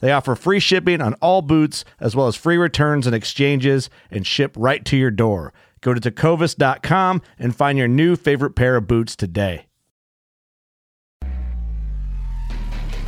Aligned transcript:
They 0.00 0.12
offer 0.12 0.34
free 0.34 0.60
shipping 0.60 1.00
on 1.00 1.14
all 1.14 1.42
boots, 1.42 1.84
as 2.00 2.14
well 2.14 2.26
as 2.26 2.36
free 2.36 2.56
returns 2.56 3.06
and 3.06 3.14
exchanges, 3.16 3.88
and 4.10 4.26
ship 4.26 4.54
right 4.56 4.84
to 4.84 4.96
your 4.96 5.10
door. 5.10 5.52
Go 5.80 5.94
to 5.94 6.00
tecovas.com 6.00 7.22
and 7.38 7.54
find 7.56 7.78
your 7.78 7.88
new 7.88 8.16
favorite 8.16 8.56
pair 8.56 8.76
of 8.76 8.86
boots 8.86 9.14
today. 9.16 9.66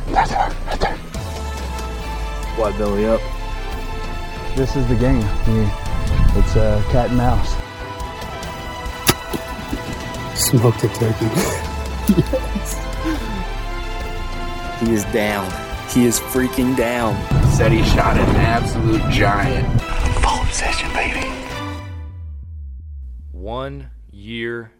Right 0.07 0.27
there, 0.27 0.49
right 0.65 0.79
there. 0.79 0.95
Why 2.57 2.71
belly 2.77 3.05
up? 3.05 3.21
This 4.55 4.75
is 4.75 4.87
the 4.87 4.95
game. 4.95 5.21
You- 5.47 5.69
It's 6.35 6.55
uh, 6.55 6.81
cat 6.91 7.09
and 7.09 7.17
mouse. 7.17 7.49
Smoked 10.39 10.83
a 10.83 10.87
turkey. 10.89 11.29
He 14.79 14.93
is 14.93 15.03
down. 15.05 15.45
He 15.91 16.05
is 16.05 16.19
freaking 16.19 16.77
down. 16.77 17.15
Said 17.49 17.71
he 17.71 17.83
shot 17.83 18.15
an 18.15 18.35
absolute 18.35 19.01
giant. 19.09 19.81
Full 20.21 20.41
obsession, 20.43 20.93
baby. 20.93 21.27
One 23.31 23.89
year 24.11 24.71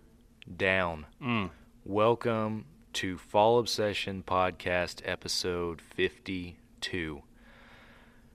down. 0.56 1.08
Mm. 1.20 1.50
Welcome 1.84 2.66
to 2.94 3.18
Fall 3.18 3.58
Obsession 3.58 4.24
Podcast 4.26 5.02
episode 5.04 5.82
52. 5.82 7.24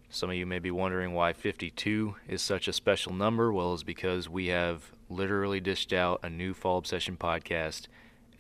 Some 0.09 0.31
of 0.31 0.35
you 0.35 0.45
may 0.45 0.59
be 0.59 0.73
wondering 0.73 1.13
why 1.13 1.33
52 1.33 2.17
is 2.27 2.43
such 2.43 2.67
a 2.67 2.73
special 2.73 3.13
number. 3.13 3.53
Well, 3.53 3.73
it's 3.75 3.85
because 3.85 4.29
we 4.29 4.49
have 4.49 4.91
literally 5.09 5.61
dished 5.61 5.93
out 5.93 6.19
a 6.25 6.29
new 6.29 6.53
Fall 6.53 6.79
Obsession 6.79 7.17
podcast 7.17 7.87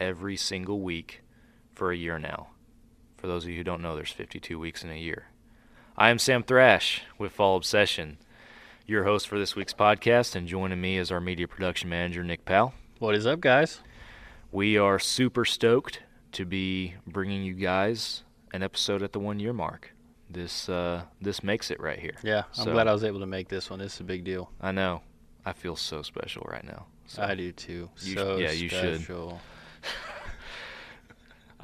every 0.01 0.37
single 0.37 0.81
week 0.81 1.23
for 1.73 1.93
a 1.93 1.97
year 1.97 2.19
now. 2.19 2.49
For 3.25 3.29
those 3.29 3.45
of 3.45 3.49
you 3.49 3.57
who 3.57 3.65
don't 3.65 3.81
know, 3.81 3.97
there's 3.97 4.11
52 4.13 4.59
weeks 4.59 4.85
in 4.85 4.91
a 4.91 4.99
year. 4.99 5.29
I 5.97 6.11
am 6.11 6.19
Sam 6.19 6.43
Thrash 6.43 7.05
with 7.17 7.33
Fall 7.33 7.57
Obsession, 7.57 8.19
your 8.87 9.05
host 9.05 9.29
for 9.29 9.39
this 9.39 9.57
week's 9.57 9.73
podcast, 9.73 10.37
and 10.37 10.47
joining 10.47 10.79
me 10.83 10.99
is 10.99 11.11
our 11.11 11.23
media 11.23 11.49
production 11.49 11.89
manager, 11.89 12.23
Nick 12.23 12.45
Powell. 12.45 12.75
What 12.99 13.15
is 13.15 13.27
up, 13.27 13.41
guys? 13.41 13.81
We 14.53 14.77
are 14.77 14.99
super 14.99 15.47
stoked 15.47 16.01
to 16.33 16.45
be 16.45 16.97
bringing 17.07 17.43
you 17.45 17.55
guys 17.55 18.25
an 18.53 18.63
episode 18.63 19.03
at 19.03 19.15
the 19.15 19.21
one 19.21 19.41
year 19.41 19.55
mark. 19.55 19.95
This 20.29 20.69
uh, 20.69 21.05
this 21.23 21.43
makes 21.43 21.71
it 21.71 21.81
right 21.81 21.99
here. 21.99 22.17
Yeah, 22.23 22.43
I'm 22.59 22.65
So- 22.67 22.73
glad 22.73 22.89
I 22.89 22.93
was 22.93 23.05
able 23.05 23.21
to 23.21 23.27
make 23.27 23.49
this 23.49 23.71
one. 23.71 23.79
This 23.79 23.95
is 23.95 24.01
a 24.01 24.05
big 24.05 24.25
deal. 24.25 24.51
I 24.61 24.71
know. 24.71 25.01
I 25.47 25.55
feel 25.55 25.77
so 25.77 26.03
special 26.03 26.47
right 26.47 26.63
now. 26.63 26.85
So 27.07 27.23
I 27.23 27.35
do 27.35 27.53
too. 27.53 27.89
You 28.03 28.13
sh- 28.13 28.17
so 28.19 28.37
yeah, 28.37 28.51
you 28.51 28.69
should. 28.69 29.07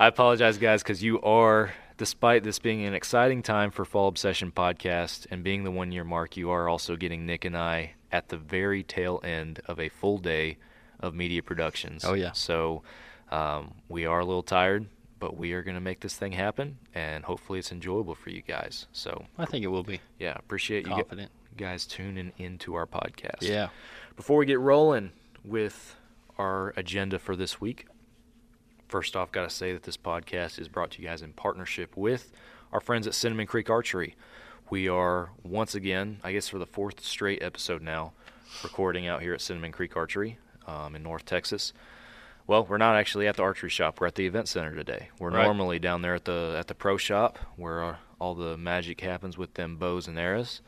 I 0.00 0.06
apologize, 0.06 0.56
guys, 0.56 0.82
because 0.82 1.02
you 1.02 1.20
are, 1.20 1.74
despite 1.98 2.42
this 2.42 2.58
being 2.58 2.86
an 2.86 2.94
exciting 2.94 3.42
time 3.42 3.70
for 3.70 3.84
Fall 3.84 4.08
Obsession 4.08 4.50
podcast 4.50 5.26
and 5.30 5.44
being 5.44 5.62
the 5.62 5.70
one 5.70 5.92
year 5.92 6.04
mark, 6.04 6.38
you 6.38 6.48
are 6.48 6.70
also 6.70 6.96
getting 6.96 7.26
Nick 7.26 7.44
and 7.44 7.54
I 7.54 7.92
at 8.10 8.30
the 8.30 8.38
very 8.38 8.82
tail 8.82 9.20
end 9.22 9.60
of 9.66 9.78
a 9.78 9.90
full 9.90 10.16
day 10.16 10.56
of 11.00 11.14
media 11.14 11.42
productions. 11.42 12.02
Oh, 12.02 12.14
yeah. 12.14 12.32
So 12.32 12.82
um, 13.30 13.74
we 13.90 14.06
are 14.06 14.20
a 14.20 14.24
little 14.24 14.42
tired, 14.42 14.86
but 15.18 15.36
we 15.36 15.52
are 15.52 15.62
going 15.62 15.74
to 15.74 15.82
make 15.82 16.00
this 16.00 16.16
thing 16.16 16.32
happen, 16.32 16.78
and 16.94 17.22
hopefully 17.22 17.58
it's 17.58 17.70
enjoyable 17.70 18.14
for 18.14 18.30
you 18.30 18.40
guys. 18.40 18.86
So 18.92 19.26
I 19.36 19.44
think 19.44 19.64
it 19.64 19.68
will 19.68 19.84
be. 19.84 20.00
yeah, 20.18 20.32
appreciate 20.34 20.86
you 20.86 21.04
guys 21.58 21.84
tuning 21.84 22.32
into 22.38 22.72
our 22.72 22.86
podcast. 22.86 23.42
Yeah. 23.42 23.68
Before 24.16 24.38
we 24.38 24.46
get 24.46 24.60
rolling 24.60 25.12
with 25.44 25.94
our 26.38 26.72
agenda 26.74 27.18
for 27.18 27.36
this 27.36 27.60
week, 27.60 27.86
first 28.90 29.16
off, 29.16 29.30
got 29.32 29.48
to 29.48 29.54
say 29.54 29.72
that 29.72 29.84
this 29.84 29.96
podcast 29.96 30.58
is 30.58 30.68
brought 30.68 30.90
to 30.92 31.02
you 31.02 31.08
guys 31.08 31.22
in 31.22 31.32
partnership 31.32 31.96
with 31.96 32.32
our 32.72 32.80
friends 32.80 33.06
at 33.06 33.14
Cinnamon 33.14 33.46
Creek 33.46 33.70
Archery. 33.70 34.16
We 34.68 34.88
are 34.88 35.30
once 35.42 35.74
again, 35.74 36.20
I 36.22 36.32
guess 36.32 36.48
for 36.48 36.58
the 36.58 36.66
fourth 36.66 37.00
straight 37.04 37.42
episode 37.42 37.82
now, 37.82 38.12
recording 38.62 39.06
out 39.06 39.22
here 39.22 39.34
at 39.34 39.40
Cinnamon 39.40 39.72
Creek 39.72 39.96
Archery 39.96 40.38
um, 40.66 40.94
in 40.94 41.02
North 41.02 41.24
Texas. 41.24 41.72
Well, 42.46 42.64
we're 42.64 42.78
not 42.78 42.96
actually 42.96 43.28
at 43.28 43.36
the 43.36 43.42
archery 43.42 43.70
shop. 43.70 44.00
We're 44.00 44.08
at 44.08 44.16
the 44.16 44.26
event 44.26 44.48
center 44.48 44.74
today. 44.74 45.10
We're 45.20 45.30
Right. 45.30 45.44
normally 45.44 45.78
down 45.78 46.02
there 46.02 46.14
at 46.16 46.24
the 46.24 46.56
at 46.58 46.66
the 46.66 46.74
pro 46.74 46.96
shop 46.96 47.38
where 47.56 47.82
uh, 47.82 47.96
all 48.18 48.34
the 48.34 48.56
magic 48.56 49.00
happens 49.02 49.38
with 49.38 49.54
them 49.54 49.76
bows 49.76 50.08
and 50.08 50.18
arrows. 50.18 50.60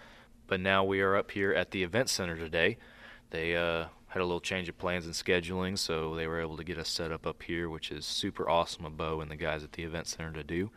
But 0.47 0.61
now 0.61 0.85
we 0.85 1.01
are 1.01 1.17
up 1.17 1.33
here 1.33 1.53
at 1.53 1.71
the 1.73 1.83
event 1.83 2.09
center 2.09 2.37
today. 2.37 2.79
They 3.31 3.57
uh, 3.57 3.87
had 4.13 4.21
a 4.21 4.27
little 4.27 4.41
change 4.41 4.69
of 4.69 4.77
plans 4.77 5.07
and 5.07 5.15
scheduling, 5.15 5.79
so 5.79 6.15
they 6.15 6.27
were 6.27 6.41
able 6.41 6.59
to 6.59 6.65
get 6.65 6.77
us 6.77 6.91
set 6.91 7.11
up 7.11 7.27
up 7.27 7.43
here, 7.43 7.71
which 7.71 7.91
is 7.91 8.05
super 8.05 8.49
awesome 8.49 8.85
of 8.85 8.97
Bo 8.97 9.23
and 9.23 9.31
the 9.31 9.37
guys 9.37 9.65
at 9.65 9.73
the 9.73 9.85
event 9.85 10.07
center 10.07 10.33
to 10.33 10.45
do. 10.45 10.71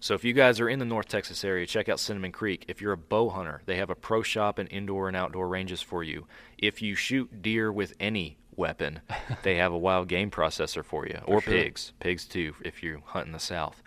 So 0.00 0.14
if 0.14 0.24
you 0.24 0.32
guys 0.32 0.58
are 0.58 0.70
in 0.70 0.78
the 0.78 0.86
North 0.86 1.06
Texas 1.06 1.44
area, 1.44 1.66
check 1.66 1.90
out 1.90 2.00
Cinnamon 2.00 2.32
Creek. 2.32 2.64
If 2.68 2.80
you're 2.80 2.92
a 2.92 2.96
bow 2.96 3.28
hunter, 3.28 3.60
they 3.66 3.76
have 3.76 3.90
a 3.90 3.94
pro 3.94 4.22
shop 4.22 4.58
and 4.58 4.72
indoor 4.72 5.06
and 5.06 5.16
outdoor 5.16 5.48
ranges 5.48 5.82
for 5.82 6.02
you. 6.02 6.26
If 6.56 6.80
you 6.80 6.94
shoot 6.94 7.42
deer 7.42 7.70
with 7.70 7.92
any 8.00 8.38
weapon, 8.56 9.02
they 9.42 9.56
have 9.56 9.72
a 9.72 9.78
wild 9.78 10.08
game 10.08 10.30
processor 10.30 10.82
for 10.82 11.06
you, 11.06 11.20
or 11.26 11.42
sure. 11.42 11.52
pigs, 11.52 11.92
pigs 12.00 12.24
too, 12.24 12.54
if 12.64 12.82
you 12.82 13.02
hunt 13.04 13.26
in 13.26 13.32
the 13.32 13.38
South. 13.38 13.82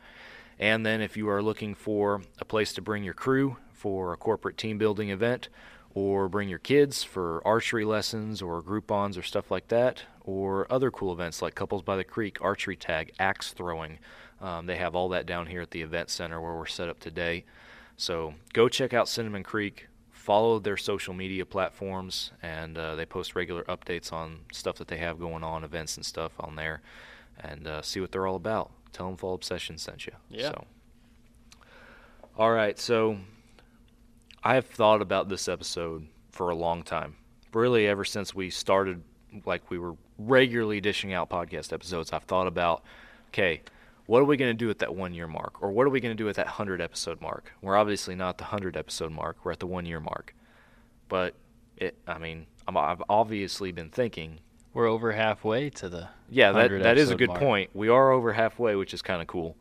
And 0.59 0.85
then 0.85 1.01
if 1.01 1.17
you 1.17 1.27
are 1.27 1.41
looking 1.41 1.73
for 1.73 2.21
a 2.39 2.45
place 2.45 2.71
to 2.73 2.83
bring 2.83 3.03
your 3.03 3.15
crew 3.15 3.57
for 3.73 4.13
a 4.13 4.17
corporate 4.17 4.57
team 4.57 4.77
building 4.77 5.09
event, 5.09 5.49
or 5.95 6.29
bring 6.29 6.47
your 6.47 6.59
kids 6.59 7.03
for 7.03 7.41
archery 7.43 7.85
lessons 7.85 8.41
or 8.41 8.61
group-ons 8.61 9.17
or 9.17 9.23
stuff 9.23 9.49
like 9.49 9.69
that, 9.69 10.03
or 10.23 10.71
other 10.71 10.91
cool 10.91 11.11
events 11.11 11.41
like 11.41 11.55
Couples 11.55 11.81
by 11.81 11.95
the 11.95 12.03
Creek, 12.03 12.37
archery 12.41 12.75
tag, 12.75 13.11
axe 13.17 13.51
throwing. 13.51 13.97
Um, 14.39 14.67
they 14.67 14.75
have 14.75 14.93
all 14.93 15.09
that 15.09 15.25
down 15.25 15.47
here 15.47 15.61
at 15.61 15.71
the 15.71 15.81
event 15.81 16.11
center 16.11 16.39
where 16.39 16.55
we're 16.55 16.67
set 16.67 16.89
up 16.89 16.99
today. 16.99 17.45
So 17.97 18.35
go 18.53 18.69
check 18.69 18.93
out 18.93 19.09
Cinnamon 19.09 19.41
Creek. 19.43 19.87
Follow 20.11 20.59
their 20.59 20.75
social 20.75 21.13
media 21.13 21.45
platforms, 21.45 22.31
and 22.41 22.77
uh, 22.77 22.95
they 22.95 23.05
post 23.05 23.35
regular 23.35 23.63
updates 23.65 24.11
on 24.11 24.39
stuff 24.51 24.75
that 24.77 24.87
they 24.87 24.97
have 24.97 25.19
going 25.19 25.43
on, 25.43 25.63
events 25.63 25.97
and 25.97 26.05
stuff 26.05 26.31
on 26.39 26.55
there, 26.55 26.81
and 27.39 27.67
uh, 27.67 27.81
see 27.81 28.01
what 28.01 28.11
they're 28.11 28.25
all 28.25 28.35
about. 28.35 28.71
Tell 28.91 29.05
them 29.07 29.17
Fall 29.17 29.35
Obsession 29.35 29.77
sent 29.77 30.07
you. 30.07 30.13
Yeah. 30.29 30.49
So. 30.49 30.65
All 32.37 32.51
right, 32.51 32.77
so 32.79 33.19
I 34.45 34.53
have 34.53 34.67
thought 34.67 35.01
about 35.01 35.27
this 35.27 35.47
episode 35.47 36.07
for 36.29 36.51
a 36.51 36.55
long 36.55 36.83
time. 36.83 37.15
Really, 37.51 37.87
ever 37.87 38.05
since 38.05 38.35
we 38.35 38.51
started, 38.51 39.01
like 39.43 39.71
we 39.71 39.79
were 39.79 39.95
regularly 40.19 40.79
dishing 40.79 41.13
out 41.13 41.31
podcast 41.31 41.73
episodes, 41.73 42.13
I've 42.13 42.25
thought 42.25 42.45
about, 42.45 42.83
okay, 43.29 43.63
what 44.05 44.19
are 44.19 44.25
we 44.25 44.37
going 44.37 44.51
to 44.51 44.53
do 44.53 44.69
at 44.69 44.77
that 44.79 44.93
one 44.93 45.15
year 45.15 45.25
mark? 45.25 45.63
Or 45.63 45.71
what 45.71 45.87
are 45.87 45.89
we 45.89 45.99
going 45.99 46.15
to 46.15 46.23
do 46.23 46.29
at 46.29 46.35
that 46.35 46.45
100 46.45 46.79
episode 46.79 47.21
mark? 47.21 47.53
We're 47.63 47.75
obviously 47.75 48.13
not 48.13 48.37
the 48.37 48.43
100 48.43 48.77
episode 48.77 49.11
mark, 49.11 49.37
we're 49.43 49.53
at 49.53 49.59
the 49.59 49.65
one 49.65 49.87
year 49.87 49.99
mark. 49.99 50.35
But 51.09 51.33
it, 51.77 51.97
I 52.05 52.19
mean, 52.19 52.45
I'm, 52.67 52.77
I've 52.77 53.01
obviously 53.09 53.71
been 53.71 53.89
thinking. 53.89 54.41
We're 54.75 54.87
over 54.87 55.11
halfway 55.11 55.71
to 55.71 55.89
the. 55.89 56.09
Yeah, 56.29 56.51
that 56.51 56.69
that 56.83 56.99
is 56.99 57.09
a 57.09 57.15
good 57.15 57.29
mark. 57.29 57.39
point. 57.39 57.69
We 57.73 57.89
are 57.89 58.11
over 58.11 58.33
halfway, 58.33 58.75
which 58.75 58.93
is 58.93 59.01
kind 59.01 59.23
of 59.23 59.27
cool. 59.27 59.57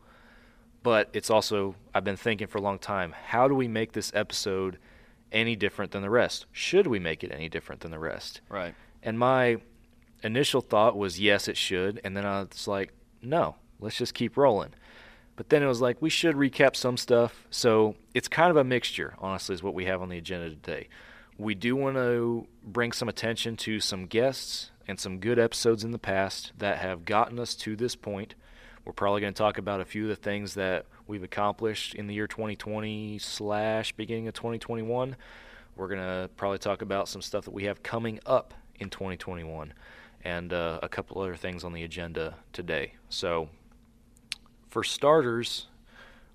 But 0.84 1.08
it's 1.12 1.30
also 1.30 1.74
I've 1.92 2.04
been 2.04 2.16
thinking 2.16 2.46
for 2.46 2.58
a 2.58 2.60
long 2.60 2.78
time. 2.78 3.12
How 3.28 3.48
do 3.48 3.54
we 3.54 3.66
make 3.66 3.92
this 3.92 4.12
episode 4.14 4.78
any 5.32 5.56
different 5.56 5.90
than 5.90 6.02
the 6.02 6.10
rest? 6.10 6.46
Should 6.52 6.86
we 6.86 7.00
make 7.00 7.24
it 7.24 7.32
any 7.32 7.48
different 7.48 7.80
than 7.80 7.90
the 7.90 7.98
rest? 7.98 8.42
Right. 8.48 8.74
And 9.02 9.18
my 9.18 9.56
initial 10.22 10.60
thought 10.60 10.96
was 10.96 11.18
yes, 11.18 11.48
it 11.48 11.56
should, 11.56 12.00
and 12.04 12.16
then 12.16 12.24
I 12.24 12.40
was 12.40 12.68
like, 12.68 12.92
no, 13.22 13.56
let's 13.80 13.96
just 13.96 14.14
keep 14.14 14.36
rolling. 14.36 14.74
But 15.36 15.48
then 15.48 15.62
it 15.62 15.66
was 15.66 15.80
like 15.80 16.00
we 16.00 16.10
should 16.10 16.36
recap 16.36 16.76
some 16.76 16.98
stuff. 16.98 17.46
So 17.50 17.96
it's 18.12 18.28
kind 18.28 18.50
of 18.50 18.56
a 18.56 18.62
mixture, 18.62 19.14
honestly, 19.18 19.54
is 19.54 19.62
what 19.62 19.74
we 19.74 19.86
have 19.86 20.02
on 20.02 20.10
the 20.10 20.18
agenda 20.18 20.50
today. 20.50 20.88
We 21.38 21.54
do 21.54 21.74
want 21.74 21.96
to 21.96 22.46
bring 22.62 22.92
some 22.92 23.08
attention 23.08 23.56
to 23.56 23.80
some 23.80 24.06
guests 24.06 24.70
and 24.86 25.00
some 25.00 25.18
good 25.18 25.38
episodes 25.38 25.82
in 25.82 25.90
the 25.92 25.98
past 25.98 26.52
that 26.58 26.78
have 26.78 27.04
gotten 27.06 27.40
us 27.40 27.54
to 27.56 27.74
this 27.74 27.96
point. 27.96 28.34
We're 28.84 28.92
probably 28.92 29.22
going 29.22 29.32
to 29.32 29.38
talk 29.38 29.56
about 29.56 29.80
a 29.80 29.84
few 29.84 30.02
of 30.02 30.08
the 30.10 30.16
things 30.16 30.54
that 30.54 30.84
we've 31.06 31.22
accomplished 31.22 31.94
in 31.94 32.06
the 32.06 32.14
year 32.14 32.26
2020 32.26 33.18
slash 33.18 33.92
beginning 33.92 34.28
of 34.28 34.34
2021. 34.34 35.16
We're 35.74 35.88
going 35.88 36.00
to 36.00 36.28
probably 36.36 36.58
talk 36.58 36.82
about 36.82 37.08
some 37.08 37.22
stuff 37.22 37.46
that 37.46 37.54
we 37.54 37.64
have 37.64 37.82
coming 37.82 38.20
up 38.26 38.52
in 38.78 38.90
2021 38.90 39.72
and 40.22 40.52
uh, 40.52 40.80
a 40.82 40.88
couple 40.88 41.20
other 41.20 41.34
things 41.34 41.64
on 41.64 41.72
the 41.72 41.82
agenda 41.82 42.34
today. 42.52 42.92
So, 43.08 43.48
for 44.68 44.84
starters, 44.84 45.68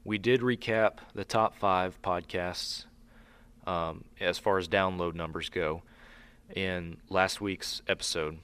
we 0.03 0.17
did 0.17 0.41
recap 0.41 0.97
the 1.13 1.25
top 1.25 1.55
five 1.55 2.01
podcasts 2.01 2.85
um, 3.67 4.05
as 4.19 4.39
far 4.39 4.57
as 4.57 4.67
download 4.67 5.13
numbers 5.13 5.49
go 5.49 5.83
in 6.55 6.97
last 7.09 7.41
week's 7.41 7.83
episode. 7.87 8.39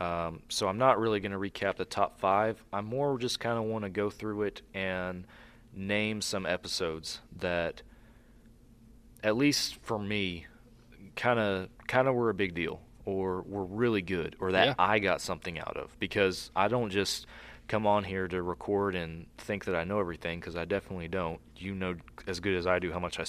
Um, 0.00 0.42
so 0.48 0.68
I'm 0.68 0.78
not 0.78 0.98
really 0.98 1.20
going 1.20 1.32
to 1.32 1.38
recap 1.38 1.76
the 1.76 1.84
top 1.84 2.18
five. 2.18 2.62
I 2.72 2.80
more 2.80 3.18
just 3.18 3.38
kind 3.38 3.58
of 3.58 3.64
want 3.64 3.84
to 3.84 3.90
go 3.90 4.10
through 4.10 4.42
it 4.42 4.62
and 4.74 5.26
name 5.74 6.20
some 6.20 6.46
episodes 6.46 7.20
that, 7.38 7.82
at 9.22 9.36
least 9.36 9.76
for 9.82 9.98
me, 9.98 10.46
kind 11.16 11.38
of 11.38 11.68
kind 11.86 12.08
of 12.08 12.14
were 12.14 12.30
a 12.30 12.34
big 12.34 12.54
deal 12.54 12.80
or 13.04 13.42
were 13.42 13.64
really 13.64 14.02
good 14.02 14.34
or 14.40 14.52
that 14.52 14.66
Yeah. 14.66 14.74
I 14.78 14.98
got 14.98 15.20
something 15.20 15.58
out 15.58 15.76
of 15.76 15.96
because 16.00 16.50
I 16.56 16.68
don't 16.68 16.90
just 16.90 17.26
come 17.68 17.86
on 17.86 18.04
here 18.04 18.26
to 18.28 18.42
record 18.42 18.94
and 18.94 19.26
think 19.38 19.64
that 19.66 19.76
I 19.76 19.84
know 19.84 20.00
everything 20.00 20.40
because 20.40 20.56
I 20.56 20.64
definitely 20.64 21.08
don't. 21.08 21.40
You 21.56 21.74
know 21.74 21.94
as 22.26 22.40
good 22.40 22.56
as 22.56 22.66
I 22.66 22.78
do 22.78 22.92
how 22.92 22.98
much 22.98 23.20
I 23.20 23.24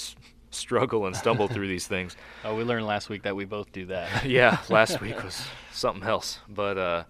struggle 0.55 1.05
and 1.05 1.15
stumble 1.15 1.47
through 1.47 1.67
these 1.67 1.87
things. 1.87 2.15
Oh, 2.43 2.55
we 2.55 2.63
learned 2.63 2.85
last 2.85 3.09
week 3.09 3.23
that 3.23 3.35
we 3.35 3.45
both 3.45 3.71
do 3.71 3.87
that. 3.87 4.25
yeah, 4.29 4.59
last 4.69 5.01
week 5.01 5.23
was 5.23 5.47
something 5.71 6.07
else. 6.07 6.39
But 6.47 6.77
uh, 6.77 7.03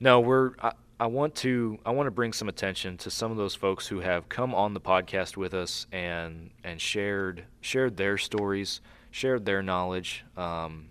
no, 0.00 0.20
we're 0.20 0.52
I, 0.60 0.72
I 1.00 1.06
want 1.06 1.34
to 1.36 1.78
I 1.86 1.92
want 1.92 2.08
to 2.08 2.10
bring 2.10 2.34
some 2.34 2.48
attention 2.48 2.98
to 2.98 3.10
some 3.10 3.30
of 3.30 3.38
those 3.38 3.54
folks 3.54 3.86
who 3.86 4.00
have 4.00 4.28
come 4.28 4.54
on 4.54 4.74
the 4.74 4.80
podcast 4.80 5.38
with 5.38 5.54
us 5.54 5.86
and 5.92 6.50
and 6.62 6.78
shared 6.78 7.44
shared 7.62 7.96
their 7.96 8.18
stories, 8.18 8.82
shared 9.10 9.46
their 9.46 9.62
knowledge 9.62 10.24
um, 10.36 10.88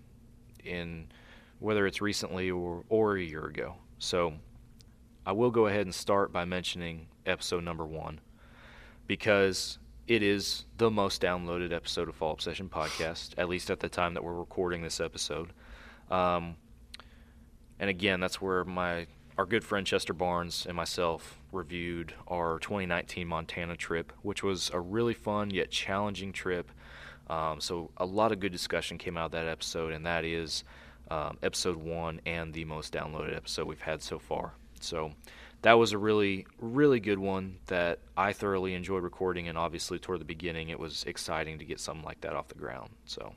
in 0.64 1.06
whether 1.60 1.86
it's 1.86 2.00
recently 2.00 2.50
or 2.50 2.84
or 2.88 3.16
a 3.16 3.22
year 3.22 3.44
ago. 3.44 3.76
So 3.98 4.34
I 5.24 5.32
will 5.32 5.52
go 5.52 5.68
ahead 5.68 5.82
and 5.82 5.94
start 5.94 6.32
by 6.32 6.44
mentioning 6.44 7.06
episode 7.24 7.62
number 7.62 7.86
one 7.86 8.20
because 9.06 9.78
it 10.06 10.22
is 10.22 10.64
the 10.76 10.90
most 10.90 11.22
downloaded 11.22 11.72
episode 11.72 12.08
of 12.08 12.14
Fall 12.14 12.32
Obsession 12.32 12.68
Podcast, 12.68 13.30
at 13.38 13.48
least 13.48 13.70
at 13.70 13.80
the 13.80 13.88
time 13.88 14.14
that 14.14 14.22
we're 14.22 14.34
recording 14.34 14.82
this 14.82 15.00
episode. 15.00 15.52
Um, 16.10 16.56
and 17.78 17.88
again, 17.88 18.20
that's 18.20 18.40
where 18.40 18.64
my 18.64 19.06
our 19.36 19.46
good 19.46 19.64
friend 19.64 19.84
Chester 19.84 20.12
Barnes 20.12 20.64
and 20.64 20.76
myself 20.76 21.40
reviewed 21.50 22.14
our 22.28 22.60
2019 22.60 23.26
Montana 23.26 23.76
trip, 23.76 24.12
which 24.22 24.44
was 24.44 24.70
a 24.72 24.78
really 24.78 25.14
fun 25.14 25.50
yet 25.50 25.70
challenging 25.70 26.32
trip. 26.32 26.70
Um, 27.28 27.60
so 27.60 27.90
a 27.96 28.04
lot 28.04 28.30
of 28.30 28.38
good 28.38 28.52
discussion 28.52 28.96
came 28.96 29.16
out 29.16 29.26
of 29.26 29.32
that 29.32 29.48
episode, 29.48 29.92
and 29.92 30.06
that 30.06 30.24
is 30.24 30.62
um, 31.10 31.38
episode 31.42 31.76
one 31.76 32.20
and 32.26 32.52
the 32.52 32.64
most 32.64 32.92
downloaded 32.92 33.34
episode 33.36 33.66
we've 33.66 33.80
had 33.80 34.02
so 34.02 34.18
far. 34.18 34.52
So 34.80 35.12
that 35.64 35.78
was 35.78 35.92
a 35.92 35.98
really, 35.98 36.46
really 36.60 37.00
good 37.00 37.18
one 37.18 37.56
that 37.66 37.98
I 38.18 38.34
thoroughly 38.34 38.74
enjoyed 38.74 39.02
recording, 39.02 39.48
and 39.48 39.56
obviously 39.56 39.98
toward 39.98 40.20
the 40.20 40.26
beginning, 40.26 40.68
it 40.68 40.78
was 40.78 41.04
exciting 41.04 41.58
to 41.58 41.64
get 41.64 41.80
something 41.80 42.04
like 42.04 42.20
that 42.20 42.34
off 42.34 42.48
the 42.48 42.54
ground. 42.54 42.90
So, 43.06 43.32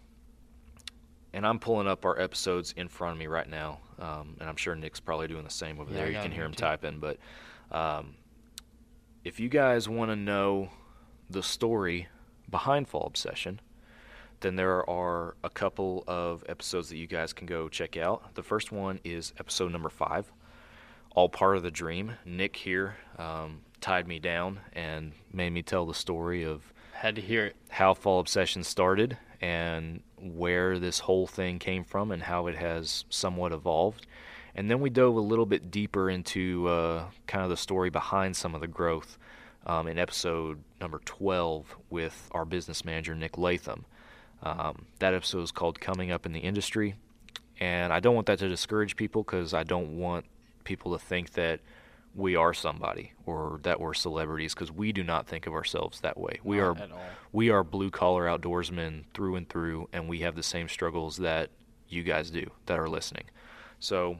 and 1.31 1.47
I'm 1.47 1.57
pulling 1.57 1.87
up 1.87 2.03
our 2.03 2.19
episodes 2.19 2.73
in 2.75 2.89
front 2.89 3.13
of 3.13 3.19
me 3.19 3.27
right 3.27 3.49
now, 3.49 3.79
um, 3.99 4.35
and 4.41 4.49
I'm 4.49 4.57
sure 4.57 4.75
Nick's 4.75 4.99
probably 4.99 5.29
doing 5.29 5.45
the 5.45 5.49
same 5.49 5.79
over 5.79 5.89
Yeah, 5.89 5.99
there. 5.99 6.11
You 6.11 6.19
can 6.19 6.31
hear 6.33 6.43
him 6.43 6.51
too. 6.51 6.63
typing, 6.63 6.99
but 6.99 7.17
um, 7.71 8.15
if 9.23 9.39
you 9.39 9.47
guys 9.47 9.87
want 9.87 10.11
to 10.11 10.17
know 10.17 10.69
the 11.29 11.41
story 11.43 12.07
behind 12.49 12.89
Fall 12.89 13.05
Obsession, 13.05 13.61
then 14.41 14.57
there 14.57 14.87
are 14.89 15.35
a 15.45 15.49
couple 15.49 16.03
of 16.07 16.43
episodes 16.49 16.89
that 16.89 16.97
you 16.97 17.07
guys 17.07 17.31
can 17.31 17.47
go 17.47 17.69
check 17.69 17.95
out. 17.95 18.35
The 18.35 18.43
first 18.43 18.73
one 18.73 18.99
is 19.05 19.33
episode 19.39 19.71
number 19.71 19.89
five, 19.89 20.31
All 21.17 21.29
Part 21.29 21.57
of 21.57 21.63
the 21.63 21.71
Dream. 21.71 22.11
Nick 22.25 22.57
here 22.57 22.97
um, 23.17 23.61
tied 23.81 24.07
me 24.07 24.19
down 24.19 24.59
and 24.73 25.13
made 25.33 25.49
me 25.49 25.63
tell 25.63 25.87
the 25.87 25.95
story 25.95 26.43
of 26.43 26.71
Had 26.91 27.15
to 27.15 27.21
hear 27.21 27.47
it. 27.47 27.55
how 27.69 27.95
Fall 27.95 28.19
Obsession 28.19 28.63
started 28.63 29.17
and 29.41 30.03
where 30.21 30.77
this 30.77 30.99
whole 30.99 31.25
thing 31.25 31.57
came 31.57 31.83
from 31.83 32.11
and 32.11 32.21
how 32.21 32.45
it 32.45 32.55
has 32.55 33.03
somewhat 33.09 33.51
evolved. 33.51 34.05
And 34.53 34.69
then 34.69 34.79
we 34.79 34.91
dove 34.91 35.15
a 35.15 35.19
little 35.19 35.47
bit 35.47 35.71
deeper 35.71 36.07
into 36.07 36.67
uh, 36.67 37.05
kind 37.25 37.43
of 37.43 37.49
the 37.49 37.57
story 37.57 37.89
behind 37.89 38.35
some 38.35 38.53
of 38.53 38.61
the 38.61 38.67
growth 38.67 39.17
um, 39.65 39.87
in 39.87 39.97
episode 39.97 40.61
number 40.79 41.01
12 41.03 41.77
with 41.89 42.29
our 42.31 42.45
business 42.45 42.85
manager, 42.85 43.15
Nick 43.15 43.39
Latham. 43.39 43.85
Um, 44.43 44.85
that 44.99 45.15
episode 45.15 45.41
is 45.41 45.51
called 45.51 45.81
Coming 45.81 46.11
Up 46.11 46.27
in 46.27 46.33
the 46.33 46.41
Industry. 46.41 46.93
And 47.59 47.91
I 47.91 48.01
don't 48.01 48.13
want 48.13 48.27
that 48.27 48.37
to 48.37 48.47
discourage 48.47 48.95
people 48.95 49.23
because 49.23 49.55
I 49.55 49.63
don't 49.63 49.97
want 49.97 50.25
people 50.67 50.91
to 50.91 50.99
think 50.99 51.31
that 51.31 51.61
we 52.13 52.35
are 52.35 52.53
somebody 52.53 53.13
or 53.25 53.59
that 53.63 53.79
we're 53.79 53.93
celebrities 53.93 54.53
because 54.53 54.71
we 54.71 54.91
do 54.91 55.03
not 55.03 55.27
think 55.27 55.47
of 55.47 55.53
ourselves 55.53 56.01
that 56.01 56.17
way. 56.17 56.39
We 56.43 56.57
Not 56.57 56.63
are 56.63 56.75
we 57.31 57.49
are 57.49 57.63
blue 57.63 57.89
collar 57.89 58.25
outdoorsmen 58.25 59.05
through 59.13 59.35
and 59.35 59.47
through, 59.47 59.87
and 59.93 60.07
we 60.07 60.19
have 60.19 60.35
the 60.35 60.43
same 60.43 60.67
struggles 60.67 61.17
that 61.17 61.49
you 61.87 62.03
guys 62.03 62.29
do 62.29 62.45
that 62.65 62.77
are 62.77 62.89
listening. 62.89 63.25
So 63.79 64.17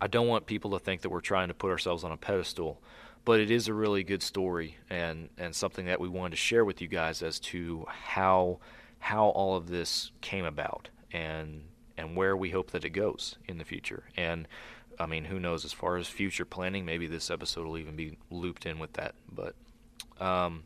I 0.00 0.08
don't 0.08 0.26
want 0.26 0.46
people 0.46 0.72
to 0.72 0.78
think 0.78 1.02
that 1.02 1.10
we're 1.10 1.20
trying 1.20 1.48
to 1.48 1.54
put 1.54 1.70
ourselves 1.70 2.02
on 2.02 2.12
a 2.12 2.16
pedestal, 2.16 2.82
but 3.24 3.40
it 3.40 3.50
is 3.50 3.68
a 3.68 3.74
really 3.74 4.02
good 4.02 4.22
story 4.22 4.76
and, 4.90 5.28
and 5.38 5.54
something 5.54 5.86
that 5.86 6.00
we 6.00 6.08
wanted 6.08 6.30
to 6.30 6.36
share 6.36 6.64
with 6.64 6.80
you 6.80 6.88
guys 6.88 7.22
as 7.22 7.38
to 7.40 7.86
how 7.88 8.58
how 8.98 9.26
all 9.28 9.54
of 9.56 9.68
this 9.68 10.10
came 10.22 10.44
about 10.44 10.88
and 11.12 11.62
and 11.98 12.16
where 12.16 12.36
we 12.36 12.50
hope 12.50 12.70
that 12.72 12.84
it 12.84 12.90
goes 12.90 13.36
in 13.46 13.58
the 13.58 13.64
future. 13.64 14.04
And 14.16 14.48
I 14.98 15.06
mean, 15.06 15.24
who 15.24 15.38
knows 15.38 15.64
as 15.64 15.72
far 15.72 15.96
as 15.96 16.08
future 16.08 16.44
planning, 16.44 16.84
maybe 16.84 17.06
this 17.06 17.30
episode 17.30 17.66
will 17.66 17.78
even 17.78 17.96
be 17.96 18.16
looped 18.30 18.66
in 18.66 18.78
with 18.78 18.94
that. 18.94 19.14
But 19.30 19.54
um, 20.20 20.64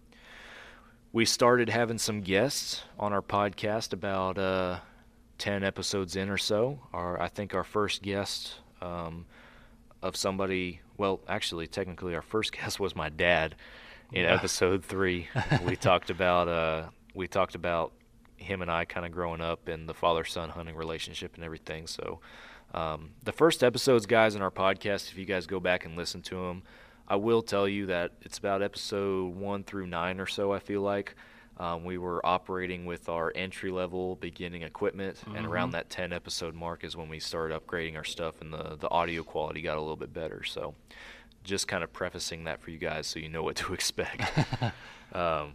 we 1.13 1.25
started 1.25 1.69
having 1.69 1.99
some 1.99 2.21
guests 2.21 2.83
on 2.99 3.13
our 3.13 3.23
podcast 3.23 3.93
about 3.93 4.39
uh, 4.39 4.79
10 5.39 5.65
episodes 5.65 6.17
in 6.17 6.31
or 6.31 6.39
so. 6.39 6.79
Our, 6.93 7.21
I 7.21 7.29
think 7.29 7.55
our 7.55 7.65
first 7.65 8.03
guest 8.03 8.55
um, 8.81 9.27
of 10.03 10.17
somebody, 10.17 10.81
well, 10.97 11.21
actually, 11.29 11.67
technically, 11.67 12.15
our 12.15 12.23
first 12.23 12.53
guest 12.57 12.79
was 12.79 12.95
my 12.95 13.09
dad 13.09 13.57
in 14.13 14.25
episode 14.25 14.85
three. 14.85 15.29
we 15.65 15.77
talked 15.77 16.11
about 16.11 16.49
uh, 16.49 16.89
we 17.15 17.27
talked 17.27 17.55
about 17.55 17.93
him 18.37 18.63
and 18.63 18.71
I 18.71 18.85
kind 18.85 19.05
of 19.05 19.13
growing 19.13 19.41
up 19.41 19.69
and 19.69 19.89
the 19.89 19.95
father 19.95 20.25
son 20.25 20.49
hunting 20.49 20.75
relationship 20.75 21.35
and 21.35 21.45
everything. 21.45 21.87
So 21.87 22.21
um, 22.75 23.11
the 23.25 23.33
first 23.33 23.65
episodes, 23.65 24.07
guys, 24.07 24.35
in 24.35 24.43
our 24.43 24.51
podcast, 24.51 25.11
if 25.11 25.19
you 25.19 25.25
guys 25.25 25.47
go 25.47 25.61
back 25.61 25.85
and 25.85 25.97
listen 25.97 26.23
to 26.23 26.37
them, 26.47 26.63
I 27.09 27.17
will 27.17 27.43
tell 27.43 27.67
you 27.67 27.87
that 27.87 28.13
it's 28.23 28.39
about 28.39 28.63
episode 28.63 29.35
one 29.35 29.65
through 29.65 29.87
nine 29.87 30.21
or 30.21 30.27
so. 30.27 30.53
I 30.53 30.61
feel 30.61 30.81
like 30.81 31.17
um, 31.59 31.85
we 31.85 31.99
were 31.99 32.25
operating 32.25 32.87
with 32.87 33.09
our 33.09 33.33
entry 33.35 33.73
level 33.73 34.17
beginning 34.17 34.63
equipment, 34.63 35.19
and 35.35 35.45
around 35.45 35.73
that 35.73 35.91
10 35.91 36.13
episode 36.13 36.55
mark 36.55 36.85
is 36.85 36.97
when 36.97 37.09
we 37.09 37.19
started 37.19 37.61
upgrading 37.61 37.97
our 37.97 38.05
stuff, 38.05 38.41
and 38.41 38.53
the 38.53 38.77
the 38.79 38.89
audio 38.91 39.25
quality 39.25 39.61
got 39.61 39.77
a 39.77 39.81
little 39.81 39.97
bit 39.97 40.15
better. 40.15 40.45
So 40.45 40.75
just 41.43 41.67
kind 41.67 41.83
of 41.83 41.93
prefacing 41.93 42.45
that 42.45 42.61
for 42.61 42.71
you 42.71 42.79
guys 42.79 43.07
so 43.07 43.19
you 43.19 43.29
know 43.29 43.43
what 43.43 43.57
to 43.57 43.75
expect. 43.75 44.23
um, 45.13 45.55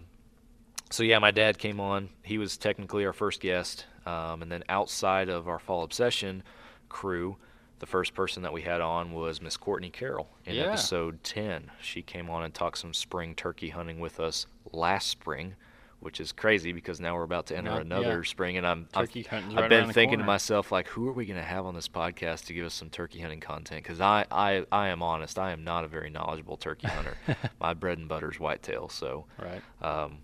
so 0.92 1.04
yeah, 1.04 1.20
my 1.20 1.32
dad 1.32 1.58
came 1.58 1.80
on. 1.80 2.10
He 2.22 2.38
was 2.38 2.58
technically 2.58 3.06
our 3.06 3.14
first 3.14 3.40
guest, 3.40 3.86
um, 4.06 4.42
and 4.42 4.52
then 4.52 4.64
outside 4.68 5.30
of 5.30 5.48
our 5.48 5.60
Fall 5.60 5.84
Obsession 5.84 6.44
crew, 6.90 7.38
the 7.80 7.86
first 7.86 8.14
person 8.14 8.44
that 8.44 8.54
we 8.54 8.62
had 8.62 8.82
on 8.82 9.14
was 9.14 9.42
Miss 9.42 9.58
Courtney 9.58 9.90
Carroll 9.90 10.30
in 10.46 10.56
Yeah. 10.56 10.64
episode 10.64 11.24
ten. 11.24 11.72
She 11.82 12.02
came 12.02 12.30
on 12.30 12.44
and 12.44 12.54
talked 12.54 12.78
some 12.78 12.94
spring 12.94 13.36
turkey 13.36 13.70
hunting 13.70 14.00
with 14.00 14.20
us 14.20 14.48
last 14.72 15.08
spring, 15.10 15.56
which 16.00 16.20
is 16.22 16.32
crazy 16.32 16.72
because 16.72 17.00
now 17.00 17.16
we're 17.16 17.24
about 17.24 17.48
to 17.48 17.58
enter 17.58 17.72
another 17.72 18.18
yeah. 18.24 18.30
spring, 18.30 18.58
and 18.58 18.66
I'm 18.66 18.88
I've, 18.94 19.08
Turkey 19.08 19.24
hunting's 19.24 19.56
I've 19.56 19.62
right 19.62 19.70
been 19.70 19.92
thinking 19.92 20.20
to 20.20 20.26
myself 20.26 20.72
like, 20.72 20.88
who 20.88 21.08
are 21.10 21.14
we 21.14 21.26
going 21.26 21.40
to 21.40 21.46
have 21.46 21.66
on 21.66 21.74
this 21.76 21.88
podcast 21.90 22.46
to 22.46 22.54
give 22.54 22.66
us 22.66 22.74
some 22.74 22.90
turkey 22.90 23.20
hunting 23.20 23.40
content? 23.42 23.84
Because 23.84 24.00
I, 24.00 24.26
I 24.32 24.66
I 24.72 24.88
am 24.90 25.02
honest, 25.04 25.38
I 25.38 25.52
am 25.52 25.64
not 25.64 25.84
a 25.84 25.88
very 25.88 26.10
knowledgeable 26.10 26.58
turkey 26.58 26.88
hunter. 26.88 27.18
My 27.60 27.74
bread 27.74 27.98
and 27.98 28.08
butter 28.08 28.32
is 28.32 28.40
whitetail, 28.40 28.88
so 28.90 29.26
Right. 29.38 29.62
um, 29.82 30.20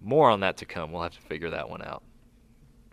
more 0.00 0.30
on 0.30 0.40
that 0.40 0.56
to 0.58 0.64
come. 0.66 0.90
We'll 0.92 1.02
have 1.02 1.12
to 1.12 1.20
figure 1.20 1.50
that 1.50 1.68
one 1.70 1.82
out, 1.82 2.02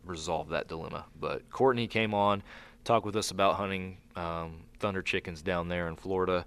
resolve 0.05 0.49
that 0.49 0.67
dilemma. 0.67 1.05
But 1.19 1.49
Courtney 1.49 1.87
came 1.87 2.13
on, 2.13 2.43
talked 2.83 3.05
with 3.05 3.15
us 3.15 3.31
about 3.31 3.55
hunting 3.55 3.97
um, 4.15 4.61
thunder 4.79 5.01
chickens 5.01 5.41
down 5.41 5.67
there 5.69 5.87
in 5.87 5.95
Florida. 5.95 6.45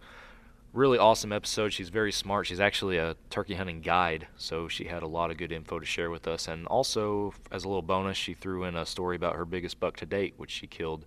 Really 0.72 0.96
awesome 0.96 1.32
episode. 1.32 1.72
She's 1.72 1.90
very 1.90 2.12
smart. 2.12 2.46
She's 2.46 2.60
actually 2.60 2.96
a 2.96 3.14
turkey 3.28 3.54
hunting 3.54 3.82
guide, 3.82 4.26
so 4.36 4.68
she 4.68 4.84
had 4.84 5.02
a 5.02 5.06
lot 5.06 5.30
of 5.30 5.36
good 5.36 5.52
info 5.52 5.78
to 5.78 5.84
share 5.84 6.08
with 6.10 6.26
us. 6.26 6.48
And 6.48 6.66
also, 6.66 7.34
as 7.50 7.64
a 7.64 7.68
little 7.68 7.82
bonus, 7.82 8.16
she 8.16 8.32
threw 8.32 8.64
in 8.64 8.74
a 8.74 8.86
story 8.86 9.16
about 9.16 9.36
her 9.36 9.44
biggest 9.44 9.78
buck 9.78 9.96
to 9.98 10.06
date, 10.06 10.32
which 10.38 10.50
she 10.50 10.66
killed, 10.66 11.04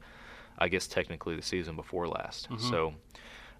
I 0.59 0.67
guess, 0.67 0.85
technically 0.85 1.35
the 1.35 1.41
season 1.41 1.75
before 1.75 2.07
last. 2.07 2.47
So, 2.69 2.93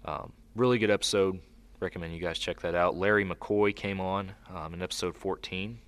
um, 0.04 0.32
really 0.54 0.78
good 0.78 0.90
episode. 0.92 1.40
Recommend 1.80 2.14
you 2.14 2.20
guys 2.20 2.38
check 2.38 2.60
that 2.60 2.76
out. 2.76 2.96
Larry 2.96 3.24
McCoy 3.24 3.74
came 3.74 4.00
on 4.00 4.32
um, 4.54 4.74
in 4.74 4.82
episode 4.82 5.16
14. 5.16 5.78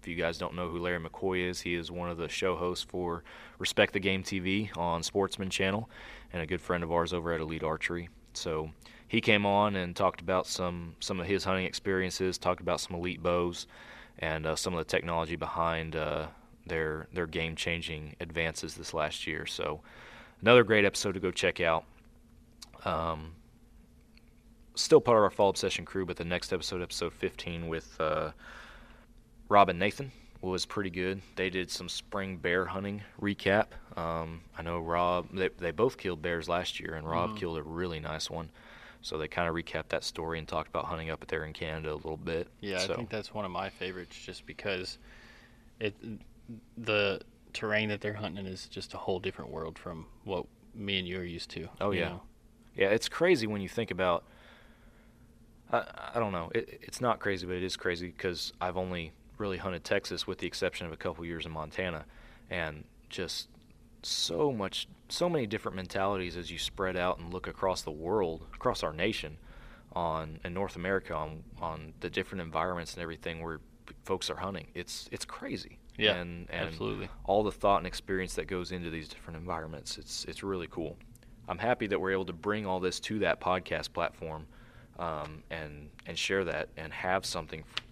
If 0.00 0.06
you 0.06 0.14
guys 0.14 0.38
don't 0.38 0.54
know 0.54 0.68
who 0.68 0.78
Larry 0.78 1.00
McCoy 1.00 1.48
is, 1.48 1.60
he 1.60 1.74
is 1.74 1.90
one 1.90 2.10
of 2.10 2.16
the 2.16 2.28
show 2.28 2.56
hosts 2.56 2.84
for 2.84 3.24
Respect 3.58 3.92
the 3.92 4.00
Game 4.00 4.22
TV 4.22 4.74
on 4.76 5.02
Sportsman 5.02 5.50
Channel 5.50 5.88
and 6.32 6.42
a 6.42 6.46
good 6.46 6.60
friend 6.60 6.84
of 6.84 6.92
ours 6.92 7.12
over 7.12 7.32
at 7.32 7.40
Elite 7.40 7.64
Archery. 7.64 8.08
So 8.34 8.70
he 9.08 9.20
came 9.20 9.44
on 9.44 9.74
and 9.76 9.96
talked 9.96 10.20
about 10.20 10.46
some 10.46 10.94
some 11.00 11.18
of 11.18 11.26
his 11.26 11.44
hunting 11.44 11.64
experiences, 11.64 12.38
talked 12.38 12.60
about 12.60 12.80
some 12.80 12.96
elite 12.96 13.22
bows, 13.22 13.66
and 14.18 14.46
uh, 14.46 14.54
some 14.54 14.74
of 14.74 14.78
the 14.78 14.84
technology 14.84 15.36
behind 15.36 15.96
uh, 15.96 16.26
their 16.66 17.08
their 17.12 17.26
game 17.26 17.56
changing 17.56 18.14
advances 18.20 18.74
this 18.74 18.94
last 18.94 19.26
year. 19.26 19.46
So 19.46 19.80
another 20.42 20.62
great 20.62 20.84
episode 20.84 21.12
to 21.12 21.20
go 21.20 21.30
check 21.30 21.60
out. 21.60 21.84
Um, 22.84 23.32
still 24.74 25.00
part 25.00 25.16
of 25.18 25.24
our 25.24 25.30
fall 25.30 25.48
obsession 25.48 25.84
crew, 25.84 26.06
but 26.06 26.16
the 26.16 26.24
next 26.24 26.52
episode, 26.52 26.82
episode 26.82 27.12
15, 27.12 27.66
with 27.68 27.96
uh, 28.00 28.30
Rob 29.48 29.68
and 29.68 29.78
Nathan, 29.78 30.12
was 30.40 30.64
pretty 30.66 30.90
good. 30.90 31.20
They 31.36 31.50
did 31.50 31.70
some 31.70 31.88
spring 31.88 32.36
bear 32.36 32.66
hunting 32.66 33.02
recap. 33.20 33.66
Um, 33.96 34.42
I 34.56 34.62
know 34.62 34.78
Rob, 34.78 35.28
they, 35.32 35.48
they 35.58 35.70
both 35.70 35.96
killed 35.98 36.22
bears 36.22 36.48
last 36.48 36.78
year, 36.78 36.94
and 36.94 37.08
Rob 37.08 37.36
killed 37.36 37.58
a 37.58 37.62
really 37.62 37.98
nice 37.98 38.30
one. 38.30 38.50
So 39.02 39.16
they 39.16 39.28
kind 39.28 39.48
of 39.48 39.54
recapped 39.54 39.88
that 39.88 40.04
story 40.04 40.38
and 40.38 40.46
talked 40.46 40.68
about 40.68 40.84
hunting 40.84 41.10
up 41.10 41.24
there 41.26 41.44
in 41.44 41.52
Canada 41.52 41.92
a 41.92 41.94
little 41.94 42.16
bit. 42.16 42.48
Yeah, 42.60 42.78
so, 42.78 42.92
I 42.92 42.96
think 42.96 43.10
that's 43.10 43.32
one 43.32 43.44
of 43.44 43.50
my 43.50 43.68
favorites, 43.68 44.16
just 44.16 44.44
because 44.46 44.98
it 45.80 45.94
the 46.76 47.20
terrain 47.52 47.88
that 47.90 48.00
they're 48.00 48.14
hunting 48.14 48.46
is 48.46 48.66
just 48.66 48.94
a 48.94 48.96
whole 48.96 49.20
different 49.20 49.50
world 49.50 49.78
from 49.78 50.06
what 50.24 50.46
me 50.74 50.98
and 50.98 51.06
you 51.06 51.18
are 51.18 51.24
used 51.24 51.50
to. 51.50 51.68
Oh, 51.80 51.90
yeah. 51.90 52.08
know? 52.08 52.22
Yeah, 52.76 52.88
it's 52.88 53.08
crazy 53.08 53.46
when 53.46 53.60
you 53.60 53.68
think 53.68 53.90
about. 53.90 54.24
I, 55.72 55.84
I 56.14 56.18
don't 56.18 56.32
know. 56.32 56.50
It, 56.54 56.80
it's 56.82 57.00
not 57.00 57.18
crazy, 57.18 57.46
but 57.46 57.56
it 57.56 57.62
is 57.62 57.76
crazy 57.76 58.08
because 58.08 58.52
I've 58.60 58.76
only 58.76 59.12
really 59.38 59.58
hunted 59.58 59.84
Texas 59.84 60.26
with 60.26 60.38
the 60.38 60.46
exception 60.46 60.86
of 60.86 60.92
a 60.92 60.96
couple 60.96 61.24
years 61.24 61.46
in 61.46 61.52
Montana, 61.52 62.04
and 62.50 62.84
just 63.08 63.48
so 64.02 64.52
much, 64.52 64.88
so 65.08 65.28
many 65.28 65.46
different 65.46 65.76
mentalities 65.76 66.36
as 66.36 66.50
you 66.50 66.58
spread 66.58 66.96
out 66.96 67.18
and 67.18 67.32
look 67.32 67.46
across 67.46 67.82
the 67.82 67.90
world, 67.90 68.46
across 68.54 68.82
our 68.82 68.92
nation, 68.92 69.38
on 69.92 70.38
in 70.44 70.54
North 70.54 70.76
America 70.76 71.14
on 71.14 71.42
on 71.60 71.92
the 72.00 72.10
different 72.10 72.42
environments 72.42 72.94
and 72.94 73.02
everything 73.02 73.42
where 73.42 73.60
folks 74.04 74.30
are 74.30 74.36
hunting. 74.36 74.68
It's 74.74 75.08
it's 75.12 75.24
crazy. 75.24 75.78
Yeah, 75.96 76.14
and, 76.14 76.48
and 76.50 76.68
absolutely. 76.68 77.08
all 77.24 77.42
the 77.42 77.50
thought 77.50 77.78
and 77.78 77.86
experience 77.86 78.34
that 78.34 78.46
goes 78.46 78.70
into 78.70 78.88
these 78.88 79.08
different 79.08 79.36
environments. 79.38 79.98
It's 79.98 80.24
it's 80.26 80.42
really 80.42 80.68
cool. 80.68 80.96
I'm 81.48 81.58
happy 81.58 81.86
that 81.88 82.00
we're 82.00 82.12
able 82.12 82.26
to 82.26 82.32
bring 82.32 82.66
all 82.66 82.78
this 82.78 83.00
to 83.00 83.18
that 83.20 83.40
podcast 83.40 83.92
platform, 83.92 84.46
um, 84.98 85.42
and 85.50 85.88
and 86.06 86.16
share 86.16 86.44
that 86.44 86.68
and 86.76 86.92
have 86.92 87.26
something 87.26 87.60
f- 87.60 87.84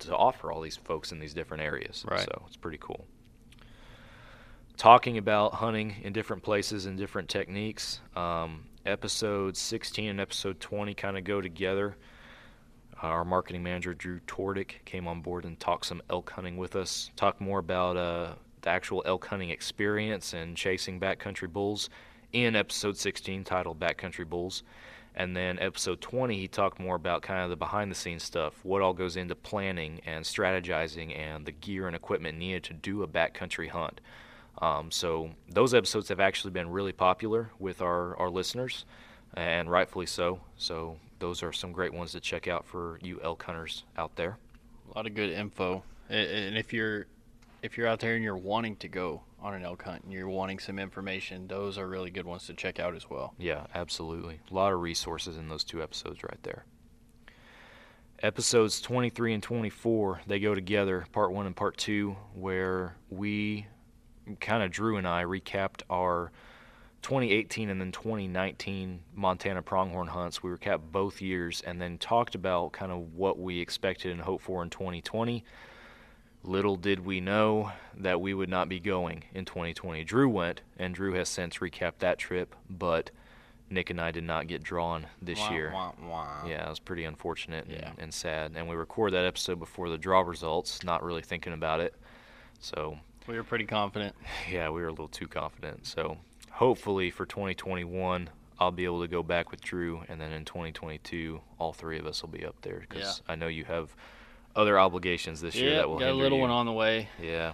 to 0.00 0.14
offer 0.16 0.50
all 0.52 0.60
these 0.60 0.76
folks 0.76 1.12
in 1.12 1.18
these 1.18 1.34
different 1.34 1.62
areas. 1.62 2.04
Right. 2.08 2.20
So 2.20 2.42
it's 2.46 2.56
pretty 2.56 2.78
cool. 2.80 3.06
Talking 4.76 5.16
about 5.18 5.54
hunting 5.54 5.96
in 6.02 6.12
different 6.12 6.42
places 6.42 6.86
and 6.86 6.98
different 6.98 7.28
techniques. 7.28 8.00
Um, 8.14 8.64
episode 8.84 9.56
16 9.56 10.10
and 10.10 10.20
episode 10.20 10.60
20 10.60 10.94
kind 10.94 11.16
of 11.16 11.24
go 11.24 11.40
together. 11.40 11.96
Our 13.02 13.24
marketing 13.24 13.62
manager 13.62 13.94
Drew 13.94 14.20
Tordick 14.20 14.84
came 14.84 15.06
on 15.06 15.20
board 15.20 15.44
and 15.44 15.58
talked 15.58 15.86
some 15.86 16.02
elk 16.08 16.30
hunting 16.30 16.56
with 16.56 16.76
us. 16.76 17.10
Talked 17.16 17.40
more 17.40 17.58
about 17.58 17.96
uh, 17.96 18.34
the 18.62 18.70
actual 18.70 19.02
elk 19.06 19.26
hunting 19.26 19.50
experience 19.50 20.32
and 20.32 20.56
chasing 20.56 20.98
backcountry 20.98 21.50
bulls 21.52 21.90
in 22.32 22.56
episode 22.56 22.96
16 22.96 23.44
titled 23.44 23.78
Backcountry 23.78 24.28
Bulls. 24.28 24.62
And 25.16 25.34
then 25.34 25.58
episode 25.58 26.02
20, 26.02 26.38
he 26.38 26.46
talked 26.46 26.78
more 26.78 26.94
about 26.94 27.22
kind 27.22 27.42
of 27.42 27.48
the 27.48 27.56
behind 27.56 27.90
the 27.90 27.94
scenes 27.94 28.22
stuff, 28.22 28.62
what 28.62 28.82
all 28.82 28.92
goes 28.92 29.16
into 29.16 29.34
planning 29.34 30.00
and 30.04 30.24
strategizing 30.24 31.16
and 31.18 31.46
the 31.46 31.52
gear 31.52 31.86
and 31.86 31.96
equipment 31.96 32.36
needed 32.36 32.64
to 32.64 32.74
do 32.74 33.02
a 33.02 33.08
backcountry 33.08 33.70
hunt. 33.70 34.02
Um, 34.58 34.90
so 34.90 35.30
those 35.48 35.72
episodes 35.72 36.10
have 36.10 36.20
actually 36.20 36.50
been 36.50 36.68
really 36.68 36.92
popular 36.92 37.50
with 37.58 37.80
our, 37.80 38.14
our 38.16 38.28
listeners, 38.28 38.84
and 39.34 39.70
rightfully 39.70 40.06
so. 40.06 40.40
So 40.56 40.98
those 41.18 41.42
are 41.42 41.52
some 41.52 41.72
great 41.72 41.94
ones 41.94 42.12
to 42.12 42.20
check 42.20 42.46
out 42.46 42.66
for 42.66 42.98
you 43.02 43.18
elk 43.22 43.42
hunters 43.42 43.84
out 43.96 44.16
there. 44.16 44.38
A 44.90 44.96
lot 44.96 45.06
of 45.06 45.14
good 45.14 45.30
info. 45.30 45.82
And 46.08 46.56
if 46.56 46.72
you're 46.72 47.06
if 47.62 47.76
you're 47.76 47.88
out 47.88 48.00
there 48.00 48.14
and 48.14 48.22
you're 48.22 48.36
wanting 48.36 48.76
to 48.76 48.88
go 48.88 49.22
on 49.46 49.54
an 49.54 49.64
elk 49.64 49.82
hunt 49.84 50.02
and 50.02 50.12
you're 50.12 50.28
wanting 50.28 50.58
some 50.58 50.78
information, 50.78 51.46
those 51.46 51.78
are 51.78 51.86
really 51.86 52.10
good 52.10 52.26
ones 52.26 52.46
to 52.46 52.54
check 52.54 52.80
out 52.80 52.96
as 52.96 53.08
well. 53.08 53.32
Yeah, 53.38 53.66
absolutely. 53.74 54.40
A 54.50 54.54
lot 54.54 54.72
of 54.72 54.80
resources 54.80 55.36
in 55.36 55.48
those 55.48 55.62
two 55.62 55.82
episodes 55.82 56.24
right 56.24 56.42
there. 56.42 56.64
Episodes 58.22 58.80
23 58.80 59.34
and 59.34 59.42
24, 59.42 60.22
they 60.26 60.40
go 60.40 60.54
together, 60.54 61.06
part 61.12 61.32
one 61.32 61.46
and 61.46 61.54
part 61.54 61.76
two, 61.76 62.16
where 62.34 62.96
we 63.08 63.66
kind 64.40 64.64
of, 64.64 64.72
Drew 64.72 64.96
and 64.96 65.06
I, 65.06 65.22
recapped 65.22 65.82
our 65.88 66.32
2018 67.02 67.70
and 67.70 67.80
then 67.80 67.92
2019 67.92 69.00
Montana 69.14 69.62
pronghorn 69.62 70.08
hunts. 70.08 70.42
We 70.42 70.50
recapped 70.50 70.90
both 70.90 71.22
years 71.22 71.62
and 71.64 71.80
then 71.80 71.98
talked 71.98 72.34
about 72.34 72.72
kind 72.72 72.90
of 72.90 73.14
what 73.14 73.38
we 73.38 73.60
expected 73.60 74.10
and 74.10 74.20
hoped 74.20 74.42
for 74.42 74.64
in 74.64 74.70
2020. 74.70 75.44
Little 76.46 76.76
did 76.76 77.04
we 77.04 77.20
know 77.20 77.72
that 77.96 78.20
we 78.20 78.32
would 78.32 78.48
not 78.48 78.68
be 78.68 78.78
going 78.78 79.24
in 79.34 79.44
2020. 79.44 80.04
Drew 80.04 80.28
went, 80.28 80.62
and 80.78 80.94
Drew 80.94 81.14
has 81.14 81.28
since 81.28 81.58
recapped 81.58 81.98
that 81.98 82.18
trip, 82.18 82.54
but 82.70 83.10
Nick 83.68 83.90
and 83.90 84.00
I 84.00 84.12
did 84.12 84.22
not 84.22 84.46
get 84.46 84.62
drawn 84.62 85.06
this 85.20 85.40
Wah, 85.40 85.50
year. 85.50 85.70
wah, 85.74 85.92
wah. 86.00 86.46
Yeah, 86.46 86.64
it 86.66 86.68
was 86.70 86.78
pretty 86.78 87.04
unfortunate 87.04 87.64
and, 87.66 87.74
Yeah. 87.74 87.92
and 87.98 88.14
sad. 88.14 88.52
And 88.54 88.68
we 88.68 88.76
recorded 88.76 89.16
that 89.16 89.26
episode 89.26 89.58
before 89.58 89.88
the 89.88 89.98
draw 89.98 90.20
results, 90.20 90.84
not 90.84 91.02
really 91.02 91.22
thinking 91.22 91.52
about 91.52 91.80
it. 91.80 91.94
So, 92.60 92.98
We 93.26 93.34
were 93.34 93.42
pretty 93.44 93.66
confident. 93.66 94.14
yeah, 94.50 94.68
we 94.68 94.80
were 94.82 94.86
a 94.86 94.92
little 94.92 95.08
too 95.08 95.26
confident. 95.26 95.84
So, 95.84 96.16
hopefully 96.52 97.10
for 97.10 97.26
2021, 97.26 98.30
I'll 98.60 98.70
be 98.70 98.84
able 98.84 99.02
to 99.02 99.08
go 99.08 99.24
back 99.24 99.50
with 99.50 99.60
Drew, 99.62 100.02
and 100.08 100.20
then 100.20 100.30
in 100.30 100.44
2022, 100.44 101.40
all 101.58 101.72
three 101.72 101.98
of 101.98 102.06
us 102.06 102.22
will 102.22 102.30
be 102.30 102.46
up 102.46 102.54
there 102.62 102.84
because 102.88 103.20
I 103.28 103.34
know 103.34 103.48
you 103.48 103.64
have 103.64 103.96
other 104.56 104.78
obligations 104.78 105.40
this 105.40 105.54
year 105.54 105.70
yeah, 105.70 105.76
that 105.76 105.88
will 105.88 105.98
got 105.98 106.10
a 106.10 106.14
little 106.14 106.38
you. 106.38 106.42
one 106.42 106.50
on 106.50 106.66
the 106.66 106.72
way. 106.72 107.08
Yeah. 107.22 107.52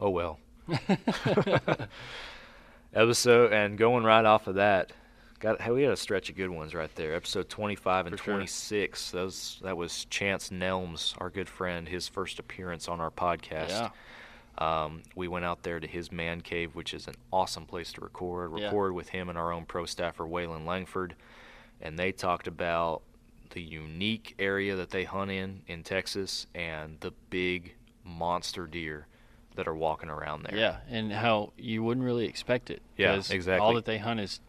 Oh 0.00 0.10
well. 0.10 0.38
Episode 2.94 3.52
and 3.52 3.76
going 3.76 4.04
right 4.04 4.24
off 4.24 4.46
of 4.46 4.54
that, 4.56 4.92
got 5.40 5.60
hey, 5.60 5.70
we 5.70 5.82
had 5.82 5.92
a 5.92 5.96
stretch 5.96 6.30
of 6.30 6.36
good 6.36 6.50
ones 6.50 6.74
right 6.74 6.94
there. 6.94 7.14
Episode 7.14 7.48
25 7.48 8.06
and 8.06 8.18
For 8.18 8.24
sure. 8.24 8.34
26. 8.34 9.10
Those 9.10 9.60
that 9.62 9.76
was 9.76 10.06
Chance 10.06 10.50
Nelms, 10.50 11.14
our 11.18 11.30
good 11.30 11.48
friend, 11.48 11.88
his 11.88 12.08
first 12.08 12.38
appearance 12.38 12.88
on 12.88 13.00
our 13.00 13.10
podcast. 13.10 13.68
Yeah. 13.68 13.90
Um, 14.58 15.02
we 15.16 15.26
went 15.28 15.44
out 15.44 15.62
there 15.62 15.80
to 15.80 15.86
his 15.86 16.12
man 16.12 16.40
cave, 16.42 16.74
which 16.74 16.92
is 16.92 17.06
an 17.08 17.14
awesome 17.32 17.64
place 17.64 17.92
to 17.92 18.00
record. 18.00 18.52
Yeah. 18.56 18.66
Record 18.66 18.94
with 18.94 19.08
him 19.08 19.28
and 19.28 19.38
our 19.38 19.52
own 19.52 19.64
pro 19.64 19.86
staffer 19.86 20.24
Waylon 20.24 20.66
Langford, 20.66 21.14
and 21.80 21.98
they 21.98 22.12
talked 22.12 22.46
about 22.46 23.02
the 23.50 23.62
unique 23.62 24.34
area 24.38 24.76
that 24.76 24.90
they 24.90 25.04
hunt 25.04 25.30
in 25.30 25.62
in 25.66 25.82
Texas 25.82 26.46
and 26.54 26.98
the 27.00 27.12
big 27.30 27.74
monster 28.04 28.66
deer 28.66 29.06
that 29.56 29.66
are 29.68 29.74
walking 29.74 30.08
around 30.08 30.44
there. 30.44 30.56
Yeah, 30.56 30.76
and 30.88 31.12
how 31.12 31.52
you 31.58 31.82
wouldn't 31.82 32.04
really 32.06 32.26
expect 32.26 32.70
it. 32.70 32.82
Yeah, 32.96 33.14
exactly. 33.16 33.58
All 33.58 33.74
that 33.74 33.84
they 33.84 33.98
hunt 33.98 34.20
is 34.20 34.40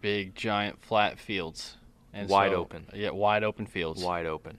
big, 0.00 0.34
giant, 0.34 0.80
flat 0.82 1.18
fields. 1.18 1.76
And 2.12 2.28
Wide 2.28 2.52
so- 2.52 2.56
open. 2.56 2.86
Yeah, 2.94 3.10
wide 3.10 3.44
open 3.44 3.66
fields. 3.66 4.02
wide 4.02 4.26
open. 4.26 4.58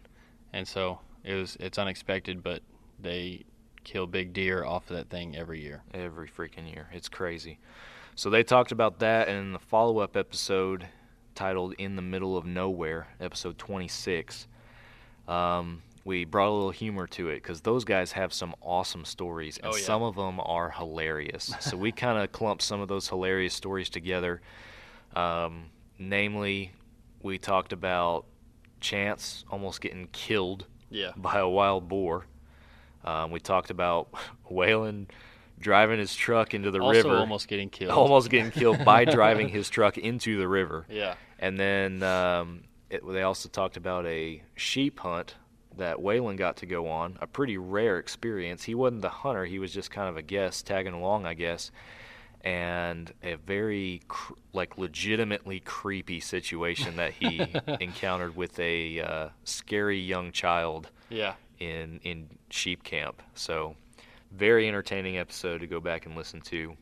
And 0.54 0.68
so 0.68 1.00
it 1.24 1.34
was. 1.36 1.58
It's 1.60 1.78
unexpected, 1.78 2.44
but 2.44 2.62
they 3.00 3.46
kill 3.84 4.06
big 4.08 4.34
deer 4.34 4.64
off 4.64 4.90
of 4.90 4.98
that 4.98 5.10
thing 5.10 5.36
every 5.36 5.62
year. 5.62 5.82
every 5.94 6.28
freaking 6.28 6.72
year. 6.72 6.90
It's 6.94 7.10
crazy. 7.10 7.58
So 8.16 8.30
they 8.30 8.44
talked 8.44 8.72
about 8.72 9.00
that, 9.00 9.28
and 9.30 9.38
in 9.38 9.52
the 9.54 9.60
follow 9.60 10.00
up 10.00 10.16
episode 10.18 10.88
titled 11.40 11.74
In 11.78 11.96
the 11.96 12.02
Middle 12.02 12.36
of 12.36 12.46
Nowhere, 12.46 13.08
episode 13.22 13.58
26, 13.58 14.46
um, 15.30 15.82
we 16.04 16.26
brought 16.26 16.50
a 16.50 16.52
little 16.52 16.70
humor 16.70 17.08
to 17.08 17.30
it 17.30 17.36
because 17.36 17.62
those 17.62 17.86
guys 17.86 18.12
have 18.12 18.34
some 18.34 18.54
awesome 18.62 19.06
stories, 19.06 19.58
and 19.58 19.72
Oh, 19.72 19.78
yeah. 19.78 19.82
some 19.84 20.04
of 20.04 20.18
them 20.18 20.42
are 20.42 20.70
hilarious. 20.70 21.54
so 21.62 21.78
we 21.78 21.94
kind 21.94 22.22
of 22.22 22.34
clumped 22.34 22.62
some 22.62 22.82
of 22.82 22.90
those 22.90 23.08
hilarious 23.08 23.54
stories 23.54 23.90
together. 23.90 24.42
Um, 25.16 25.68
namely, 25.98 26.74
we 27.24 27.38
talked 27.38 27.72
about 27.72 28.26
Chance 28.82 29.46
almost 29.50 29.80
getting 29.80 30.10
killed 30.12 30.66
Yeah. 30.90 31.12
by 31.16 31.40
a 31.40 31.48
wild 31.48 31.88
boar. 31.88 32.26
Um, 33.06 33.32
we 33.32 33.40
talked 33.40 33.70
about 33.70 34.10
Waylon 34.52 35.06
driving 35.58 36.00
his 36.00 36.14
truck 36.14 36.54
into 36.54 36.70
the 36.70 36.82
also 36.82 36.98
river, 37.04 37.16
almost 37.18 37.48
getting 37.48 37.70
killed. 37.70 37.92
almost 37.92 38.30
getting 38.30 38.52
killed 38.52 38.84
by 38.84 39.06
driving 39.20 39.48
his 39.48 39.70
truck 39.70 39.98
into 39.98 40.38
the 40.38 40.48
river. 40.48 40.86
Yeah. 40.90 41.16
And 41.40 41.58
then 41.60 42.04
um, 42.04 42.64
it, 42.90 43.02
they 43.08 43.22
also 43.24 43.48
talked 43.50 43.78
about 43.78 44.06
a 44.06 44.42
sheep 44.56 45.00
hunt 45.00 45.36
that 45.78 45.98
Waylon 45.98 46.36
got 46.36 46.58
to 46.58 46.66
go 46.66 46.90
on, 46.90 47.18
a 47.22 47.28
pretty 47.28 47.58
rare 47.58 47.98
experience. 47.98 48.64
He 48.64 48.76
wasn't 48.76 49.02
the 49.02 49.10
hunter; 49.10 49.46
he 49.46 49.58
was 49.60 49.74
just 49.74 49.90
kind 49.92 50.10
of 50.10 50.18
a 50.18 50.22
guest 50.22 50.68
tagging 50.68 50.94
along, 50.94 51.26
I 51.26 51.34
guess. 51.34 51.72
And 52.42 53.12
a 53.24 53.36
very 53.36 54.02
cr- 54.08 54.34
like 54.54 54.78
legitimately 54.78 55.60
creepy 55.62 56.20
situation 56.22 56.96
that 56.98 57.14
he 57.14 57.42
encountered 57.82 58.36
with 58.36 58.58
a 58.60 59.02
uh, 59.02 59.30
scary 59.44 60.00
young 60.00 60.32
child 60.32 60.90
Yeah. 61.10 61.34
in 61.60 62.00
in 62.04 62.30
sheep 62.50 62.84
camp. 62.84 63.22
So 63.34 63.76
very 64.32 64.68
entertaining 64.68 65.18
episode 65.18 65.60
to 65.60 65.68
go 65.68 65.80
back 65.80 66.06
and 66.06 66.16
listen 66.16 66.40
to. 66.42 66.76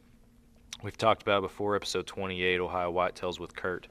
We've 0.83 0.97
talked 0.97 1.23
about 1.23 1.41
before 1.41 1.75
episode 1.75 2.05
28 2.05 2.59
Ohio 2.59 2.91
Whitetails 2.93 3.39
with 3.39 3.55
Kurt. 3.55 3.87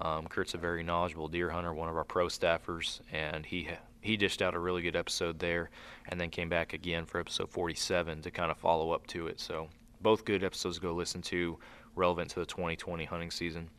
Um, 0.00 0.26
Kurt's 0.26 0.54
a 0.54 0.58
very 0.58 0.82
knowledgeable 0.82 1.28
deer 1.28 1.50
hunter, 1.50 1.74
one 1.74 1.88
of 1.88 1.96
our 1.96 2.04
pro 2.04 2.26
staffers, 2.26 3.00
and 3.12 3.44
he 3.44 3.68
he 4.00 4.16
dished 4.16 4.42
out 4.42 4.54
a 4.54 4.58
really 4.58 4.82
good 4.82 4.96
episode 4.96 5.38
there, 5.38 5.70
and 6.08 6.20
then 6.20 6.30
came 6.30 6.48
back 6.48 6.72
again 6.72 7.04
for 7.04 7.20
episode 7.20 7.50
47 7.50 8.22
to 8.22 8.30
kind 8.30 8.50
of 8.50 8.56
follow 8.56 8.92
up 8.92 9.06
to 9.08 9.26
it. 9.26 9.40
So 9.40 9.68
both 10.00 10.24
good 10.24 10.44
episodes 10.44 10.76
to 10.76 10.82
go 10.82 10.92
listen 10.92 11.20
to, 11.22 11.58
relevant 11.96 12.30
to 12.30 12.40
the 12.40 12.46
2020 12.46 13.04
hunting 13.04 13.30
season. 13.30 13.70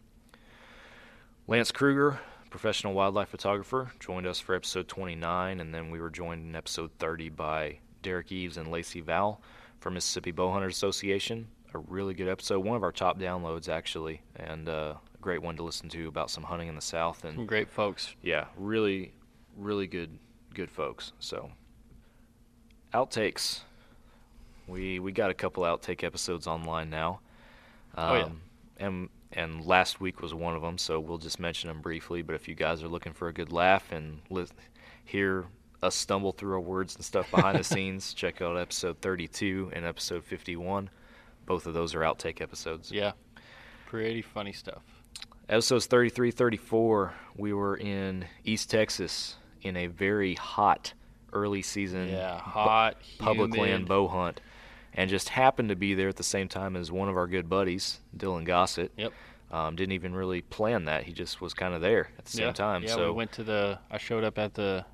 Lance 1.48 1.72
Kruger, 1.72 2.20
professional 2.50 2.94
wildlife 2.94 3.30
photographer, 3.30 3.92
joined 4.00 4.28
us 4.28 4.40
for 4.40 4.56
episode 4.56 4.88
29, 4.88 5.60
and 5.60 5.74
then 5.74 5.90
we 5.90 6.00
were 6.00 6.10
joined 6.10 6.48
in 6.48 6.56
episode 6.56 6.92
30 7.00 7.30
by 7.30 7.80
Derek 8.02 8.32
Eves 8.32 8.58
and 8.58 8.70
Lacey 8.70 9.02
Val 9.02 9.42
from 9.80 9.94
Mississippi 9.94 10.32
Bowhunters 10.32 10.72
Association. 10.72 11.48
A 11.74 11.80
really 11.80 12.14
good 12.14 12.28
episode, 12.28 12.60
one 12.60 12.76
of 12.76 12.84
our 12.84 12.92
top 12.92 13.20
downloads 13.20 13.70
actually, 13.70 14.22
and 14.36 14.68
uh, 14.68 14.96
great 15.22 15.42
one 15.42 15.56
to 15.58 15.64
listen 15.64 15.90
to 15.90 16.08
about 16.08 16.30
some 16.32 16.44
hunting 16.44 16.68
in 16.68 16.76
the 16.76 16.82
South. 16.82 17.24
And 17.26 17.36
Some 17.36 17.46
great 17.46 17.70
folks. 17.70 18.16
yeah, 18.24 18.46
really, 18.58 19.14
really 19.58 19.88
good, 19.88 20.18
good 20.54 20.70
folks. 20.72 21.12
So, 21.20 21.52
outtakes. 22.94 23.62
We 24.68 25.00
we 25.00 25.12
got 25.12 25.30
a 25.30 25.34
couple 25.34 25.64
outtake 25.64 26.04
episodes 26.04 26.48
online 26.48 26.90
now. 26.90 27.20
Um, 27.96 28.10
Oh, 28.10 28.16
yeah. 28.16 28.30
And 28.86 29.10
and 29.34 29.66
last 29.66 30.00
week 30.02 30.22
was 30.22 30.34
one 30.34 30.56
of 30.56 30.62
them, 30.62 30.78
so 30.78 31.00
we'll 31.00 31.18
just 31.18 31.40
mention 31.40 31.68
them 31.68 31.82
briefly. 31.82 32.22
But 32.22 32.36
if 32.36 32.48
you 32.48 32.56
guys 32.56 32.82
are 32.84 32.88
looking 32.88 33.14
for 33.14 33.28
a 33.28 33.34
good 33.34 33.52
laugh 33.52 33.92
and 33.92 34.22
li- 34.30 34.46
hear 35.06 35.46
us 35.84 35.96
stumble 35.96 36.32
through 36.32 36.54
our 36.54 36.60
words 36.60 36.96
and 36.96 37.06
stuff 37.06 37.30
behind 37.32 37.58
the 37.60 37.64
scenes, 37.76 38.14
check 38.14 38.42
out 38.42 38.58
episode 38.58 39.00
32 39.02 39.72
and 39.74 39.86
episode 39.86 40.24
51. 40.24 40.90
Both 41.46 41.68
of 41.68 41.74
those 41.74 41.94
are 41.96 42.00
outtake 42.02 42.42
episodes. 42.42 42.92
Yeah. 42.92 43.12
Pretty 43.86 44.22
funny 44.22 44.52
stuff. 44.52 44.84
Episodes 45.50 45.88
33, 45.88 46.29
34, 46.29 47.13
we 47.36 47.53
were 47.53 47.75
in 47.75 48.24
East 48.46 48.70
Texas 48.70 49.36
in 49.63 49.75
a 49.75 49.88
very 49.88 50.36
hot 50.36 50.94
early 51.34 51.63
season 51.63 52.08
Yeah. 52.10 52.38
Hot. 52.38 52.98
public 53.18 53.56
humid. 53.56 53.60
land 53.72 53.88
bow 53.88 54.08
hunt 54.08 54.41
and 54.94 55.10
just 55.10 55.29
happened 55.29 55.70
to 55.70 55.75
be 55.75 55.96
there 55.96 56.08
at 56.08 56.18
the 56.18 56.24
same 56.24 56.50
time 56.50 56.75
as 56.75 56.91
one 56.91 57.10
of 57.10 57.18
our 57.18 57.25
good 57.25 57.50
buddies, 57.50 58.00
Dylan 58.15 58.46
Gossett. 58.46 58.91
Yep. 58.96 59.12
Um, 59.50 59.75
didn't 59.75 59.94
even 59.94 60.13
really 60.13 60.41
plan 60.44 60.86
that. 60.86 61.06
He 61.06 61.13
just 61.13 61.41
was 61.41 61.56
kind 61.56 61.74
of 61.74 61.82
there 61.82 62.10
at 62.19 62.26
the 62.26 62.32
same 62.32 62.45
yeah. 62.47 62.54
time. 62.54 62.84
Yeah, 62.84 62.89
so 62.89 63.06
we 63.06 63.17
went 63.17 63.32
to 63.32 63.43
the. 63.43 63.80
I 63.89 63.97
showed 63.97 64.24
up 64.24 64.38
at 64.38 64.54
the, 64.54 64.86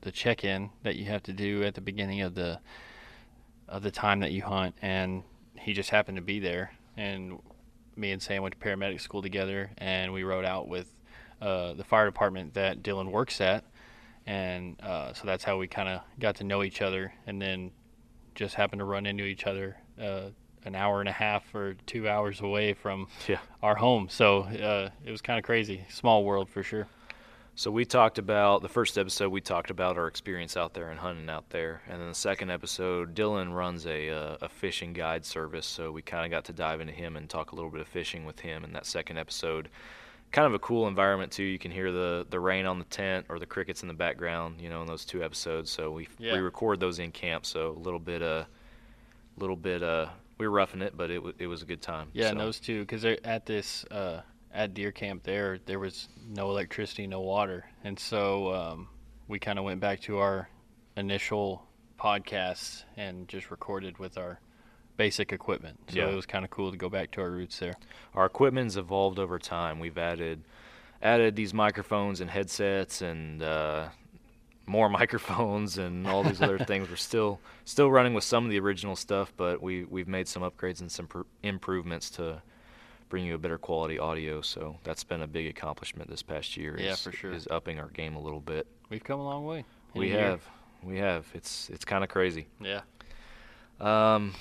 the 0.00 0.10
check-in 0.10 0.70
that 0.82 0.96
you 0.96 1.04
have 1.06 1.22
to 1.24 1.34
do 1.34 1.62
at 1.64 1.74
the 1.74 1.82
beginning 1.82 2.22
of 2.22 2.34
the, 2.34 2.58
of 3.68 3.82
the 3.82 3.90
time 3.90 4.20
that 4.20 4.32
you 4.32 4.40
hunt, 4.40 4.74
and 4.80 5.24
he 5.58 5.74
just 5.74 5.90
happened 5.90 6.16
to 6.16 6.22
be 6.22 6.40
there, 6.40 6.72
and 6.96 7.38
me 8.00 8.12
and 8.12 8.20
Sam 8.22 8.42
went 8.42 8.58
to 8.58 8.66
paramedic 8.66 9.00
school 9.00 9.22
together, 9.22 9.70
and 9.78 10.12
we 10.12 10.22
rode 10.24 10.44
out 10.44 10.66
with, 10.68 10.88
uh, 11.40 11.74
the 11.74 11.84
fire 11.84 12.06
department 12.06 12.54
that 12.54 12.82
Dylan 12.82 13.10
works 13.10 13.40
at, 13.40 13.64
and 14.26 14.80
uh, 14.82 15.12
so 15.12 15.26
that's 15.26 15.44
how 15.44 15.58
we 15.58 15.66
kind 15.68 15.88
of 15.88 16.00
got 16.18 16.36
to 16.36 16.44
know 16.44 16.62
each 16.62 16.82
other, 16.82 17.12
and 17.26 17.40
then 17.40 17.70
just 18.34 18.54
happened 18.54 18.80
to 18.80 18.84
run 18.84 19.06
into 19.06 19.24
each 19.24 19.46
other. 19.46 19.76
Uh, 20.00 20.30
an 20.66 20.74
hour 20.74 21.00
and 21.00 21.08
a 21.08 21.12
half 21.12 21.54
or 21.54 21.74
two 21.86 22.06
hours 22.06 22.40
away 22.42 22.74
from 22.74 23.06
Yeah. 23.26 23.38
our 23.62 23.76
home. 23.76 24.08
So 24.10 24.40
uh, 24.42 24.90
it 25.06 25.10
was 25.10 25.22
kind 25.22 25.38
of 25.38 25.44
crazy. 25.44 25.86
Small 25.88 26.22
world 26.22 26.50
for 26.50 26.62
sure. 26.62 26.86
So 27.60 27.70
we 27.70 27.84
talked 27.84 28.16
about 28.16 28.62
the 28.62 28.70
first 28.70 28.96
episode. 28.96 29.28
We 29.28 29.42
talked 29.42 29.68
about 29.68 29.98
our 29.98 30.06
experience 30.06 30.56
out 30.56 30.72
there 30.72 30.88
and 30.88 30.98
hunting 30.98 31.28
out 31.28 31.50
there, 31.50 31.82
and 31.90 32.00
then 32.00 32.08
the 32.08 32.14
second 32.14 32.50
episode, 32.50 33.14
Dylan 33.14 33.54
runs 33.54 33.84
a 33.84 34.08
uh, 34.08 34.36
a 34.40 34.48
fishing 34.48 34.94
guide 34.94 35.26
service. 35.26 35.66
So 35.66 35.92
we 35.92 36.00
kind 36.00 36.24
of 36.24 36.30
got 36.30 36.46
to 36.46 36.54
dive 36.54 36.80
into 36.80 36.94
him 36.94 37.16
and 37.16 37.28
talk 37.28 37.52
a 37.52 37.54
little 37.54 37.70
bit 37.70 37.82
of 37.82 37.86
fishing 37.86 38.24
with 38.24 38.40
him 38.40 38.64
in 38.64 38.72
that 38.72 38.86
second 38.86 39.18
episode. 39.18 39.68
Kind 40.32 40.46
of 40.46 40.54
a 40.54 40.58
cool 40.58 40.88
environment 40.88 41.32
too. 41.32 41.42
You 41.42 41.58
can 41.58 41.70
hear 41.70 41.92
the 41.92 42.26
the 42.30 42.40
rain 42.40 42.64
on 42.64 42.78
the 42.78 42.86
tent 42.86 43.26
or 43.28 43.38
the 43.38 43.44
crickets 43.44 43.82
in 43.82 43.88
the 43.88 43.94
background. 43.94 44.58
You 44.58 44.70
know, 44.70 44.80
in 44.80 44.86
those 44.86 45.04
two 45.04 45.22
episodes. 45.22 45.70
So 45.70 45.90
we 45.90 46.08
Yeah. 46.18 46.32
we 46.32 46.38
record 46.38 46.80
those 46.80 46.98
in 46.98 47.12
camp. 47.12 47.44
So 47.44 47.72
a 47.72 47.78
little 47.78 48.00
bit 48.00 48.22
uh, 48.22 48.44
little 49.36 49.54
bit 49.54 49.82
uh, 49.82 50.06
we 50.38 50.48
were 50.48 50.54
roughing 50.54 50.80
it, 50.80 50.96
but 50.96 51.10
it 51.10 51.16
w- 51.16 51.34
it 51.38 51.46
was 51.46 51.60
a 51.60 51.66
good 51.66 51.82
time. 51.82 52.08
Yeah, 52.14 52.28
so. 52.28 52.30
and 52.30 52.40
those 52.40 52.58
two, 52.58 52.80
because 52.80 53.02
they're 53.02 53.18
at 53.22 53.44
this 53.44 53.84
uh, 53.90 54.22
at 54.52 54.74
deer 54.74 54.92
camp 54.92 55.22
there, 55.22 55.58
there 55.66 55.78
was 55.78 56.08
no 56.28 56.50
electricity, 56.50 57.06
no 57.06 57.20
water, 57.20 57.64
and 57.84 57.98
so 57.98 58.52
um, 58.54 58.88
we 59.28 59.38
kind 59.38 59.58
of 59.58 59.64
went 59.64 59.80
back 59.80 60.00
to 60.02 60.18
our 60.18 60.48
initial 60.96 61.66
podcasts 61.98 62.84
and 62.96 63.28
just 63.28 63.50
recorded 63.50 63.98
with 63.98 64.18
our 64.18 64.40
basic 64.96 65.32
equipment. 65.32 65.78
So 65.88 65.98
Yeah. 65.98 66.08
it 66.08 66.14
was 66.14 66.26
kind 66.26 66.44
of 66.44 66.50
cool 66.50 66.70
to 66.70 66.76
go 66.76 66.88
back 66.88 67.10
to 67.12 67.20
our 67.20 67.30
roots 67.30 67.58
there. 67.58 67.74
our 68.14 68.26
equipment's 68.26 68.76
evolved 68.76 69.18
over 69.18 69.38
time. 69.38 69.78
We've 69.78 69.96
added 69.98 70.42
added 71.02 71.34
these 71.36 71.54
microphones 71.54 72.20
and 72.20 72.28
headsets 72.30 73.00
and 73.00 73.42
uh, 73.42 73.88
more 74.66 74.88
microphones 75.00 75.78
and 75.78 76.06
all 76.06 76.22
these 76.22 76.42
other 76.42 76.58
things. 76.58 76.90
We're 76.90 76.96
still 76.96 77.40
still 77.64 77.90
running 77.90 78.12
with 78.14 78.24
some 78.24 78.44
of 78.44 78.50
the 78.50 78.58
original 78.60 78.96
stuff, 78.96 79.32
but 79.36 79.62
we 79.62 79.84
we've 79.84 80.08
made 80.08 80.28
some 80.28 80.42
upgrades 80.42 80.80
and 80.80 80.90
some 80.92 81.06
pr- 81.06 81.22
improvements 81.42 82.10
to 82.10 82.42
bring 83.10 83.26
you 83.26 83.34
a 83.34 83.38
better 83.38 83.58
quality 83.58 83.98
audio. 83.98 84.40
So 84.40 84.78
that's 84.84 85.04
been 85.04 85.20
a 85.20 85.26
big 85.26 85.46
accomplishment 85.48 86.08
this 86.08 86.22
past 86.22 86.56
year. 86.56 86.76
Yeah, 86.80 86.92
is, 86.92 87.02
for 87.02 87.12
sure. 87.12 87.32
Is 87.32 87.46
upping 87.50 87.78
our 87.78 87.88
game 87.88 88.16
a 88.16 88.20
little 88.20 88.40
bit. 88.40 88.66
We've 88.88 89.04
come 89.04 89.20
a 89.20 89.24
long 89.24 89.44
way. 89.44 89.64
we 89.94 90.10
have, 90.10 90.40
we 90.82 90.96
have. 90.98 91.26
It's 91.34 91.68
it's 91.68 91.84
kind 91.84 92.02
of 92.02 92.08
crazy. 92.08 92.46
Yeah, 92.60 92.80
Um, 93.80 94.34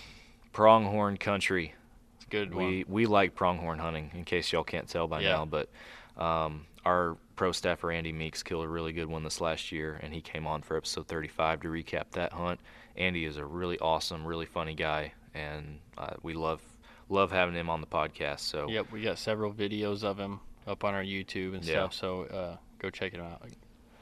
pronghorn 0.54 1.18
country. 1.18 1.74
it's 2.16 2.26
good 2.26 2.54
one. 2.54 2.66
We 2.66 2.86
we 2.88 3.06
like 3.06 3.36
pronghorn 3.36 3.80
hunting. 3.80 4.12
In 4.14 4.24
case 4.24 4.52
y'all 4.52 4.64
can't 4.64 4.88
tell 4.88 5.08
by 5.08 5.22
Yeah. 5.22 5.30
now, 5.38 5.46
but 5.46 5.70
um, 6.18 6.66
our 6.86 7.18
pro 7.36 7.52
staffer 7.52 7.92
Andy 7.92 8.12
Meeks 8.12 8.44
killed 8.44 8.66
a 8.66 8.68
really 8.68 8.92
good 8.94 9.08
one 9.08 9.24
this 9.24 9.42
last 9.42 9.72
year, 9.72 10.00
and 10.04 10.14
he 10.14 10.22
came 10.22 10.46
on 10.46 10.62
for 10.62 10.76
episode 10.78 11.08
35 11.08 11.62
to 11.62 11.68
recap 11.70 12.12
that 12.12 12.34
hunt. 12.34 12.60
Andy 12.98 13.26
is 13.26 13.38
a 13.38 13.46
really 13.46 13.80
awesome, 13.80 14.26
really 14.26 14.46
funny 14.46 14.74
guy, 14.76 15.14
and 15.34 15.80
uh, 15.98 16.16
we 16.22 16.34
love 16.34 16.62
love 17.10 17.32
having 17.32 17.56
him 17.56 17.70
on 17.70 17.82
the 17.82 17.88
podcast. 17.88 18.40
So 18.42 18.70
Yep, 18.70 18.92
we 18.92 19.02
got 19.02 19.18
several 19.18 19.52
videos 19.52 20.04
of 20.04 20.18
him 20.20 20.40
up 20.68 20.84
on 20.84 20.94
our 20.94 21.04
YouTube 21.04 21.56
and 21.56 21.66
Yeah. 21.66 21.74
stuff. 21.90 21.94
So 21.94 22.24
uh, 22.26 22.58
go 22.80 22.90
check 22.90 23.14
it 23.14 23.20
out. 23.20 23.42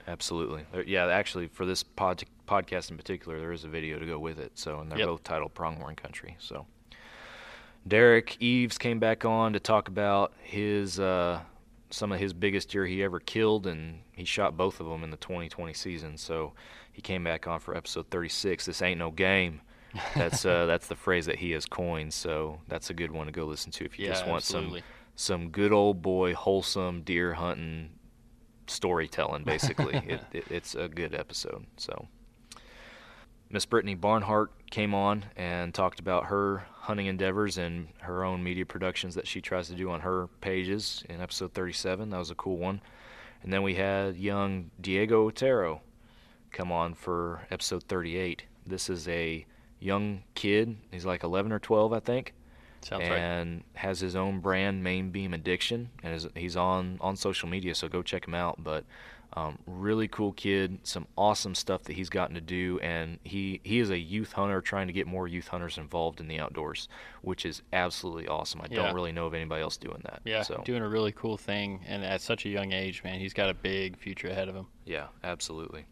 absolutely, 0.08 0.66
yeah. 0.86 1.08
Actually, 1.08 1.48
for 1.48 1.66
this 1.66 1.84
pod- 1.84 2.24
podcast 2.48 2.92
in 2.92 2.98
particular, 2.98 3.40
there 3.40 3.52
is 3.52 3.64
a 3.64 3.68
video 3.70 3.98
to 4.00 4.06
go 4.06 4.20
with 4.20 4.40
it. 4.40 4.52
So 4.58 4.80
and 4.80 4.92
they're 4.92 5.00
Yep. 5.00 5.08
both 5.08 5.24
titled 5.24 5.54
Pronghorn 5.54 5.96
Country. 5.96 6.36
So 6.40 6.66
Derek 7.88 8.36
Eves 8.42 8.78
came 8.78 9.00
back 9.00 9.24
on 9.26 9.54
to 9.54 9.60
talk 9.60 9.88
about 9.88 10.34
his 10.42 11.00
uh, 11.00 11.42
some 11.90 12.12
of 12.12 12.20
his 12.20 12.34
biggest 12.34 12.70
deer 12.70 12.86
he 12.86 13.02
ever 13.02 13.20
killed, 13.20 13.66
and 13.66 14.00
he 14.12 14.26
shot 14.26 14.58
both 14.58 14.82
of 14.82 14.88
them 14.88 15.04
in 15.06 15.10
the 15.12 15.18
2020 15.18 15.74
season. 15.74 16.18
So 16.18 16.52
he 16.92 17.02
came 17.02 17.24
back 17.24 17.48
on 17.48 17.60
for 17.62 17.76
episode 17.78 18.10
36. 18.10 18.66
This 18.66 18.82
ain't 18.82 19.00
no 19.00 19.12
game. 19.12 19.62
That's 20.16 20.46
uh, 20.46 20.66
that's 20.66 20.88
the 20.88 20.96
phrase 20.96 21.26
that 21.28 21.38
he 21.38 21.52
has 21.52 21.66
coined. 21.66 22.14
So 22.14 22.60
that's 22.68 22.90
a 22.90 22.94
good 22.94 23.12
one 23.12 23.26
to 23.28 23.32
go 23.32 23.46
listen 23.46 23.72
to 23.74 23.86
if 23.86 23.98
you 24.00 24.06
Yeah, 24.06 24.12
just 24.12 24.28
want 24.28 24.44
absolutely. 24.44 24.80
some 25.16 25.44
some 25.44 25.50
good 25.50 25.72
old 25.72 26.02
boy 26.02 26.34
wholesome 26.34 27.02
deer 27.02 27.34
hunting 27.34 27.92
storytelling. 28.68 29.44
Basically, 29.44 29.96
it, 30.08 30.22
it, 30.34 30.44
it's 30.52 30.76
a 30.76 30.88
good 30.88 31.14
episode. 31.16 31.66
So. 31.78 32.08
Miss 33.50 33.66
Brittany 33.66 33.96
Barnhart 33.96 34.52
came 34.72 34.94
on 34.94 35.24
and 35.38 35.74
talked 35.74 36.02
about 36.02 36.26
her 36.26 36.66
hunting 36.74 37.06
endeavors 37.06 37.58
and 37.58 37.88
her 38.02 38.26
own 38.26 38.44
media 38.44 38.66
productions 38.66 39.16
that 39.16 39.26
she 39.26 39.40
tries 39.40 39.70
to 39.70 39.74
do 39.74 39.90
on 39.90 40.02
her 40.02 40.28
pages 40.42 41.02
in 41.08 41.22
episode 41.22 41.54
37. 41.54 42.10
That 42.10 42.18
was 42.18 42.30
a 42.30 42.36
cool 42.36 42.58
one. 42.58 42.82
And 43.44 43.54
then 43.54 43.64
we 43.64 43.76
had 43.76 44.18
young 44.18 44.70
Diego 44.82 45.28
Otero 45.28 45.80
come 46.52 46.74
on 46.74 46.94
for 46.94 47.48
episode 47.50 47.84
38. 47.84 48.44
This 48.66 48.90
is 48.90 49.08
a 49.08 49.46
young 49.80 50.24
kid. 50.36 50.78
He's 50.92 51.06
like 51.06 51.24
11 51.24 51.52
or 51.52 51.60
12, 51.60 51.94
I 51.94 52.00
think. 52.00 52.34
Sounds 52.82 53.10
right. 53.10 53.18
and 53.20 53.64
has 53.74 54.00
his 54.00 54.16
own 54.16 54.40
brand, 54.40 54.84
Main 54.84 55.10
Beam 55.10 55.34
Addiction, 55.34 55.90
and 56.04 56.14
is, 56.14 56.28
he's 56.36 56.56
on 56.56 56.98
on 57.02 57.16
social 57.16 57.50
media. 57.50 57.74
So 57.76 57.88
go 57.90 58.02
check 58.04 58.28
him 58.28 58.34
out. 58.36 58.64
But 58.64 58.86
um, 59.34 59.58
really 59.66 60.08
cool 60.08 60.32
kid, 60.32 60.80
some 60.84 61.06
awesome 61.18 61.54
stuff 61.56 61.84
that 61.84 61.94
he's 61.98 62.10
gotten 62.10 62.36
to 62.36 62.40
do, 62.42 62.80
and 62.82 63.18
he 63.24 63.60
he 63.64 63.80
is 63.80 63.90
a 63.90 63.98
youth 63.98 64.34
hunter 64.34 64.62
trying 64.62 64.88
to 64.88 64.94
get 64.94 65.06
more 65.08 65.28
youth 65.28 65.48
hunters 65.50 65.78
involved 65.78 66.20
in 66.22 66.28
the 66.28 66.40
outdoors, 66.40 66.88
which 67.24 67.46
is 67.46 67.62
absolutely 67.74 68.28
awesome. 68.28 68.62
I 68.62 68.68
Yeah. 68.70 68.84
don't 68.84 68.96
really 68.96 69.12
know 69.12 69.26
of 69.26 69.34
anybody 69.34 69.64
else 69.64 69.76
doing 69.76 70.02
that. 70.06 70.22
Yeah, 70.24 70.44
So 70.44 70.62
doing 70.64 70.82
a 70.84 70.88
really 70.88 71.12
cool 71.12 71.36
thing, 71.36 71.84
and 71.88 72.06
at 72.06 72.22
such 72.22 72.46
a 72.46 72.50
young 72.50 72.72
age, 72.72 73.04
man, 73.04 73.20
he's 73.20 73.34
got 73.34 73.50
a 73.50 73.54
big 73.56 73.98
future 73.98 74.30
ahead 74.30 74.48
of 74.50 74.56
him. 74.56 74.68
yeah, 74.86 75.08
absolutely. 75.24 75.86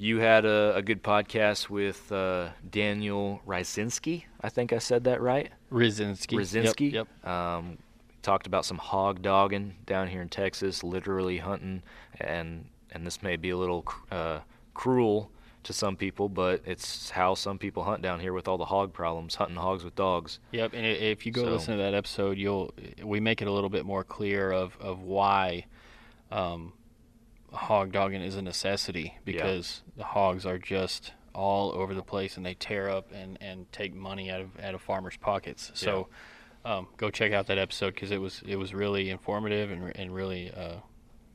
You 0.00 0.20
had 0.20 0.44
a, 0.44 0.76
a 0.76 0.82
good 0.82 1.02
podcast 1.02 1.68
with 1.68 2.12
uh, 2.12 2.50
Daniel 2.70 3.40
Ryzinski. 3.44 4.24
I 4.40 4.48
think 4.48 4.72
I 4.72 4.78
said 4.78 5.02
that 5.04 5.20
right. 5.20 5.50
Rzinski. 5.72 6.38
Brzezinski. 6.38 6.92
Yep. 6.92 7.08
yep. 7.24 7.28
Um, 7.28 7.78
talked 8.22 8.46
about 8.46 8.64
some 8.64 8.78
hog 8.78 9.22
dogging 9.22 9.74
down 9.86 10.06
here 10.06 10.22
in 10.22 10.28
Texas, 10.28 10.84
literally 10.84 11.38
hunting, 11.38 11.82
and 12.20 12.66
and 12.92 13.04
this 13.04 13.24
may 13.24 13.34
be 13.34 13.50
a 13.50 13.56
little 13.56 13.84
uh, 14.12 14.38
cruel 14.72 15.32
to 15.64 15.72
some 15.72 15.96
people, 15.96 16.28
but 16.28 16.62
it's 16.64 17.10
how 17.10 17.34
some 17.34 17.58
people 17.58 17.82
hunt 17.82 18.00
down 18.00 18.20
here 18.20 18.32
with 18.32 18.46
all 18.46 18.56
the 18.56 18.64
hog 18.64 18.92
problems, 18.92 19.34
hunting 19.34 19.56
hogs 19.56 19.82
with 19.82 19.96
dogs. 19.96 20.38
Yep, 20.52 20.74
and 20.74 20.86
if 20.86 21.26
you 21.26 21.32
go 21.32 21.42
So- 21.44 21.50
listen 21.50 21.76
to 21.76 21.82
that 21.82 21.94
episode, 21.94 22.38
you'll 22.38 22.72
we 23.02 23.18
make 23.18 23.42
it 23.42 23.48
a 23.48 23.52
little 23.52 23.68
bit 23.68 23.84
more 23.84 24.04
clear 24.04 24.52
of 24.52 24.76
of 24.80 25.02
why 25.02 25.64
um, 26.30 26.72
hog 27.52 27.92
dogging 27.92 28.22
is 28.22 28.36
a 28.36 28.42
necessity 28.42 29.18
because 29.24 29.82
the 29.96 30.04
hogs 30.04 30.44
are 30.44 30.58
just 30.58 31.12
all 31.34 31.72
over 31.72 31.94
the 31.94 32.02
place 32.02 32.36
and 32.36 32.44
they 32.44 32.54
tear 32.54 32.90
up 32.90 33.12
and, 33.12 33.38
and 33.40 33.70
take 33.72 33.94
money 33.94 34.30
out 34.30 34.40
of 34.40 34.60
out 34.60 34.74
of 34.74 34.82
farmers' 34.82 35.16
pockets. 35.16 35.70
So 35.74 36.08
um, 36.64 36.88
go 36.96 37.10
check 37.10 37.32
out 37.32 37.46
that 37.46 37.58
episode 37.58 37.94
because 37.94 38.10
it 38.10 38.20
was 38.20 38.42
it 38.46 38.56
was 38.56 38.74
really 38.74 39.10
informative 39.10 39.70
and, 39.70 39.92
and 39.96 40.14
really 40.14 40.52
uh, 40.52 40.76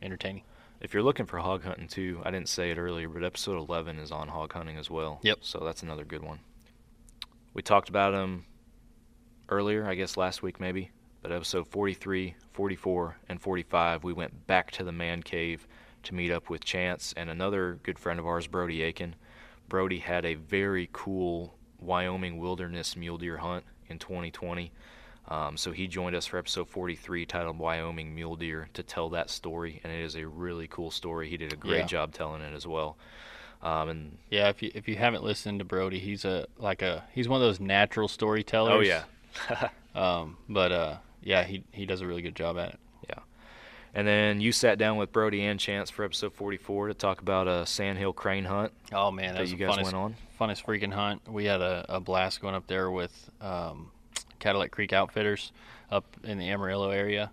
entertaining. 0.02 0.44
If 0.82 0.94
you're 0.94 1.04
looking 1.04 1.26
for 1.26 1.40
hog 1.40 1.64
hunting 1.64 1.88
too, 1.88 2.22
I 2.24 2.32
didn't 2.32 2.50
say 2.50 2.70
it 2.70 2.78
earlier, 2.78 3.08
but 3.08 3.24
episode 3.24 3.58
11 3.58 4.00
is 4.00 4.12
on 4.12 4.28
hog 4.28 4.52
hunting 4.52 4.78
as 4.78 4.90
well. 4.90 5.20
Yep. 5.24 5.38
So 5.42 5.60
that's 5.60 5.82
another 5.82 6.04
good 6.04 6.22
one. 6.22 6.40
We 7.54 7.62
talked 7.62 7.88
about 7.88 8.12
them 8.12 8.46
earlier, 9.48 9.88
I 9.88 9.96
guess 9.96 10.18
last 10.18 10.44
week 10.44 10.60
maybe, 10.60 10.92
but 11.22 11.32
episode 11.32 11.68
43, 11.70 12.36
44, 12.52 13.18
and 13.30 13.42
45, 13.42 14.04
we 14.04 14.12
went 14.12 14.46
back 14.46 14.72
to 14.72 14.84
the 14.84 14.92
man 14.92 15.24
cave 15.24 15.68
to 16.04 16.16
meet 16.16 16.32
up 16.32 16.50
with 16.50 16.64
Chance 16.64 17.14
and 17.18 17.30
another 17.30 17.80
good 17.84 17.98
friend 18.00 18.20
of 18.20 18.26
ours, 18.28 18.48
Brody 18.48 18.82
Aiken. 18.84 19.16
Brody 19.70 20.00
had 20.00 20.26
a 20.26 20.36
very 20.36 20.90
cool 20.94 21.56
Wyoming 21.80 22.38
wilderness 22.40 22.96
mule 22.96 23.18
deer 23.18 23.38
hunt 23.38 23.66
in 23.88 24.00
2020. 24.00 24.72
Um, 25.30 25.56
so 25.56 25.72
he 25.72 25.88
joined 25.88 26.16
us 26.16 26.26
for 26.26 26.38
episode 26.38 26.68
43 26.68 27.26
titled 27.26 27.58
Wyoming 27.58 28.14
Mule 28.14 28.36
Deer 28.36 28.68
to 28.74 28.84
tell 28.84 29.10
that 29.12 29.30
story, 29.30 29.80
and 29.84 29.92
it 29.92 30.02
is 30.04 30.16
a 30.16 30.28
really 30.28 30.68
cool 30.68 30.92
story. 30.92 31.30
He 31.30 31.38
did 31.38 31.54
a 31.54 31.56
great 31.56 31.80
Yeah. 31.80 31.86
job 31.86 32.14
telling 32.14 32.42
it 32.42 32.54
as 32.54 32.68
well. 32.68 32.98
Um, 33.62 33.88
and 33.88 34.18
Yeah, 34.30 34.50
if 34.50 34.62
you 34.62 34.70
if 34.76 34.90
you 34.90 34.98
haven't 34.98 35.24
listened 35.24 35.60
to 35.60 35.66
Brody, 35.66 36.00
he's 36.00 36.26
a 36.26 36.46
like 36.58 36.82
a 36.82 37.06
he's 37.14 37.30
one 37.30 37.42
of 37.42 37.48
those 37.48 37.62
natural 37.62 38.10
storytellers. 38.10 38.74
oh 38.74 38.82
yeah, 38.82 39.70
Um, 39.96 40.38
but 40.50 40.72
uh, 40.74 40.98
yeah, 41.22 41.46
he 41.46 41.64
he 41.72 41.86
does 41.86 42.02
a 42.02 42.08
really 42.08 42.22
good 42.22 42.36
job 42.36 42.58
at 42.58 42.70
it. 42.72 42.80
And 43.94 44.08
then 44.08 44.42
you 44.42 44.52
sat 44.52 44.78
down 44.78 44.98
with 44.98 45.12
Brody 45.12 45.44
and 45.46 45.60
Chance 45.60 45.90
for 45.90 46.04
episode 46.06 46.34
44 46.34 46.88
to 46.90 46.94
talk 46.94 47.22
about 47.22 47.48
a 47.48 47.66
sandhill 47.66 48.14
crane 48.14 48.46
hunt 48.46 48.72
Oh 48.92 49.12
man, 49.12 49.30
that, 49.30 49.34
that 49.34 49.42
was 49.42 49.52
you 49.52 49.58
guys 49.58 49.76
funnest, 49.78 49.84
went 49.84 49.96
on. 49.96 50.16
funnest 50.40 50.64
freaking 50.66 50.94
hunt. 50.94 51.22
We 51.28 51.46
had 51.46 51.62
a, 51.62 51.86
a 51.90 52.00
blast 52.00 52.42
going 52.42 52.56
up 52.56 52.68
there 52.68 52.90
with 52.92 53.30
um, 53.42 53.92
Cadillac 54.40 54.72
Creek 54.72 54.94
Outfitters 54.94 55.52
up 55.92 56.06
in 56.24 56.38
the 56.38 56.50
Amarillo 56.50 56.90
area. 56.90 57.32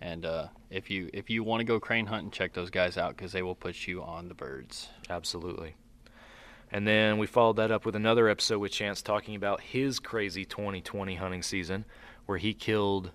And 0.00 0.24
uh, 0.24 0.48
if 0.70 0.90
you 0.90 1.10
if 1.12 1.28
you 1.28 1.44
want 1.44 1.60
to 1.60 1.64
go 1.64 1.78
crane 1.78 2.06
hunting, 2.06 2.30
check 2.30 2.54
those 2.54 2.70
guys 2.70 2.96
out 2.96 3.16
because 3.16 3.32
they 3.32 3.42
will 3.42 3.54
put 3.54 3.86
you 3.86 4.02
on 4.02 4.28
the 4.28 4.34
birds. 4.34 4.88
Absolutely. 5.10 5.74
And 6.72 6.86
then 6.86 7.18
we 7.18 7.26
followed 7.26 7.56
that 7.56 7.70
up 7.70 7.84
with 7.84 7.96
another 7.96 8.28
episode 8.28 8.60
with 8.60 8.72
Chance 8.72 9.02
talking 9.02 9.34
about 9.34 9.60
his 9.60 9.98
crazy 9.98 10.44
2020 10.44 11.16
hunting 11.16 11.42
season, 11.42 11.84
where 12.26 12.38
he 12.38 12.54
killed 12.54 13.10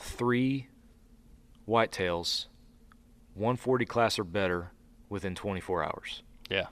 three 0.00 0.68
whitetails, 1.68 2.46
140 3.34 3.84
class 3.84 4.18
or 4.18 4.24
better, 4.24 4.70
within 5.08 5.34
24 5.34 5.84
hours. 5.84 6.22
Yeah. 6.50 6.66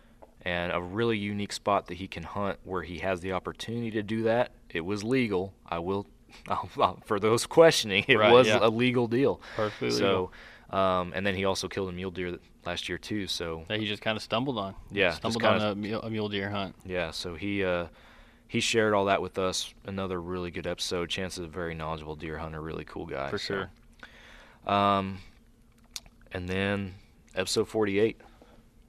And 0.44 0.72
a 0.72 0.80
really 0.80 1.18
unique 1.18 1.52
spot 1.52 1.86
that 1.86 1.94
he 1.94 2.08
can 2.08 2.24
hunt 2.24 2.58
where 2.64 2.82
he 2.82 2.98
has 2.98 3.20
the 3.20 3.32
opportunity 3.32 3.90
to 3.92 4.02
do 4.02 4.24
that. 4.24 4.52
It 4.70 4.80
was 4.84 5.04
legal. 5.04 5.54
I 5.68 5.78
will, 5.78 6.06
for 7.04 7.20
those 7.20 7.46
questioning, 7.46 8.04
it 8.08 8.16
Right, 8.16 8.32
was 8.32 8.48
yeah. 8.48 8.58
a 8.60 8.68
legal 8.68 9.06
deal. 9.06 9.40
Perfectly 9.54 9.90
So, 9.92 10.30
um, 10.70 11.12
and 11.14 11.24
then 11.24 11.34
he 11.36 11.44
also 11.44 11.68
killed 11.68 11.90
a 11.90 11.92
mule 11.92 12.10
deer 12.10 12.38
last 12.64 12.88
year 12.88 12.98
too. 12.98 13.26
So 13.26 13.64
That 13.68 13.78
he 13.78 13.86
just 13.86 14.02
kind 14.02 14.16
of 14.16 14.22
stumbled 14.22 14.58
on. 14.58 14.74
Yeah, 14.90 15.12
stumbled 15.12 15.44
on 15.44 15.60
a 15.60 15.74
mule, 15.74 16.02
a 16.02 16.10
mule 16.10 16.28
deer 16.28 16.50
hunt. 16.50 16.74
Yeah, 16.84 17.10
so 17.12 17.34
he 17.34 17.62
uh, 17.64 17.86
he 18.48 18.60
shared 18.60 18.94
all 18.94 19.04
that 19.06 19.22
with 19.22 19.38
us. 19.38 19.72
Another 19.84 20.20
really 20.20 20.50
good 20.50 20.66
episode. 20.66 21.08
Chance 21.08 21.38
is 21.38 21.44
a 21.44 21.48
very 21.48 21.74
knowledgeable 21.74 22.16
deer 22.16 22.38
hunter, 22.38 22.60
really 22.60 22.84
cool 22.84 23.06
guy. 23.06 23.30
For 23.30 23.38
so. 23.38 23.54
sure. 23.54 23.70
Um, 24.66 25.18
and 26.32 26.48
then 26.48 26.94
episode 27.34 27.68
forty-eight, 27.68 28.20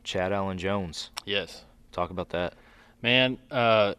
Chad 0.04 0.32
Allen 0.32 0.58
Jones. 0.58 1.10
Yes. 1.26 1.66
Talk 1.92 2.10
about 2.10 2.30
that. 2.30 2.54
Man, 3.02 3.38
uh, 3.52 3.96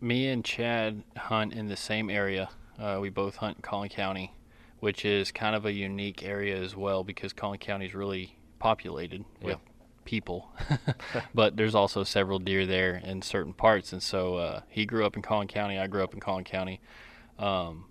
me 0.00 0.28
and 0.28 0.44
Chad 0.44 1.02
hunt 1.16 1.52
in 1.52 1.68
the 1.68 1.76
same 1.76 2.10
area. 2.10 2.50
Uh, 2.78 2.98
we 3.00 3.08
both 3.08 3.36
hunt 3.36 3.56
in 3.56 3.62
Collin 3.62 3.88
County, 3.88 4.34
which 4.80 5.04
is 5.04 5.32
kind 5.32 5.56
of 5.56 5.64
a 5.64 5.72
unique 5.72 6.22
area 6.22 6.56
as 6.56 6.76
well 6.76 7.04
because 7.04 7.32
Collin 7.32 7.58
County 7.58 7.86
is 7.86 7.94
really 7.94 8.36
populated 8.58 9.24
with 9.42 9.58
people. 10.04 10.50
but 11.34 11.56
there's 11.56 11.74
also 11.74 12.04
several 12.04 12.38
deer 12.38 12.66
there 12.66 12.96
in 12.96 13.22
certain 13.22 13.52
parts, 13.52 13.92
and 13.92 14.02
so 14.02 14.36
uh, 14.36 14.60
he 14.68 14.84
grew 14.84 15.06
up 15.06 15.16
in 15.16 15.22
Collin 15.22 15.48
County. 15.48 15.78
I 15.78 15.86
grew 15.86 16.02
up 16.02 16.14
in 16.14 16.20
Collin 16.20 16.44
County. 16.44 16.80
Um, 17.38 17.86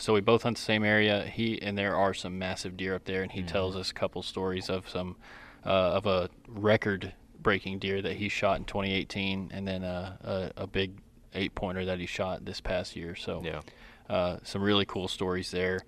so 0.00 0.14
we 0.14 0.20
both 0.20 0.42
hunt 0.42 0.56
the 0.56 0.62
same 0.62 0.84
area. 0.84 1.24
He 1.26 1.60
and 1.62 1.76
there 1.78 1.94
are 1.94 2.12
some 2.14 2.38
massive 2.38 2.76
deer 2.76 2.94
up 2.94 3.04
there, 3.04 3.22
and 3.22 3.30
he 3.30 3.42
tells 3.42 3.76
us 3.76 3.90
a 3.90 3.94
couple 3.94 4.22
stories 4.22 4.68
of 4.68 4.88
some 4.88 5.16
uh, 5.64 5.68
of 5.68 6.06
a 6.06 6.28
record-breaking 6.48 7.78
deer 7.78 8.02
that 8.02 8.14
he 8.14 8.28
shot 8.28 8.58
in 8.58 8.64
2018, 8.64 9.50
and 9.52 9.66
then 9.66 9.84
uh, 9.84 10.50
a, 10.56 10.62
a 10.62 10.66
big 10.66 10.92
eight-pointer 11.34 11.84
that 11.84 11.98
he 11.98 12.06
shot 12.06 12.44
this 12.44 12.60
past 12.60 12.96
year. 12.96 13.14
So 13.14 13.42
Yeah. 13.44 13.60
uh, 14.08 14.38
some 14.42 14.62
really 14.62 14.84
cool 14.84 15.06
stories 15.08 15.50
there. 15.50 15.80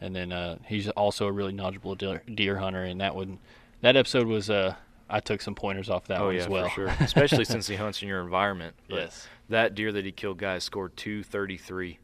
And 0.00 0.14
then 0.16 0.32
uh, 0.32 0.58
he's 0.66 0.88
also 0.90 1.26
a 1.28 1.32
really 1.32 1.52
knowledgeable 1.52 1.94
deer, 1.94 2.22
deer 2.34 2.56
hunter, 2.56 2.82
and 2.82 3.00
that 3.00 3.14
one 3.14 3.38
that 3.82 3.96
episode 3.96 4.26
was 4.26 4.50
uh, 4.50 4.74
I 5.08 5.20
took 5.20 5.40
some 5.40 5.54
pointers 5.54 5.88
off 5.88 6.06
that 6.08 6.20
oh 6.20 6.26
one 6.26 6.34
yeah, 6.34 6.40
as 6.42 6.48
well. 6.48 6.64
for 6.68 6.74
sure. 6.74 6.94
Especially 7.00 7.44
since 7.44 7.68
he 7.68 7.76
hunts 7.82 8.02
in 8.02 8.08
your 8.08 8.20
environment. 8.20 8.74
But 8.88 8.96
yes. 8.96 9.28
That 9.48 9.74
deer 9.76 9.92
that 9.92 10.04
he 10.04 10.10
killed, 10.10 10.38
guys, 10.38 10.64
scored 10.64 10.96
two 10.96 11.22
thirty-three, 11.22 11.98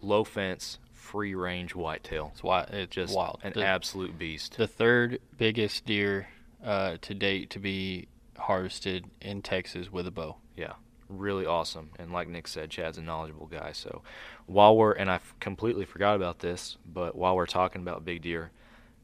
low 0.00 0.24
fence, 0.24 0.78
free 0.92 1.34
range 1.34 1.74
whitetail. 1.74 2.30
It's 2.34 2.42
wild. 2.42 2.70
It's 2.70 2.94
Just 2.94 3.14
wild. 3.14 3.40
an 3.42 3.52
The- 3.54 3.64
absolute 3.64 4.18
beast. 4.18 4.56
the 4.56 4.66
third 4.66 5.20
biggest 5.38 5.84
deer 5.86 6.28
uh, 6.64 6.96
to 7.02 7.14
date 7.14 7.50
to 7.50 7.58
be 7.58 8.08
harvested 8.38 9.04
in 9.20 9.42
Texas 9.42 9.90
with 9.92 10.06
a 10.06 10.10
bow. 10.10 10.36
Yeah, 10.56 10.72
really 11.08 11.46
awesome. 11.46 11.90
And 11.98 12.12
like 12.12 12.28
Nick 12.28 12.48
said, 12.48 12.70
Chad's 12.70 12.98
a 12.98 13.02
knowledgeable 13.02 13.46
guy. 13.46 13.72
So 13.72 14.02
while 14.46 14.76
we're, 14.76 14.92
and 14.92 15.10
I 15.10 15.16
f- 15.16 15.34
completely 15.40 15.84
forgot 15.84 16.16
about 16.16 16.38
this, 16.40 16.76
but 16.86 17.14
while 17.16 17.34
we're 17.36 17.46
talking 17.46 17.82
about 17.82 18.04
big 18.04 18.22
deer, 18.22 18.50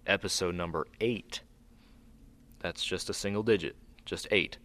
episode 0.06 0.54
number 0.54 0.86
eight, 1.00 1.40
that's 2.60 2.84
just 2.84 3.10
a 3.10 3.14
single 3.14 3.42
digit, 3.42 3.76
just 4.04 4.26
eight. 4.30 4.58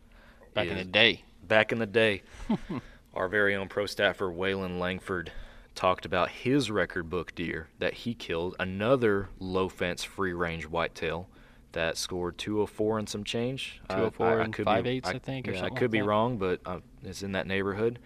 Back 0.53 0.67
in 0.67 0.77
the 0.77 0.85
day, 0.85 1.23
Back 1.43 1.71
in 1.71 1.79
the 1.79 1.85
day, 1.87 2.21
our 3.13 3.27
very 3.27 3.55
own 3.55 3.67
pro 3.67 3.85
staffer, 3.85 4.29
Waylon 4.31 4.79
Langford, 4.79 5.31
talked 5.75 6.05
about 6.05 6.29
his 6.29 6.69
record 6.69 7.09
book 7.09 7.33
deer 7.35 7.67
that 7.79 7.93
he 7.93 8.13
killed, 8.13 8.55
another 8.59 9.29
low 9.39 9.69
fence 9.69 10.03
free 10.03 10.33
range 10.33 10.65
whitetail 10.65 11.27
that 11.71 11.95
scored 11.97 12.37
204 12.37 12.99
and 12.99 13.07
some 13.07 13.23
change. 13.23 13.81
I- 13.89 13.95
204 13.95 14.27
I- 14.27 14.41
I 14.41 14.43
and 14.43 14.53
could 14.53 14.65
five 14.65 14.83
be- 14.83 14.89
eighths, 14.91 15.09
I 15.09 15.17
think, 15.19 15.47
yeah, 15.47 15.53
I 15.63 15.69
could 15.69 15.81
like 15.83 15.91
be 15.91 15.99
that. 15.99 16.05
wrong, 16.05 16.37
but 16.37 16.59
uh, 16.65 16.79
it's 17.03 17.23
in 17.23 17.31
that 17.31 17.47
neighborhood. 17.47 17.99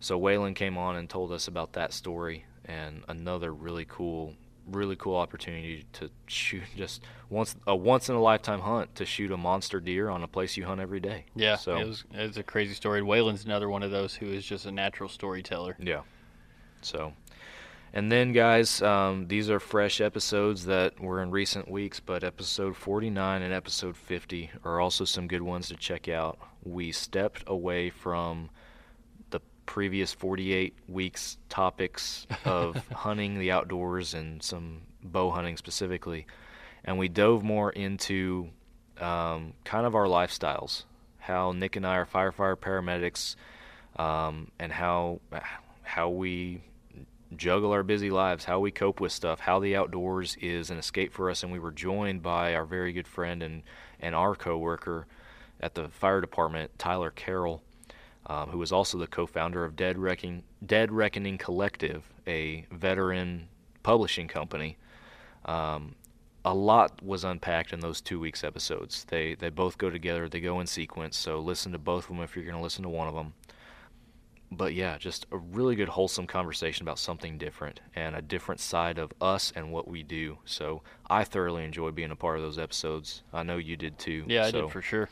So 0.00 0.18
Waylon 0.20 0.54
came 0.54 0.78
on 0.78 0.94
and 0.96 1.10
told 1.10 1.32
us 1.32 1.48
about 1.48 1.72
that 1.72 1.92
story 1.92 2.44
and 2.64 3.02
another 3.08 3.52
really 3.52 3.84
cool, 3.88 4.34
really 4.70 4.94
cool 4.94 5.16
opportunity 5.16 5.84
to 5.94 6.10
shoot 6.28 6.62
just 6.76 7.02
once 7.28 7.56
a 7.66 7.74
once 7.74 8.08
in 8.08 8.14
a 8.14 8.20
lifetime 8.22 8.60
hunt 8.60 8.94
to 8.94 9.04
shoot 9.04 9.32
a 9.32 9.36
monster 9.36 9.80
deer 9.80 10.08
on 10.08 10.22
a 10.22 10.28
place 10.28 10.56
you 10.56 10.64
hunt 10.66 10.80
every 10.80 11.00
day. 11.00 11.24
yeah, 11.34 11.56
So 11.56 11.76
it 11.78 11.88
was 11.88 12.04
it 12.14 12.26
was 12.28 12.36
a 12.36 12.44
crazy 12.44 12.74
story. 12.74 13.00
Waylon's 13.00 13.44
another 13.44 13.68
one 13.68 13.82
of 13.82 13.90
those 13.90 14.14
who 14.14 14.26
is 14.26 14.46
just 14.46 14.66
a 14.66 14.70
natural 14.70 15.08
storyteller. 15.08 15.76
yeah. 15.80 16.02
So, 16.82 17.12
And 17.92 18.12
then, 18.12 18.32
guys, 18.32 18.82
um, 18.82 19.28
these 19.28 19.48
are 19.48 19.58
fresh 19.58 20.00
episodes 20.00 20.66
that 20.66 21.00
were 21.00 21.22
in 21.22 21.30
recent 21.30 21.70
weeks, 21.70 22.00
but 22.00 22.22
episode 22.22 22.76
49 22.76 23.42
and 23.42 23.52
episode 23.52 23.96
50 23.96 24.50
are 24.64 24.80
also 24.80 25.04
some 25.04 25.26
good 25.26 25.42
ones 25.42 25.68
to 25.68 25.76
check 25.76 26.08
out. 26.08 26.38
We 26.62 26.92
stepped 26.92 27.44
away 27.46 27.88
from 27.90 28.50
the 29.30 29.40
previous 29.64 30.12
48 30.12 30.74
weeks 30.86 31.38
topics 31.48 32.26
of 32.44 32.76
hunting 32.92 33.38
the 33.38 33.50
outdoors 33.52 34.12
and 34.14 34.42
some 34.42 34.82
bow 35.02 35.30
hunting 35.30 35.56
specifically, 35.56 36.26
and 36.84 36.98
we 36.98 37.08
dove 37.08 37.42
more 37.42 37.70
into 37.72 38.50
um, 39.00 39.54
kind 39.64 39.86
of 39.86 39.94
our 39.94 40.06
lifestyles, 40.06 40.84
how 41.18 41.52
Nick 41.52 41.76
and 41.76 41.86
I 41.86 41.96
are 41.96 42.06
firefighter 42.06 42.56
paramedics, 42.56 43.36
um, 43.96 44.50
and 44.58 44.72
how 44.72 45.20
how 45.88 46.10
we 46.10 46.60
juggle 47.34 47.72
our 47.72 47.82
busy 47.82 48.10
lives, 48.10 48.44
how 48.44 48.60
we 48.60 48.70
cope 48.70 49.00
with 49.00 49.10
stuff, 49.10 49.40
how 49.40 49.58
the 49.58 49.74
outdoors 49.74 50.36
is 50.40 50.70
an 50.70 50.76
escape 50.76 51.12
for 51.12 51.30
us. 51.30 51.42
And 51.42 51.50
we 51.50 51.58
were 51.58 51.72
joined 51.72 52.22
by 52.22 52.54
our 52.54 52.66
very 52.66 52.92
good 52.92 53.08
friend 53.08 53.42
and, 53.42 53.62
and 53.98 54.14
our 54.14 54.34
coworker 54.34 55.06
at 55.60 55.74
the 55.74 55.88
fire 55.88 56.20
department, 56.20 56.78
Tyler 56.78 57.10
Carroll, 57.10 57.62
um, 58.26 58.50
who 58.50 58.60
is 58.60 58.70
also 58.70 58.98
the 58.98 59.06
co-founder 59.06 59.64
of 59.64 59.76
Dead 59.76 59.98
Reckoning, 59.98 60.42
Dead 60.64 60.92
Reckoning 60.92 61.38
Collective, 61.38 62.04
a 62.26 62.66
veteran 62.70 63.48
publishing 63.82 64.28
company. 64.28 64.76
Um, 65.46 65.94
a 66.44 66.54
lot 66.54 67.02
was 67.02 67.24
unpacked 67.24 67.72
in 67.72 67.80
those 67.80 68.00
two 68.02 68.20
weeks 68.20 68.44
episodes. 68.44 69.04
They 69.08 69.34
they 69.34 69.48
both 69.48 69.76
go 69.76 69.90
together. 69.90 70.28
They 70.28 70.40
go 70.40 70.60
in 70.60 70.66
sequence. 70.66 71.16
So 71.16 71.40
listen 71.40 71.72
to 71.72 71.78
both 71.78 72.04
of 72.04 72.16
them 72.16 72.22
if 72.22 72.36
you're 72.36 72.44
going 72.44 72.56
to 72.56 72.62
listen 72.62 72.84
to 72.84 72.88
one 72.88 73.08
of 73.08 73.14
them 73.14 73.34
but 74.50 74.74
yeah, 74.74 74.96
just 74.98 75.26
a 75.30 75.36
really 75.36 75.76
good, 75.76 75.88
wholesome 75.88 76.26
conversation 76.26 76.84
about 76.84 76.98
something 76.98 77.36
different 77.36 77.80
and 77.94 78.16
a 78.16 78.22
different 78.22 78.60
side 78.60 78.98
of 78.98 79.12
us 79.20 79.52
and 79.54 79.72
what 79.72 79.88
we 79.88 80.02
do. 80.02 80.38
So 80.44 80.82
I 81.08 81.24
thoroughly 81.24 81.64
enjoy 81.64 81.90
being 81.90 82.10
a 82.10 82.16
part 82.16 82.36
of 82.36 82.42
those 82.42 82.58
episodes. 82.58 83.22
I 83.32 83.42
know 83.42 83.58
you 83.58 83.76
did 83.76 83.98
too. 83.98 84.24
Yeah, 84.26 84.46
I 84.46 84.50
so, 84.50 84.62
did 84.62 84.70
for 84.70 84.82
sure. 84.82 85.08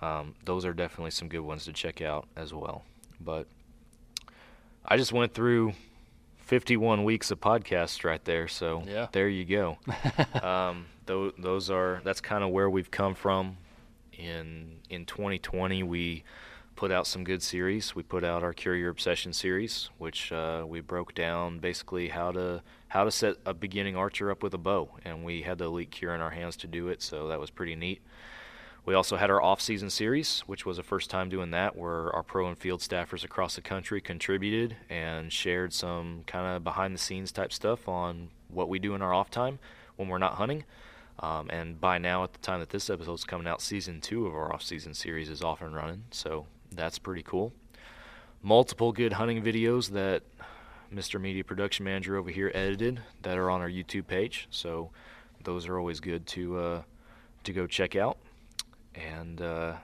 Um, 0.00 0.34
those 0.44 0.64
are 0.64 0.72
definitely 0.72 1.10
some 1.10 1.28
good 1.28 1.40
ones 1.40 1.64
to 1.66 1.72
check 1.72 2.00
out 2.00 2.26
as 2.34 2.54
well. 2.54 2.82
But 3.20 3.46
I 4.84 4.96
just 4.96 5.12
went 5.12 5.34
through 5.34 5.74
51 6.38 7.04
weeks 7.04 7.30
of 7.30 7.40
podcasts 7.40 8.04
right 8.04 8.24
there. 8.24 8.48
So 8.48 8.82
yeah. 8.86 9.08
there 9.12 9.28
you 9.28 9.44
go. 9.44 9.78
um, 10.42 10.86
th- 11.06 11.34
those 11.38 11.70
are 11.70 12.00
that's 12.04 12.20
kind 12.20 12.42
of 12.42 12.50
where 12.50 12.68
we've 12.68 12.90
come 12.90 13.14
from. 13.14 13.58
In 14.12 14.80
in 14.90 15.06
2020, 15.06 15.82
we 15.82 16.24
put 16.76 16.90
out 16.90 17.06
some 17.06 17.24
good 17.24 17.42
series. 17.42 17.94
We 17.94 18.02
put 18.02 18.24
out 18.24 18.42
our 18.42 18.52
Cure 18.52 18.74
Your 18.74 18.90
Obsession 18.90 19.32
series, 19.32 19.90
which 19.98 20.32
uh, 20.32 20.64
we 20.66 20.80
broke 20.80 21.14
down 21.14 21.58
basically 21.58 22.08
how 22.08 22.32
to 22.32 22.62
how 22.88 23.04
to 23.04 23.10
set 23.10 23.36
a 23.46 23.54
beginning 23.54 23.96
archer 23.96 24.30
up 24.30 24.42
with 24.42 24.54
a 24.54 24.58
bow, 24.58 24.90
and 25.04 25.24
we 25.24 25.42
had 25.42 25.58
the 25.58 25.64
Elite 25.64 25.90
Kure 25.90 26.14
in 26.14 26.20
our 26.20 26.30
hands 26.30 26.56
to 26.58 26.66
do 26.66 26.88
it, 26.88 27.00
so 27.00 27.28
that 27.28 27.40
was 27.40 27.50
pretty 27.50 27.74
neat. 27.74 28.02
We 28.84 28.94
also 28.94 29.16
had 29.16 29.30
our 29.30 29.40
off-season 29.40 29.90
series, 29.90 30.40
which 30.40 30.66
was 30.66 30.76
the 30.76 30.82
first 30.82 31.08
time 31.08 31.28
doing 31.28 31.52
that, 31.52 31.76
where 31.76 32.12
our 32.14 32.24
pro 32.24 32.48
and 32.48 32.58
field 32.58 32.80
staffers 32.80 33.22
across 33.22 33.54
the 33.54 33.62
country 33.62 34.00
contributed 34.00 34.76
and 34.90 35.32
shared 35.32 35.72
some 35.72 36.24
kind 36.26 36.56
of 36.56 36.64
behind-the-scenes 36.64 37.30
type 37.30 37.52
stuff 37.52 37.88
on 37.88 38.30
what 38.48 38.68
we 38.68 38.80
do 38.80 38.94
in 38.94 39.00
our 39.00 39.14
off 39.14 39.30
time 39.30 39.60
when 39.96 40.08
we're 40.08 40.18
not 40.18 40.34
hunting. 40.34 40.64
Um, 41.20 41.48
and 41.50 41.80
by 41.80 41.98
now, 41.98 42.24
at 42.24 42.32
the 42.32 42.40
time 42.40 42.58
that 42.58 42.70
this 42.70 42.90
episode 42.90 43.14
is 43.14 43.24
coming 43.24 43.46
out, 43.46 43.62
season 43.62 44.00
two 44.00 44.26
of 44.26 44.34
our 44.34 44.52
off-season 44.52 44.94
series 44.94 45.30
is 45.30 45.42
off 45.42 45.62
and 45.62 45.76
running. 45.76 46.02
So 46.10 46.46
that's 46.76 46.98
pretty 46.98 47.22
cool. 47.22 47.52
Multiple 48.42 48.92
good 48.92 49.12
hunting 49.14 49.42
videos 49.42 49.90
that 49.90 50.22
Mr. 50.92 51.20
Media 51.20 51.44
Production 51.44 51.84
Manager 51.84 52.16
over 52.16 52.30
here 52.30 52.50
edited 52.54 53.00
that 53.22 53.38
are 53.38 53.50
on 53.50 53.60
our 53.60 53.68
YouTube 53.68 54.06
page. 54.06 54.48
So 54.50 54.90
those 55.44 55.68
are 55.68 55.78
always 55.78 56.00
good 56.00 56.26
to 56.28 56.58
uh, 56.58 56.82
to 57.44 57.52
go 57.52 57.66
check 57.66 57.96
out. 57.96 58.18
And 58.94 59.40
uh, 59.40 59.74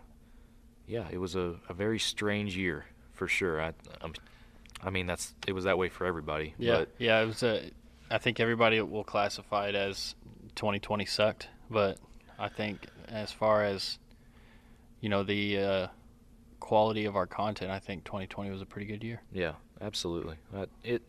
yeah, 0.86 1.06
it 1.10 1.18
was 1.18 1.36
a, 1.36 1.56
a 1.68 1.74
very 1.74 1.98
strange 1.98 2.56
year 2.56 2.86
for 3.12 3.28
sure. 3.28 3.60
I, 3.60 3.72
I'm, 4.00 4.12
I 4.82 4.90
mean, 4.90 5.06
that's 5.06 5.34
it 5.46 5.52
was 5.52 5.64
that 5.64 5.78
way 5.78 5.88
for 5.88 6.04
everybody. 6.06 6.54
Yeah, 6.58 6.78
but 6.78 6.88
yeah. 6.98 7.20
It 7.20 7.26
was 7.26 7.42
a. 7.42 7.70
I 8.10 8.18
think 8.18 8.40
everybody 8.40 8.80
will 8.80 9.04
classify 9.04 9.68
it 9.68 9.74
as 9.74 10.14
2020 10.54 11.04
sucked, 11.04 11.48
but 11.70 11.98
I 12.38 12.48
think 12.48 12.86
as 13.06 13.32
far 13.32 13.64
as 13.64 13.98
you 15.00 15.08
know 15.08 15.22
the 15.22 15.58
uh, 15.58 15.86
quality 16.60 17.04
of 17.04 17.16
our 17.16 17.26
content, 17.26 17.70
I 17.70 17.78
think 17.78 18.04
2020 18.04 18.50
was 18.50 18.62
a 18.62 18.66
pretty 18.66 18.86
good 18.86 19.02
year. 19.04 19.22
Yeah, 19.32 19.52
absolutely. 19.80 20.36
Uh, 20.54 20.66
it 20.84 21.02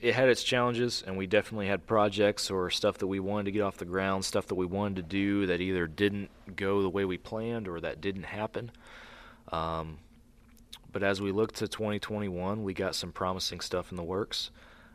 it 0.00 0.14
had 0.14 0.28
its 0.28 0.42
challenges, 0.42 1.02
and 1.06 1.16
we 1.16 1.26
definitely 1.26 1.66
had 1.66 1.86
projects 1.86 2.50
or 2.50 2.68
stuff 2.68 2.98
that 2.98 3.06
we 3.06 3.20
wanted 3.20 3.44
to 3.44 3.52
get 3.52 3.62
off 3.62 3.78
the 3.78 3.84
ground, 3.84 4.24
stuff 4.24 4.46
that 4.48 4.54
we 4.54 4.66
wanted 4.66 4.96
to 4.96 5.02
do 5.02 5.46
that 5.46 5.60
either 5.60 5.86
didn't 5.86 6.30
go 6.56 6.82
the 6.82 6.90
way 6.90 7.04
we 7.04 7.16
planned 7.16 7.68
or 7.68 7.80
that 7.80 8.00
didn't 8.00 8.24
happen. 8.24 8.70
Um, 9.50 9.98
but 10.92 11.02
as 11.02 11.20
we 11.20 11.32
look 11.32 11.52
to 11.52 11.68
2021, 11.68 12.62
we 12.62 12.74
got 12.74 12.94
some 12.94 13.12
promising 13.12 13.60
stuff 13.60 13.92
in 13.92 13.96
the 13.96 14.02
works. 14.02 14.50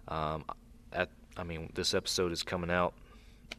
Um, 0.08 0.46
at 0.94 1.10
I 1.38 1.44
mean, 1.44 1.72
this 1.74 1.94
episode 1.94 2.32
is 2.32 2.44
coming 2.44 2.70
out 2.70 2.94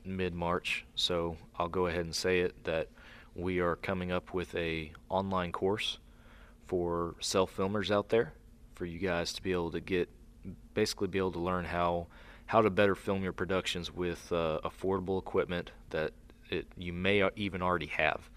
mid 0.05 0.35
March, 0.35 0.85
so 0.95 1.37
I'll 1.59 1.69
go 1.69 1.87
ahead 1.87 2.05
and 2.05 2.15
say 2.15 2.41
it 2.41 2.65
that 2.65 2.89
we 3.35 3.61
are 3.61 3.77
coming 3.77 4.13
up 4.13 4.35
with 4.35 4.55
a 4.55 4.93
online 5.09 5.53
course 5.53 5.99
for 6.71 7.17
self 7.19 7.57
filmers 7.57 7.91
out 7.91 8.11
there 8.11 8.33
for 8.77 8.87
you 8.87 9.01
guys 9.01 9.33
to 9.33 9.43
be 9.43 9.51
able 9.51 9.73
to 9.73 9.81
get 9.81 10.09
basically 10.73 11.09
be 11.09 11.19
able 11.19 11.33
to 11.33 11.41
learn 11.41 11.65
how 11.65 12.07
how 12.47 12.63
to 12.63 12.71
better 12.71 12.95
film 12.95 13.25
your 13.25 13.33
productions 13.33 13.93
with 13.93 14.31
uh, 14.31 14.61
affordable 14.65 15.19
equipment 15.19 15.73
that 15.91 16.13
it, 16.49 16.69
you 16.77 16.93
may 16.93 17.29
even 17.35 17.61
already 17.61 17.87
have 17.87 18.31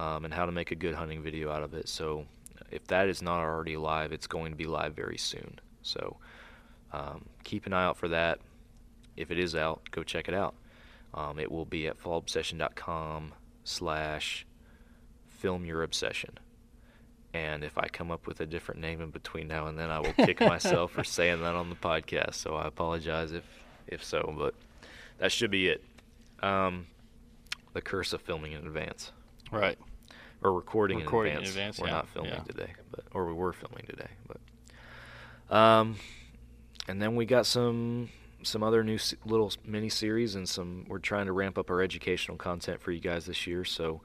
um, 0.00 0.24
and 0.24 0.34
how 0.34 0.46
to 0.46 0.50
make 0.50 0.72
a 0.72 0.74
good 0.74 0.96
hunting 0.96 1.22
video 1.22 1.48
out 1.48 1.62
of 1.62 1.72
it. 1.72 1.88
So 1.88 2.26
if 2.72 2.88
that 2.88 3.08
is 3.08 3.22
not 3.22 3.38
already 3.38 3.76
live 3.76 4.10
it's 4.10 4.26
going 4.26 4.50
to 4.50 4.56
be 4.56 4.66
live 4.66 4.96
very 4.96 5.18
soon. 5.18 5.60
So 5.82 6.16
um, 6.92 7.24
keep 7.44 7.66
an 7.66 7.72
eye 7.72 7.84
out 7.84 7.96
for 7.96 8.08
that. 8.08 8.40
If 9.16 9.30
it 9.30 9.38
is 9.38 9.54
out 9.54 9.92
go 9.92 10.02
check 10.02 10.26
it 10.26 10.34
out. 10.34 10.56
Um, 11.14 11.38
it 11.38 11.52
will 11.52 11.66
be 11.66 11.86
at 11.86 12.02
fallobsession.com 12.02 13.32
slash 13.62 14.44
film 15.28 15.64
your 15.64 15.84
obsession 15.84 16.36
and 17.32 17.62
if 17.62 17.78
I 17.78 17.86
come 17.86 18.10
up 18.10 18.26
with 18.26 18.40
a 18.40 18.46
different 18.46 18.80
name 18.80 19.00
in 19.00 19.10
between 19.10 19.46
now 19.46 19.66
and 19.66 19.78
then, 19.78 19.90
I 19.90 20.00
will 20.00 20.12
kick 20.12 20.40
myself 20.40 20.92
for 20.92 21.04
saying 21.04 21.40
that 21.42 21.54
on 21.54 21.70
the 21.70 21.76
podcast. 21.76 22.34
So 22.34 22.56
I 22.56 22.66
apologize 22.66 23.32
if 23.32 23.44
if 23.86 24.04
so, 24.04 24.34
but 24.36 24.54
that 25.18 25.30
should 25.32 25.50
be 25.50 25.68
it. 25.68 25.82
Um, 26.42 26.86
the 27.72 27.80
curse 27.80 28.12
of 28.12 28.20
filming 28.22 28.52
in 28.52 28.66
advance, 28.66 29.12
right? 29.52 29.78
Or 30.42 30.52
recording, 30.52 30.98
recording 30.98 31.32
in 31.32 31.38
advance. 31.38 31.54
In 31.54 31.60
advance 31.60 31.78
we're 31.80 31.86
yeah. 31.88 31.92
not 31.92 32.08
filming 32.08 32.32
yeah. 32.32 32.42
today, 32.42 32.72
but 32.90 33.04
or 33.12 33.26
we 33.26 33.32
were 33.32 33.52
filming 33.52 33.84
today, 33.86 34.08
but 34.26 35.56
um, 35.56 35.96
and 36.88 37.00
then 37.00 37.14
we 37.14 37.26
got 37.26 37.46
some 37.46 38.08
some 38.42 38.62
other 38.62 38.82
new 38.82 38.98
little 39.24 39.52
mini 39.64 39.88
series 39.88 40.34
and 40.34 40.48
some. 40.48 40.86
We're 40.88 40.98
trying 40.98 41.26
to 41.26 41.32
ramp 41.32 41.58
up 41.58 41.70
our 41.70 41.80
educational 41.80 42.36
content 42.38 42.80
for 42.80 42.90
you 42.90 43.00
guys 43.00 43.26
this 43.26 43.46
year, 43.46 43.64
so 43.64 44.00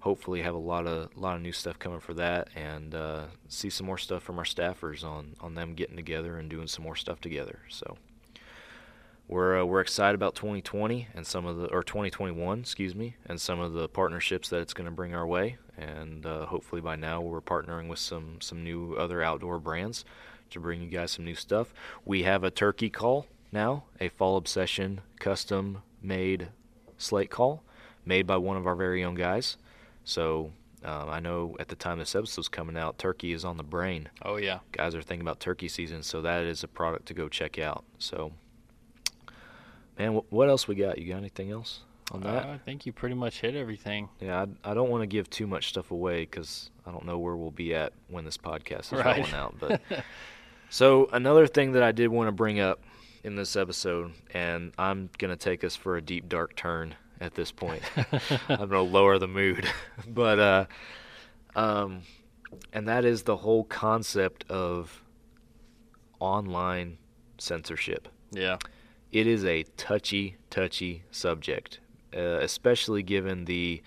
hopefully 0.00 0.42
have 0.42 0.54
a 0.54 0.58
lot 0.58 0.86
of 0.86 1.16
lot 1.16 1.36
of 1.36 1.42
new 1.42 1.52
stuff 1.52 1.78
coming 1.78 2.00
for 2.00 2.14
that 2.14 2.48
and 2.54 2.94
uh, 2.94 3.24
see 3.48 3.70
some 3.70 3.86
more 3.86 3.98
stuff 3.98 4.22
from 4.22 4.38
our 4.38 4.44
staffers 4.44 5.04
on 5.04 5.36
on 5.40 5.54
them 5.54 5.74
getting 5.74 5.96
together 5.96 6.38
and 6.38 6.50
doing 6.50 6.66
some 6.66 6.84
more 6.84 6.96
stuff 6.96 7.20
together. 7.20 7.60
So 7.68 7.96
we're 9.28 9.60
uh, 9.60 9.64
we're 9.64 9.80
excited 9.80 10.14
about 10.14 10.34
2020 10.34 11.08
and 11.14 11.26
some 11.26 11.46
of 11.46 11.56
the 11.56 11.66
or 11.66 11.82
2021, 11.82 12.60
excuse 12.60 12.94
me, 12.94 13.16
and 13.26 13.40
some 13.40 13.60
of 13.60 13.72
the 13.72 13.88
partnerships 13.88 14.48
that 14.48 14.60
it's 14.60 14.74
going 14.74 14.86
to 14.86 14.90
bring 14.90 15.14
our 15.14 15.26
way. 15.26 15.58
And 15.78 16.26
uh, 16.26 16.46
hopefully 16.46 16.80
by 16.80 16.96
now 16.96 17.20
we're 17.20 17.40
partnering 17.40 17.88
with 17.88 18.00
some 18.00 18.40
some 18.40 18.64
new 18.64 18.94
other 18.94 19.22
outdoor 19.22 19.58
brands 19.60 20.04
to 20.50 20.60
bring 20.60 20.82
you 20.82 20.88
guys 20.88 21.12
some 21.12 21.24
new 21.24 21.34
stuff. 21.34 21.72
We 22.04 22.24
have 22.24 22.42
a 22.42 22.50
turkey 22.50 22.90
call 22.90 23.26
now, 23.52 23.84
a 24.00 24.08
fall 24.08 24.36
obsession 24.36 25.00
custom 25.18 25.82
made 26.02 26.48
slate 26.98 27.30
call 27.30 27.62
made 28.04 28.26
by 28.26 28.36
one 28.36 28.56
of 28.56 28.66
our 28.66 28.74
very 28.74 29.04
own 29.04 29.14
guys. 29.14 29.56
So 30.04 30.52
um, 30.84 31.10
I 31.10 31.20
know 31.20 31.56
at 31.60 31.68
the 31.68 31.76
time 31.76 31.98
this 31.98 32.14
episode's 32.14 32.48
coming 32.48 32.76
out, 32.76 32.98
turkey 32.98 33.32
is 33.32 33.44
on 33.44 33.56
the 33.56 33.62
brain. 33.62 34.08
Oh 34.22 34.36
yeah, 34.36 34.60
guys 34.72 34.94
are 34.94 35.02
thinking 35.02 35.26
about 35.26 35.38
turkey 35.38 35.68
season, 35.68 36.02
so 36.02 36.22
that 36.22 36.44
is 36.44 36.64
a 36.64 36.68
product 36.68 37.06
to 37.06 37.14
go 37.14 37.28
check 37.28 37.58
out. 37.58 37.84
So, 37.98 38.32
man, 39.98 40.20
what 40.30 40.48
else 40.48 40.66
we 40.66 40.74
got? 40.74 40.98
You 40.98 41.12
got 41.12 41.18
anything 41.18 41.50
else 41.50 41.80
on 42.12 42.22
that? 42.22 42.46
Uh, 42.46 42.52
I 42.52 42.58
think 42.58 42.86
you 42.86 42.92
pretty 42.92 43.14
much 43.14 43.40
hit 43.40 43.54
everything. 43.54 44.08
Yeah, 44.20 44.46
I, 44.64 44.70
I 44.70 44.74
don't 44.74 44.88
want 44.88 45.02
to 45.02 45.06
give 45.06 45.28
too 45.28 45.46
much 45.46 45.68
stuff 45.68 45.90
away 45.90 46.22
because 46.22 46.70
I 46.86 46.92
don't 46.92 47.04
know 47.04 47.18
where 47.18 47.36
we'll 47.36 47.50
be 47.50 47.74
at 47.74 47.92
when 48.08 48.24
this 48.24 48.38
podcast 48.38 48.92
is 48.92 49.04
right. 49.04 49.18
rolling 49.18 49.34
out. 49.34 49.56
But 49.60 49.82
so 50.70 51.10
another 51.12 51.46
thing 51.46 51.72
that 51.72 51.82
I 51.82 51.92
did 51.92 52.08
want 52.08 52.28
to 52.28 52.32
bring 52.32 52.58
up 52.58 52.80
in 53.22 53.36
this 53.36 53.54
episode, 53.54 54.12
and 54.32 54.72
I'm 54.78 55.10
gonna 55.18 55.36
take 55.36 55.62
us 55.62 55.76
for 55.76 55.98
a 55.98 56.00
deep 56.00 56.26
dark 56.26 56.56
turn 56.56 56.94
at 57.20 57.34
this 57.34 57.52
point. 57.52 57.82
I'm 58.48 58.68
gonna 58.68 58.82
lower 58.82 59.18
the 59.18 59.28
mood, 59.28 59.68
but 60.08 60.38
uh, 60.38 60.66
um, 61.54 62.02
and 62.72 62.88
that 62.88 63.04
is 63.04 63.22
the 63.24 63.36
whole 63.36 63.64
concept 63.64 64.44
of 64.50 65.02
online 66.18 66.98
censorship 67.38 68.08
Yeah. 68.32 68.58
It 69.12 69.26
is 69.26 69.44
a 69.44 69.64
touchy, 69.76 70.36
touchy 70.50 71.02
subject, 71.10 71.80
uh, 72.14 72.38
especially 72.42 73.02
given 73.02 73.46
the 73.46 73.82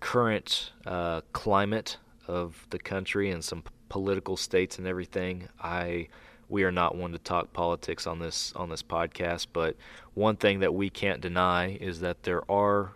current 0.00 0.72
uh, 0.86 1.20
climate 1.32 1.98
of 2.26 2.66
the 2.70 2.78
country 2.78 3.30
and 3.30 3.44
some 3.44 3.62
p- 3.62 3.70
political 3.90 4.36
states 4.36 4.78
and 4.78 4.86
everything. 4.86 5.48
I 5.60 6.08
we 6.48 6.64
are 6.64 6.72
not 6.72 6.94
one 6.94 7.12
to 7.12 7.18
talk 7.18 7.52
politics 7.52 8.06
on 8.06 8.18
this 8.18 8.52
on 8.54 8.68
this 8.68 8.82
podcast, 8.82 9.48
but 9.52 9.76
one 10.14 10.36
thing 10.36 10.60
that 10.60 10.74
we 10.74 10.90
can't 10.90 11.20
deny 11.20 11.76
is 11.80 12.00
that 12.00 12.22
there 12.22 12.48
are 12.50 12.92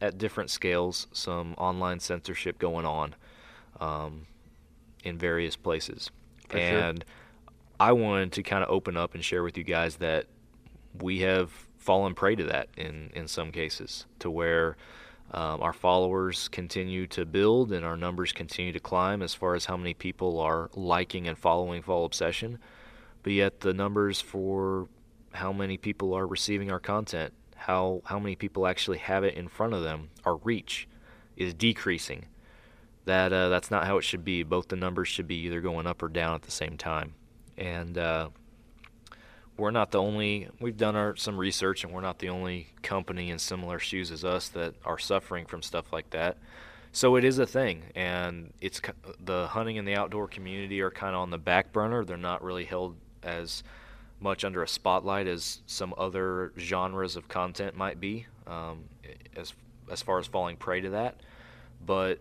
at 0.00 0.18
different 0.18 0.50
scales 0.50 1.06
some 1.12 1.54
online 1.56 2.00
censorship 2.00 2.58
going 2.58 2.84
on 2.84 3.14
um, 3.80 4.26
in 5.04 5.16
various 5.18 5.56
places, 5.56 6.10
For 6.48 6.58
and 6.58 7.04
sure. 7.06 7.54
I 7.80 7.92
wanted 7.92 8.32
to 8.32 8.42
kind 8.42 8.62
of 8.62 8.70
open 8.70 8.96
up 8.96 9.14
and 9.14 9.24
share 9.24 9.42
with 9.42 9.56
you 9.56 9.64
guys 9.64 9.96
that 9.96 10.26
we 11.00 11.20
have 11.20 11.50
fallen 11.78 12.14
prey 12.14 12.34
to 12.36 12.44
that 12.44 12.68
in 12.76 13.10
in 13.14 13.28
some 13.28 13.52
cases, 13.52 14.06
to 14.18 14.30
where 14.30 14.76
um, 15.32 15.60
our 15.60 15.72
followers 15.72 16.48
continue 16.48 17.06
to 17.08 17.24
build 17.24 17.72
and 17.72 17.84
our 17.84 17.96
numbers 17.96 18.32
continue 18.32 18.72
to 18.72 18.80
climb 18.80 19.22
as 19.22 19.34
far 19.34 19.54
as 19.54 19.64
how 19.64 19.76
many 19.76 19.92
people 19.92 20.38
are 20.40 20.70
liking 20.74 21.26
and 21.26 21.36
following 21.36 21.82
Fall 21.82 22.04
Obsession, 22.04 22.58
but 23.22 23.32
yet 23.32 23.60
the 23.60 23.74
numbers 23.74 24.20
for 24.20 24.88
how 25.32 25.52
many 25.52 25.76
people 25.76 26.14
are 26.14 26.26
receiving 26.26 26.70
our 26.70 26.80
content, 26.80 27.32
how 27.56 28.02
how 28.04 28.18
many 28.18 28.36
people 28.36 28.66
actually 28.66 28.98
have 28.98 29.24
it 29.24 29.34
in 29.34 29.48
front 29.48 29.74
of 29.74 29.82
them, 29.82 30.10
our 30.24 30.36
reach 30.36 30.88
is 31.36 31.52
decreasing. 31.54 32.26
That 33.04 33.32
uh, 33.32 33.48
that's 33.48 33.70
not 33.70 33.86
how 33.86 33.98
it 33.98 34.02
should 34.02 34.24
be. 34.24 34.42
Both 34.42 34.68
the 34.68 34.76
numbers 34.76 35.08
should 35.08 35.26
be 35.26 35.36
either 35.36 35.60
going 35.60 35.86
up 35.86 36.02
or 36.02 36.08
down 36.08 36.34
at 36.34 36.42
the 36.42 36.50
same 36.50 36.76
time, 36.76 37.14
and 37.56 37.98
uh, 37.98 38.28
we're 39.56 39.70
not 39.70 39.90
the 39.90 40.00
only. 40.00 40.48
We've 40.60 40.76
done 40.76 40.96
our 40.96 41.16
some 41.16 41.38
research, 41.38 41.84
and 41.84 41.92
we're 41.92 42.00
not 42.00 42.18
the 42.18 42.28
only 42.28 42.68
company 42.82 43.30
in 43.30 43.38
similar 43.38 43.78
shoes 43.78 44.10
as 44.10 44.24
us 44.24 44.48
that 44.50 44.74
are 44.84 44.98
suffering 44.98 45.46
from 45.46 45.62
stuff 45.62 45.92
like 45.92 46.10
that. 46.10 46.36
So 46.92 47.16
it 47.16 47.24
is 47.24 47.38
a 47.38 47.46
thing, 47.46 47.84
and 47.94 48.52
it's 48.60 48.80
the 49.20 49.48
hunting 49.48 49.78
and 49.78 49.86
the 49.86 49.94
outdoor 49.94 50.28
community 50.28 50.80
are 50.80 50.90
kind 50.90 51.14
of 51.14 51.20
on 51.20 51.30
the 51.30 51.38
back 51.38 51.72
burner. 51.72 52.04
They're 52.04 52.16
not 52.16 52.42
really 52.42 52.64
held 52.64 52.96
as 53.22 53.62
much 54.20 54.44
under 54.44 54.62
a 54.62 54.68
spotlight 54.68 55.26
as 55.26 55.60
some 55.66 55.94
other 55.98 56.52
genres 56.58 57.16
of 57.16 57.28
content 57.28 57.76
might 57.76 58.00
be, 58.00 58.26
um, 58.46 58.84
as 59.36 59.52
as 59.90 60.02
far 60.02 60.18
as 60.18 60.26
falling 60.26 60.56
prey 60.56 60.80
to 60.80 60.90
that. 60.90 61.20
But 61.84 62.18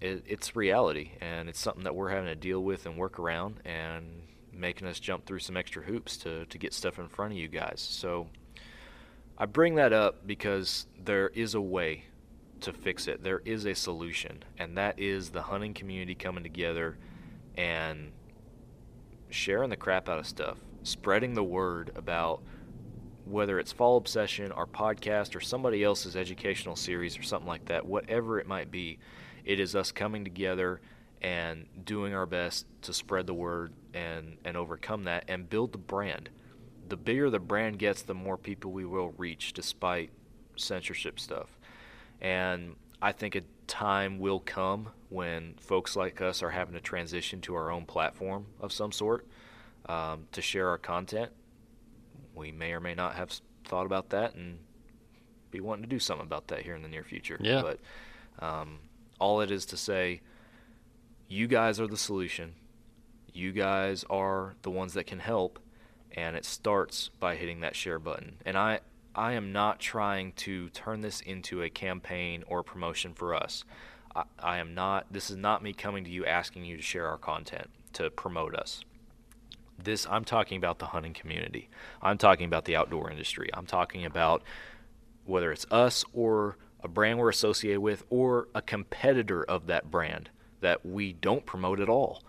it, 0.00 0.24
it's 0.26 0.54
reality, 0.54 1.12
and 1.20 1.48
it's 1.48 1.58
something 1.58 1.84
that 1.84 1.94
we're 1.94 2.10
having 2.10 2.26
to 2.26 2.36
deal 2.36 2.62
with 2.62 2.86
and 2.86 2.96
work 2.96 3.18
around. 3.18 3.60
And 3.64 4.23
making 4.56 4.86
us 4.88 5.00
jump 5.00 5.26
through 5.26 5.40
some 5.40 5.56
extra 5.56 5.82
hoops 5.82 6.16
to, 6.18 6.46
to 6.46 6.58
get 6.58 6.72
stuff 6.72 6.98
in 6.98 7.08
front 7.08 7.32
of 7.32 7.38
you 7.38 7.48
guys. 7.48 7.80
So 7.80 8.28
I 9.36 9.46
bring 9.46 9.74
that 9.76 9.92
up 9.92 10.26
because 10.26 10.86
there 11.02 11.28
is 11.28 11.54
a 11.54 11.60
way 11.60 12.04
to 12.60 12.72
fix 12.72 13.08
it. 13.08 13.22
There 13.22 13.40
is 13.44 13.66
a 13.66 13.74
solution, 13.74 14.44
and 14.58 14.76
that 14.78 14.98
is 14.98 15.30
the 15.30 15.42
hunting 15.42 15.74
community 15.74 16.14
coming 16.14 16.42
together 16.42 16.96
and 17.56 18.12
sharing 19.30 19.70
the 19.70 19.76
crap 19.76 20.08
out 20.08 20.18
of 20.18 20.26
stuff, 20.26 20.58
spreading 20.82 21.34
the 21.34 21.44
word 21.44 21.92
about 21.96 22.42
whether 23.24 23.58
it's 23.58 23.72
Fall 23.72 23.96
Obsession, 23.96 24.52
our 24.52 24.66
podcast, 24.66 25.34
or 25.34 25.40
somebody 25.40 25.82
else's 25.82 26.14
educational 26.14 26.76
series 26.76 27.18
or 27.18 27.22
something 27.22 27.48
like 27.48 27.66
that, 27.66 27.86
whatever 27.86 28.38
it 28.38 28.46
might 28.46 28.70
be, 28.70 28.98
it 29.44 29.60
is 29.60 29.74
us 29.74 29.92
coming 29.92 30.24
together 30.24 30.80
and 31.22 31.66
doing 31.84 32.14
our 32.14 32.26
best 32.26 32.66
to 32.82 32.92
spread 32.92 33.26
the 33.26 33.34
word 33.34 33.72
and 33.94 34.36
and 34.44 34.56
overcome 34.56 35.04
that 35.04 35.24
and 35.28 35.48
build 35.48 35.72
the 35.72 35.78
brand. 35.78 36.28
The 36.88 36.96
bigger 36.96 37.30
the 37.30 37.38
brand 37.38 37.78
gets, 37.78 38.02
the 38.02 38.14
more 38.14 38.36
people 38.36 38.70
we 38.70 38.84
will 38.84 39.14
reach 39.16 39.54
despite 39.54 40.10
censorship 40.56 41.18
stuff. 41.18 41.58
And 42.20 42.76
I 43.00 43.12
think 43.12 43.34
a 43.34 43.42
time 43.66 44.18
will 44.18 44.40
come 44.40 44.90
when 45.08 45.54
folks 45.54 45.96
like 45.96 46.20
us 46.20 46.42
are 46.42 46.50
having 46.50 46.74
to 46.74 46.80
transition 46.80 47.40
to 47.42 47.54
our 47.54 47.70
own 47.70 47.86
platform 47.86 48.46
of 48.60 48.72
some 48.72 48.92
sort 48.92 49.26
um, 49.86 50.26
to 50.32 50.42
share 50.42 50.68
our 50.68 50.78
content. 50.78 51.30
We 52.34 52.52
may 52.52 52.72
or 52.72 52.80
may 52.80 52.94
not 52.94 53.14
have 53.14 53.40
thought 53.64 53.86
about 53.86 54.10
that 54.10 54.34
and 54.34 54.58
be 55.50 55.60
wanting 55.60 55.84
to 55.84 55.88
do 55.88 55.98
something 55.98 56.26
about 56.26 56.48
that 56.48 56.62
here 56.62 56.74
in 56.74 56.82
the 56.82 56.88
near 56.88 57.04
future. 57.04 57.38
Yeah. 57.40 57.62
But 57.62 58.44
um, 58.44 58.80
all 59.20 59.40
it 59.40 59.50
is 59.50 59.66
to 59.66 59.76
say, 59.76 60.20
you 61.28 61.46
guys 61.46 61.80
are 61.80 61.86
the 61.86 61.96
solution. 61.96 62.54
You 63.34 63.50
guys 63.50 64.04
are 64.08 64.54
the 64.62 64.70
ones 64.70 64.94
that 64.94 65.08
can 65.08 65.18
help, 65.18 65.58
and 66.12 66.36
it 66.36 66.44
starts 66.44 67.10
by 67.18 67.34
hitting 67.34 67.60
that 67.60 67.74
share 67.74 67.98
button. 67.98 68.36
And 68.46 68.56
I, 68.56 68.78
I 69.12 69.32
am 69.32 69.52
not 69.52 69.80
trying 69.80 70.32
to 70.32 70.68
turn 70.70 71.00
this 71.00 71.20
into 71.20 71.60
a 71.60 71.68
campaign 71.68 72.44
or 72.46 72.62
promotion 72.62 73.12
for 73.12 73.34
us. 73.34 73.64
I, 74.14 74.22
I 74.38 74.58
am 74.58 74.72
not. 74.72 75.12
This 75.12 75.30
is 75.30 75.36
not 75.36 75.64
me 75.64 75.72
coming 75.72 76.04
to 76.04 76.10
you 76.10 76.24
asking 76.24 76.64
you 76.64 76.76
to 76.76 76.82
share 76.82 77.08
our 77.08 77.18
content 77.18 77.70
to 77.94 78.08
promote 78.08 78.54
us. 78.54 78.84
This 79.82 80.06
I'm 80.08 80.24
talking 80.24 80.56
about 80.56 80.78
the 80.78 80.86
hunting 80.86 81.12
community. 81.12 81.68
I'm 82.00 82.18
talking 82.18 82.46
about 82.46 82.66
the 82.66 82.76
outdoor 82.76 83.10
industry. 83.10 83.50
I'm 83.52 83.66
talking 83.66 84.04
about 84.06 84.44
whether 85.24 85.50
it's 85.50 85.66
us 85.72 86.04
or 86.12 86.56
a 86.84 86.86
brand 86.86 87.18
we're 87.18 87.30
associated 87.30 87.80
with 87.80 88.04
or 88.10 88.46
a 88.54 88.62
competitor 88.62 89.42
of 89.42 89.66
that 89.66 89.90
brand 89.90 90.30
that 90.60 90.86
we 90.86 91.12
don't 91.12 91.44
promote 91.44 91.80
at 91.80 91.88
all. 91.88 92.22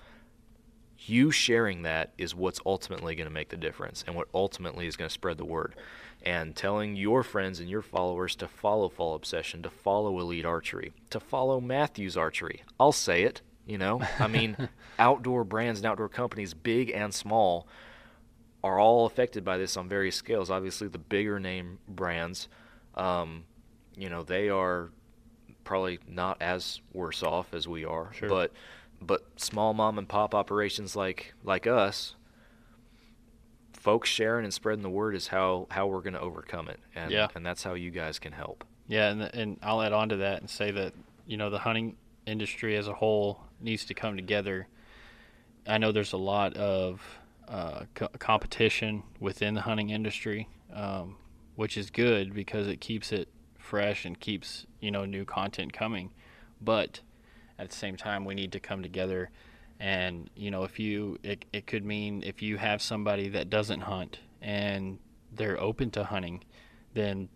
You 1.07 1.31
sharing 1.31 1.83
that 1.83 2.13
is 2.17 2.33
what's 2.33 2.59
ultimately 2.65 3.15
going 3.15 3.27
to 3.27 3.33
make 3.33 3.49
the 3.49 3.57
difference 3.57 4.03
and 4.07 4.15
what 4.15 4.27
ultimately 4.33 4.87
is 4.87 4.95
going 4.95 5.07
to 5.07 5.13
spread 5.13 5.37
the 5.37 5.45
word. 5.45 5.75
And 6.23 6.55
telling 6.55 6.95
your 6.95 7.21
friends 7.21 7.59
and 7.59 7.69
your 7.69 7.83
followers 7.83 8.35
to 8.37 8.47
follow 8.47 8.89
Fall 8.89 9.13
Obsession, 9.13 9.61
to 9.61 9.69
follow 9.69 10.19
Elite 10.19 10.45
Archery, 10.45 10.93
to 11.11 11.19
follow 11.19 11.61
Mathews 11.61 12.17
Archery. 12.17 12.63
I'll 12.79 12.91
say 12.91 13.23
it, 13.23 13.41
you 13.67 13.77
know. 13.77 14.01
I 14.19 14.25
mean, 14.25 14.69
outdoor 14.99 15.43
brands 15.43 15.79
and 15.79 15.85
outdoor 15.85 16.09
companies, 16.09 16.55
big 16.55 16.89
and 16.89 17.13
small, 17.13 17.67
are 18.63 18.79
all 18.79 19.05
affected 19.05 19.45
by 19.45 19.57
this 19.57 19.77
on 19.77 19.87
various 19.87 20.15
scales. 20.15 20.49
Obviously, 20.49 20.87
the 20.87 20.97
bigger 20.97 21.39
name 21.39 21.77
brands, 21.87 22.47
um, 22.95 23.43
you 23.95 24.09
know, 24.09 24.23
they 24.23 24.49
are 24.49 24.89
probably 25.63 25.99
not 26.07 26.41
as 26.41 26.81
worse 26.93 27.21
off 27.21 27.53
as 27.53 27.67
we 27.67 27.85
are. 27.85 28.11
Sure. 28.13 28.29
But 28.29 28.51
but 29.05 29.21
small 29.37 29.73
mom 29.73 29.97
and 29.97 30.07
pop 30.07 30.33
operations 30.35 30.95
like 30.95 31.33
like 31.43 31.67
us, 31.67 32.15
folks 33.73 34.09
sharing 34.09 34.43
and 34.45 34.53
spreading 34.53 34.83
the 34.83 34.89
word 34.89 35.15
is 35.15 35.27
how 35.27 35.67
how 35.71 35.87
we're 35.87 36.01
going 36.01 36.13
to 36.13 36.19
overcome 36.19 36.67
it. 36.67 36.79
And 36.95 37.11
Yeah. 37.11 37.27
and 37.35 37.45
that's 37.45 37.63
how 37.63 37.73
you 37.73 37.91
guys 37.91 38.19
can 38.19 38.33
help. 38.33 38.63
Yeah, 38.87 39.09
and 39.09 39.21
and 39.23 39.59
I'll 39.63 39.81
add 39.81 39.93
on 39.93 40.09
to 40.09 40.17
that 40.17 40.41
and 40.41 40.49
say 40.49 40.71
that 40.71 40.93
you 41.25 41.37
know 41.37 41.49
the 41.49 41.59
hunting 41.59 41.97
industry 42.25 42.75
as 42.75 42.87
a 42.87 42.93
whole 42.93 43.41
needs 43.59 43.85
to 43.85 43.93
come 43.93 44.15
together. 44.15 44.67
I 45.67 45.77
know 45.77 45.91
there's 45.91 46.13
a 46.13 46.17
lot 46.17 46.55
of 46.55 47.01
uh, 47.47 47.85
co- 47.95 48.07
competition 48.19 49.03
within 49.19 49.53
the 49.55 49.61
hunting 49.61 49.89
industry, 49.89 50.47
um, 50.73 51.17
which 51.55 51.77
is 51.77 51.89
good 51.89 52.33
because 52.33 52.67
it 52.67 52.79
keeps 52.81 53.11
it 53.11 53.29
fresh 53.57 54.05
and 54.05 54.19
keeps 54.19 54.65
you 54.79 54.91
know 54.91 55.05
new 55.05 55.25
content 55.25 55.73
coming. 55.73 56.11
But 56.61 57.01
at 57.57 57.69
the 57.69 57.75
same 57.75 57.95
time, 57.95 58.25
we 58.25 58.35
need 58.35 58.51
to 58.53 58.59
come 58.59 58.83
together. 58.83 59.29
And 59.79 60.29
you 60.35 60.51
know, 60.51 60.63
if 60.63 60.79
you 60.79 61.19
it, 61.23 61.45
it 61.51 61.67
could 61.67 61.85
mean 61.85 62.23
if 62.25 62.41
you 62.41 62.57
have 62.57 62.81
somebody 62.81 63.29
that 63.29 63.49
doesn't 63.49 63.81
hunt 63.81 64.19
and 64.41 64.99
they're 65.33 65.59
open 65.59 65.91
to 65.91 66.05
hunting, 66.05 66.43
then 66.93 67.29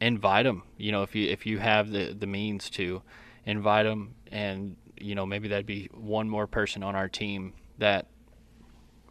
invite 0.00 0.44
them. 0.44 0.62
You 0.76 0.92
know, 0.92 1.02
if 1.02 1.14
you 1.14 1.28
if 1.28 1.46
you 1.46 1.58
have 1.58 1.90
the 1.90 2.14
the 2.18 2.26
means 2.26 2.70
to 2.70 3.02
invite 3.44 3.84
them, 3.84 4.14
and 4.30 4.76
you 4.98 5.14
know 5.14 5.26
maybe 5.26 5.48
that'd 5.48 5.66
be 5.66 5.90
one 5.92 6.28
more 6.28 6.46
person 6.46 6.82
on 6.82 6.94
our 6.94 7.08
team 7.08 7.52
that 7.78 8.06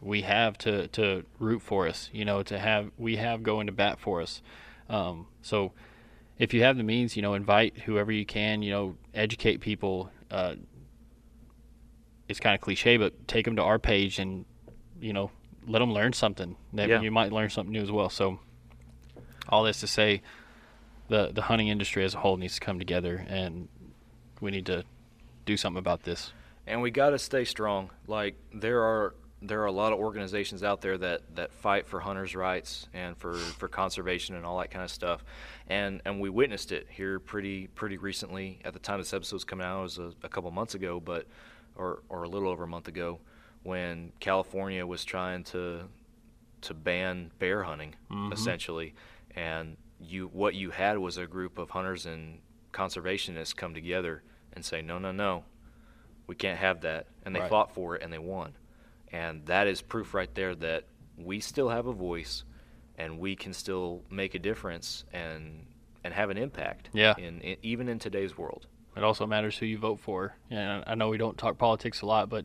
we 0.00 0.22
have 0.22 0.58
to 0.58 0.88
to 0.88 1.24
root 1.38 1.62
for 1.62 1.86
us. 1.88 2.10
You 2.12 2.24
know, 2.24 2.42
to 2.44 2.58
have 2.58 2.90
we 2.98 3.16
have 3.16 3.42
going 3.42 3.66
to 3.66 3.72
bat 3.72 4.00
for 4.00 4.20
us. 4.20 4.42
Um, 4.88 5.26
so 5.42 5.72
if 6.38 6.52
you 6.52 6.62
have 6.62 6.76
the 6.76 6.82
means, 6.82 7.16
you 7.16 7.22
know, 7.22 7.34
invite 7.34 7.78
whoever 7.78 8.12
you 8.12 8.26
can. 8.26 8.62
You 8.62 8.70
know, 8.70 8.96
educate 9.14 9.60
people. 9.60 10.10
Uh, 10.34 10.56
it's 12.28 12.40
kind 12.40 12.54
of 12.54 12.60
cliche, 12.60 12.96
but 12.96 13.28
take 13.28 13.44
them 13.44 13.56
to 13.56 13.62
our 13.62 13.78
page 13.78 14.18
and 14.18 14.44
you 15.00 15.12
know 15.12 15.30
let 15.66 15.78
them 15.78 15.92
learn 15.92 16.12
something. 16.12 16.56
Maybe 16.72 16.90
Yeah. 16.92 17.00
you 17.02 17.10
might 17.10 17.32
learn 17.32 17.50
something 17.50 17.72
new 17.72 17.82
as 17.82 17.90
well. 17.92 18.10
So 18.10 18.40
all 19.48 19.62
this 19.62 19.80
to 19.80 19.86
say, 19.86 20.22
the 21.08 21.30
the 21.32 21.42
hunting 21.42 21.68
industry 21.68 22.04
as 22.04 22.14
a 22.14 22.18
whole 22.18 22.36
needs 22.36 22.54
to 22.54 22.60
come 22.60 22.78
together, 22.78 23.24
and 23.28 23.68
we 24.40 24.50
need 24.50 24.66
to 24.66 24.84
do 25.46 25.56
something 25.56 25.78
about 25.78 26.02
this. 26.04 26.32
and 26.66 26.80
we 26.80 26.90
got 26.90 27.10
to 27.10 27.18
stay 27.18 27.44
strong. 27.44 27.90
Like 28.06 28.34
there 28.52 28.82
are 28.82 29.14
there 29.46 29.60
are 29.62 29.66
a 29.66 29.72
lot 29.72 29.92
of 29.92 29.98
organizations 29.98 30.62
out 30.62 30.80
there 30.80 30.96
that, 30.98 31.22
that 31.36 31.52
fight 31.52 31.86
for 31.86 32.00
hunters' 32.00 32.34
rights 32.34 32.88
and 32.94 33.16
for, 33.16 33.34
for 33.34 33.68
conservation 33.68 34.34
and 34.36 34.44
all 34.46 34.58
that 34.58 34.70
kind 34.70 34.84
of 34.84 34.90
stuff, 34.90 35.24
and 35.68 36.00
and 36.04 36.20
we 36.20 36.30
witnessed 36.30 36.72
it 36.72 36.86
here 36.90 37.18
pretty 37.20 37.66
pretty 37.68 37.96
recently. 37.98 38.58
At 38.64 38.72
the 38.72 38.78
time 38.78 38.98
this 38.98 39.12
episode 39.12 39.36
was 39.36 39.44
coming 39.44 39.66
out, 39.66 39.80
it 39.80 39.82
was 39.82 39.98
a, 39.98 40.12
a 40.22 40.28
couple 40.28 40.50
months 40.50 40.74
ago, 40.74 40.98
but 41.00 41.26
or 41.76 42.02
or 42.08 42.22
a 42.24 42.28
little 42.28 42.48
over 42.48 42.64
a 42.64 42.68
month 42.68 42.88
ago, 42.88 43.20
when 43.62 44.12
California 44.20 44.86
was 44.86 45.04
trying 45.04 45.44
to 45.44 45.82
to 46.62 46.74
ban 46.74 47.30
bear 47.38 47.62
hunting 47.64 47.94
Mhm. 48.10 48.32
essentially, 48.32 48.94
and 49.36 49.76
you 50.00 50.28
what 50.28 50.54
you 50.54 50.70
had 50.70 50.96
was 50.98 51.18
a 51.18 51.26
group 51.26 51.58
of 51.58 51.70
hunters 51.70 52.06
and 52.06 52.40
conservationists 52.72 53.54
come 53.54 53.74
together 53.74 54.22
and 54.52 54.64
say 54.64 54.80
no 54.82 54.98
no 54.98 55.12
no, 55.12 55.44
we 56.26 56.34
can't 56.34 56.58
have 56.58 56.80
that, 56.80 57.06
and 57.24 57.34
they 57.36 57.40
Right. 57.40 57.50
fought 57.50 57.74
for 57.74 57.96
it 57.96 58.02
and 58.02 58.12
they 58.12 58.18
won, 58.18 58.54
and 59.14 59.46
that 59.46 59.68
is 59.68 59.80
proof 59.80 60.12
right 60.12 60.34
there 60.34 60.56
that 60.56 60.84
we 61.16 61.38
still 61.38 61.68
have 61.68 61.86
a 61.86 61.92
voice, 61.92 62.42
and 62.98 63.20
we 63.20 63.36
can 63.36 63.52
still 63.52 64.02
make 64.10 64.34
a 64.34 64.40
difference 64.40 65.04
and 65.12 65.66
and 66.02 66.12
have 66.12 66.30
an 66.30 66.36
impact. 66.36 66.90
Yeah. 66.92 67.14
In, 67.16 67.40
in 67.40 67.56
even 67.62 67.88
in 67.88 67.98
today's 67.98 68.36
world. 68.36 68.66
It 68.96 69.02
also 69.02 69.26
matters 69.26 69.56
who 69.56 69.66
you 69.66 69.78
vote 69.78 70.00
for. 70.00 70.36
And 70.50 70.84
I 70.86 70.94
know 70.94 71.08
we 71.08 71.18
don't 71.18 71.38
talk 71.38 71.58
politics 71.58 72.02
a 72.02 72.06
lot, 72.06 72.28
but 72.28 72.44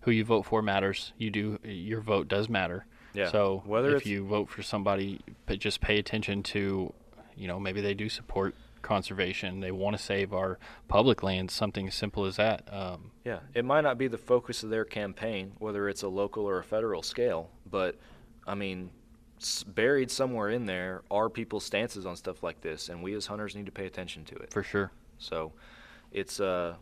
who 0.00 0.10
you 0.10 0.24
vote 0.24 0.44
for 0.44 0.62
matters. 0.62 1.12
You 1.16 1.30
do 1.30 1.58
your 1.64 2.00
vote 2.00 2.28
does 2.28 2.48
matter. 2.48 2.86
Yeah. 3.14 3.30
So 3.30 3.62
Whether 3.66 3.96
if 3.96 4.06
you 4.06 4.26
vote 4.26 4.48
for 4.48 4.62
somebody, 4.62 5.20
but 5.46 5.58
just 5.58 5.80
pay 5.80 5.98
attention 5.98 6.42
to, 6.44 6.92
you 7.36 7.48
know, 7.48 7.58
maybe 7.58 7.80
they 7.80 7.94
do 7.94 8.08
support 8.08 8.54
conservation. 8.82 9.60
They 9.60 9.70
want 9.72 9.96
to 9.96 10.02
save 10.02 10.32
our 10.32 10.58
public 10.88 11.22
lands. 11.22 11.52
Something 11.54 11.86
as 11.88 11.94
simple 11.94 12.24
as 12.26 12.36
that. 12.36 12.68
Um, 12.72 13.12
Yeah, 13.24 13.40
it 13.54 13.64
might 13.64 13.82
not 13.82 13.96
be 13.98 14.08
the 14.08 14.18
focus 14.18 14.62
of 14.62 14.70
their 14.70 14.84
campaign, 14.84 15.52
whether 15.58 15.88
it's 15.88 16.02
a 16.02 16.08
local 16.08 16.44
or 16.44 16.58
a 16.58 16.64
federal 16.64 17.02
scale, 17.02 17.50
but 17.70 17.96
I 18.46 18.54
mean, 18.54 18.90
s- 19.40 19.62
buried 19.62 20.10
somewhere 20.10 20.48
in 20.50 20.66
there 20.66 21.02
are 21.10 21.30
people's 21.30 21.64
stances 21.64 22.04
on 22.06 22.16
stuff 22.16 22.42
like 22.42 22.60
this, 22.60 22.88
and 22.88 23.02
we 23.02 23.14
as 23.14 23.26
hunters 23.26 23.54
need 23.54 23.66
to 23.66 23.72
pay 23.72 23.86
attention 23.86 24.24
to 24.26 24.34
it. 24.36 24.52
for 24.52 24.62
sure. 24.62 24.90
So, 25.18 25.52
it's 26.10 26.40
uh, 26.40 26.74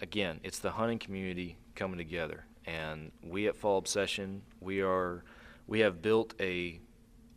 again, 0.00 0.40
it's 0.42 0.58
the 0.58 0.70
hunting 0.72 0.98
community 0.98 1.56
coming 1.74 1.98
together, 1.98 2.44
and 2.66 3.12
we 3.22 3.46
at 3.48 3.56
Fall 3.56 3.78
Obsession, 3.78 4.42
we 4.60 4.80
are, 4.80 5.22
we 5.66 5.80
have 5.80 6.00
built 6.02 6.34
a- 6.40 6.80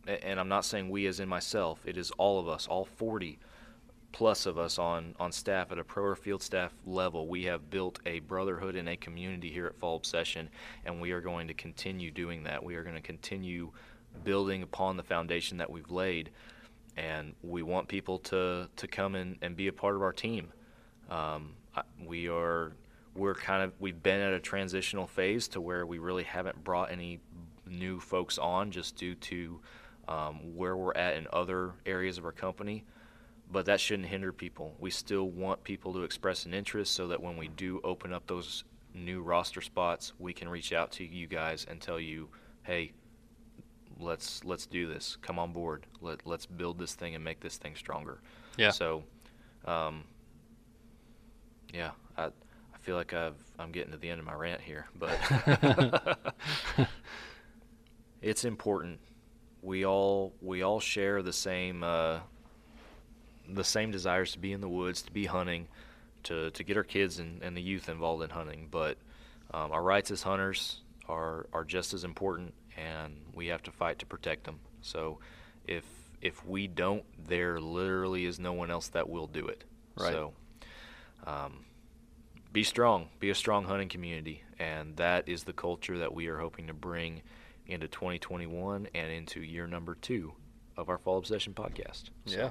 and 0.06 0.38
I'm 0.38 0.48
not 0.48 0.64
saying 0.64 0.90
we 0.90 1.06
as 1.06 1.20
in 1.20 1.28
myself, 1.28 1.80
it 1.84 1.96
is 1.96 2.10
all 2.12 2.38
of 2.38 2.48
us, 2.48 2.66
all 2.66 2.84
40 2.84 3.38
plus 4.14 4.46
of 4.46 4.56
us 4.56 4.78
on, 4.78 5.12
on 5.18 5.32
staff 5.32 5.72
at 5.72 5.78
a 5.78 5.82
pro 5.82 6.04
or 6.04 6.14
field 6.14 6.40
staff 6.40 6.72
level, 6.86 7.26
we 7.26 7.42
have 7.44 7.68
built 7.68 7.98
a 8.06 8.20
brotherhood 8.20 8.76
and 8.76 8.88
a 8.88 8.96
community 8.96 9.50
here 9.50 9.66
at 9.66 9.74
Fall 9.74 9.96
Obsession, 9.96 10.48
and 10.84 11.00
we 11.00 11.10
are 11.10 11.20
going 11.20 11.48
to 11.48 11.54
continue 11.54 12.12
doing 12.12 12.44
that. 12.44 12.62
We 12.62 12.76
are 12.76 12.84
going 12.84 12.94
to 12.94 13.02
continue 13.02 13.72
building 14.22 14.62
upon 14.62 14.96
the 14.96 15.02
foundation 15.02 15.58
that 15.58 15.68
we've 15.68 15.90
laid, 15.90 16.30
and 16.96 17.34
we 17.42 17.64
want 17.64 17.88
people 17.88 18.20
to, 18.20 18.68
to 18.76 18.86
come 18.86 19.16
in 19.16 19.36
and 19.42 19.56
be 19.56 19.66
a 19.66 19.72
part 19.72 19.96
of 19.96 20.02
our 20.02 20.12
team. 20.12 20.52
Um, 21.10 21.54
we 22.06 22.28
are 22.28 22.72
we're 23.16 23.34
kind 23.34 23.62
of 23.64 23.72
we've 23.80 24.02
been 24.02 24.20
at 24.20 24.32
a 24.32 24.40
transitional 24.40 25.08
phase 25.08 25.48
to 25.48 25.60
where 25.60 25.86
we 25.86 25.98
really 25.98 26.24
haven't 26.24 26.62
brought 26.62 26.92
any 26.92 27.18
new 27.66 27.98
folks 27.98 28.38
on 28.38 28.70
just 28.70 28.96
due 28.96 29.14
to 29.16 29.60
um, 30.08 30.56
where 30.56 30.76
we're 30.76 30.94
at 30.94 31.16
in 31.16 31.26
other 31.32 31.72
areas 31.86 32.18
of 32.18 32.24
our 32.24 32.32
company 32.32 32.84
but 33.50 33.66
that 33.66 33.80
shouldn't 33.80 34.08
hinder 34.08 34.32
people. 34.32 34.74
We 34.78 34.90
still 34.90 35.28
want 35.30 35.62
people 35.64 35.92
to 35.94 36.02
express 36.02 36.46
an 36.46 36.54
interest 36.54 36.92
so 36.92 37.08
that 37.08 37.22
when 37.22 37.36
we 37.36 37.48
do 37.48 37.80
open 37.84 38.12
up 38.12 38.26
those 38.26 38.64
new 38.94 39.22
roster 39.22 39.60
spots, 39.60 40.12
we 40.18 40.32
can 40.32 40.48
reach 40.48 40.72
out 40.72 40.92
to 40.92 41.04
you 41.04 41.26
guys 41.26 41.66
and 41.68 41.80
tell 41.80 42.00
you, 42.00 42.28
"Hey, 42.62 42.92
let's 43.98 44.44
let's 44.44 44.66
do 44.66 44.88
this. 44.88 45.16
Come 45.22 45.38
on 45.38 45.52
board. 45.52 45.86
Let 46.00 46.26
let's 46.26 46.46
build 46.46 46.78
this 46.78 46.94
thing 46.94 47.14
and 47.14 47.22
make 47.22 47.40
this 47.40 47.56
thing 47.56 47.74
stronger." 47.76 48.20
Yeah. 48.56 48.70
So, 48.70 49.04
um, 49.66 50.04
yeah, 51.72 51.90
I 52.16 52.26
I 52.26 52.78
feel 52.80 52.96
like 52.96 53.12
I've 53.12 53.36
I'm 53.58 53.72
getting 53.72 53.92
to 53.92 53.98
the 53.98 54.08
end 54.08 54.20
of 54.20 54.26
my 54.26 54.34
rant 54.34 54.60
here, 54.60 54.86
but 54.96 55.18
it's 58.22 58.44
important. 58.44 59.00
We 59.64 59.86
all 59.86 60.34
we 60.42 60.62
all 60.62 60.78
share 60.78 61.22
the 61.22 61.32
same 61.32 61.82
uh, 61.82 62.20
the 63.48 63.64
same 63.64 63.90
desires 63.90 64.32
to 64.32 64.38
be 64.38 64.52
in 64.52 64.60
the 64.60 64.68
woods, 64.68 65.02
to 65.02 65.10
be 65.10 65.24
hunting, 65.24 65.68
to, 66.24 66.50
to 66.50 66.64
get 66.64 66.76
our 66.76 66.84
kids 66.84 67.18
and, 67.18 67.42
and 67.42 67.56
the 67.56 67.62
youth 67.62 67.88
involved 67.88 68.22
in 68.22 68.30
hunting. 68.30 68.68
But 68.70 68.98
um, 69.52 69.72
our 69.72 69.82
rights 69.82 70.10
as 70.10 70.22
hunters 70.22 70.80
are 71.08 71.46
are 71.52 71.64
just 71.64 71.94
as 71.94 72.04
important, 72.04 72.54
and 72.76 73.16
we 73.34 73.48
have 73.48 73.62
to 73.64 73.70
fight 73.70 73.98
to 74.00 74.06
protect 74.06 74.44
them. 74.44 74.60
So 74.82 75.18
if 75.66 75.84
if 76.20 76.44
we 76.46 76.66
don't, 76.66 77.04
there 77.26 77.60
literally 77.60 78.24
is 78.24 78.38
no 78.38 78.52
one 78.52 78.70
else 78.70 78.88
that 78.88 79.08
will 79.08 79.26
do 79.26 79.46
it. 79.46 79.64
Right. 79.96 80.12
So 80.12 80.32
um, 81.26 81.64
be 82.52 82.64
strong, 82.64 83.08
be 83.18 83.30
a 83.30 83.34
strong 83.34 83.64
hunting 83.64 83.88
community, 83.88 84.42
and 84.58 84.96
that 84.96 85.28
is 85.28 85.44
the 85.44 85.52
culture 85.52 85.98
that 85.98 86.14
we 86.14 86.26
are 86.28 86.38
hoping 86.38 86.66
to 86.68 86.74
bring 86.74 87.22
into 87.66 87.88
2021 87.88 88.88
and 88.94 89.10
into 89.12 89.40
year 89.40 89.66
number 89.66 89.94
two 89.94 90.32
of 90.76 90.88
our 90.88 90.98
Fall 90.98 91.18
Obsession 91.18 91.54
podcast. 91.54 92.10
So 92.26 92.36
Yeah. 92.38 92.50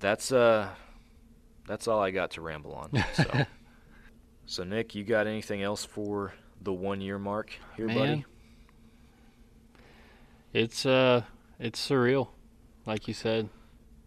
that's 0.00 0.32
uh, 0.32 0.68
that's 1.66 1.86
all 1.88 2.00
I 2.02 2.10
got 2.10 2.30
to 2.32 2.40
ramble 2.40 2.72
on. 2.74 3.04
So, 3.14 3.24
so 4.46 4.64
Nick, 4.64 4.94
you 4.94 5.04
got 5.04 5.26
anything 5.26 5.62
else 5.62 5.84
for 5.84 6.32
the 6.62 6.72
one 6.72 7.00
year 7.00 7.18
mark 7.18 7.52
here, 7.76 7.86
Man. 7.86 7.96
buddy? 7.96 8.24
It's 10.52 10.86
uh, 10.86 11.22
it's 11.58 11.86
surreal, 11.86 12.28
like 12.86 13.06
you 13.08 13.14
said. 13.14 13.48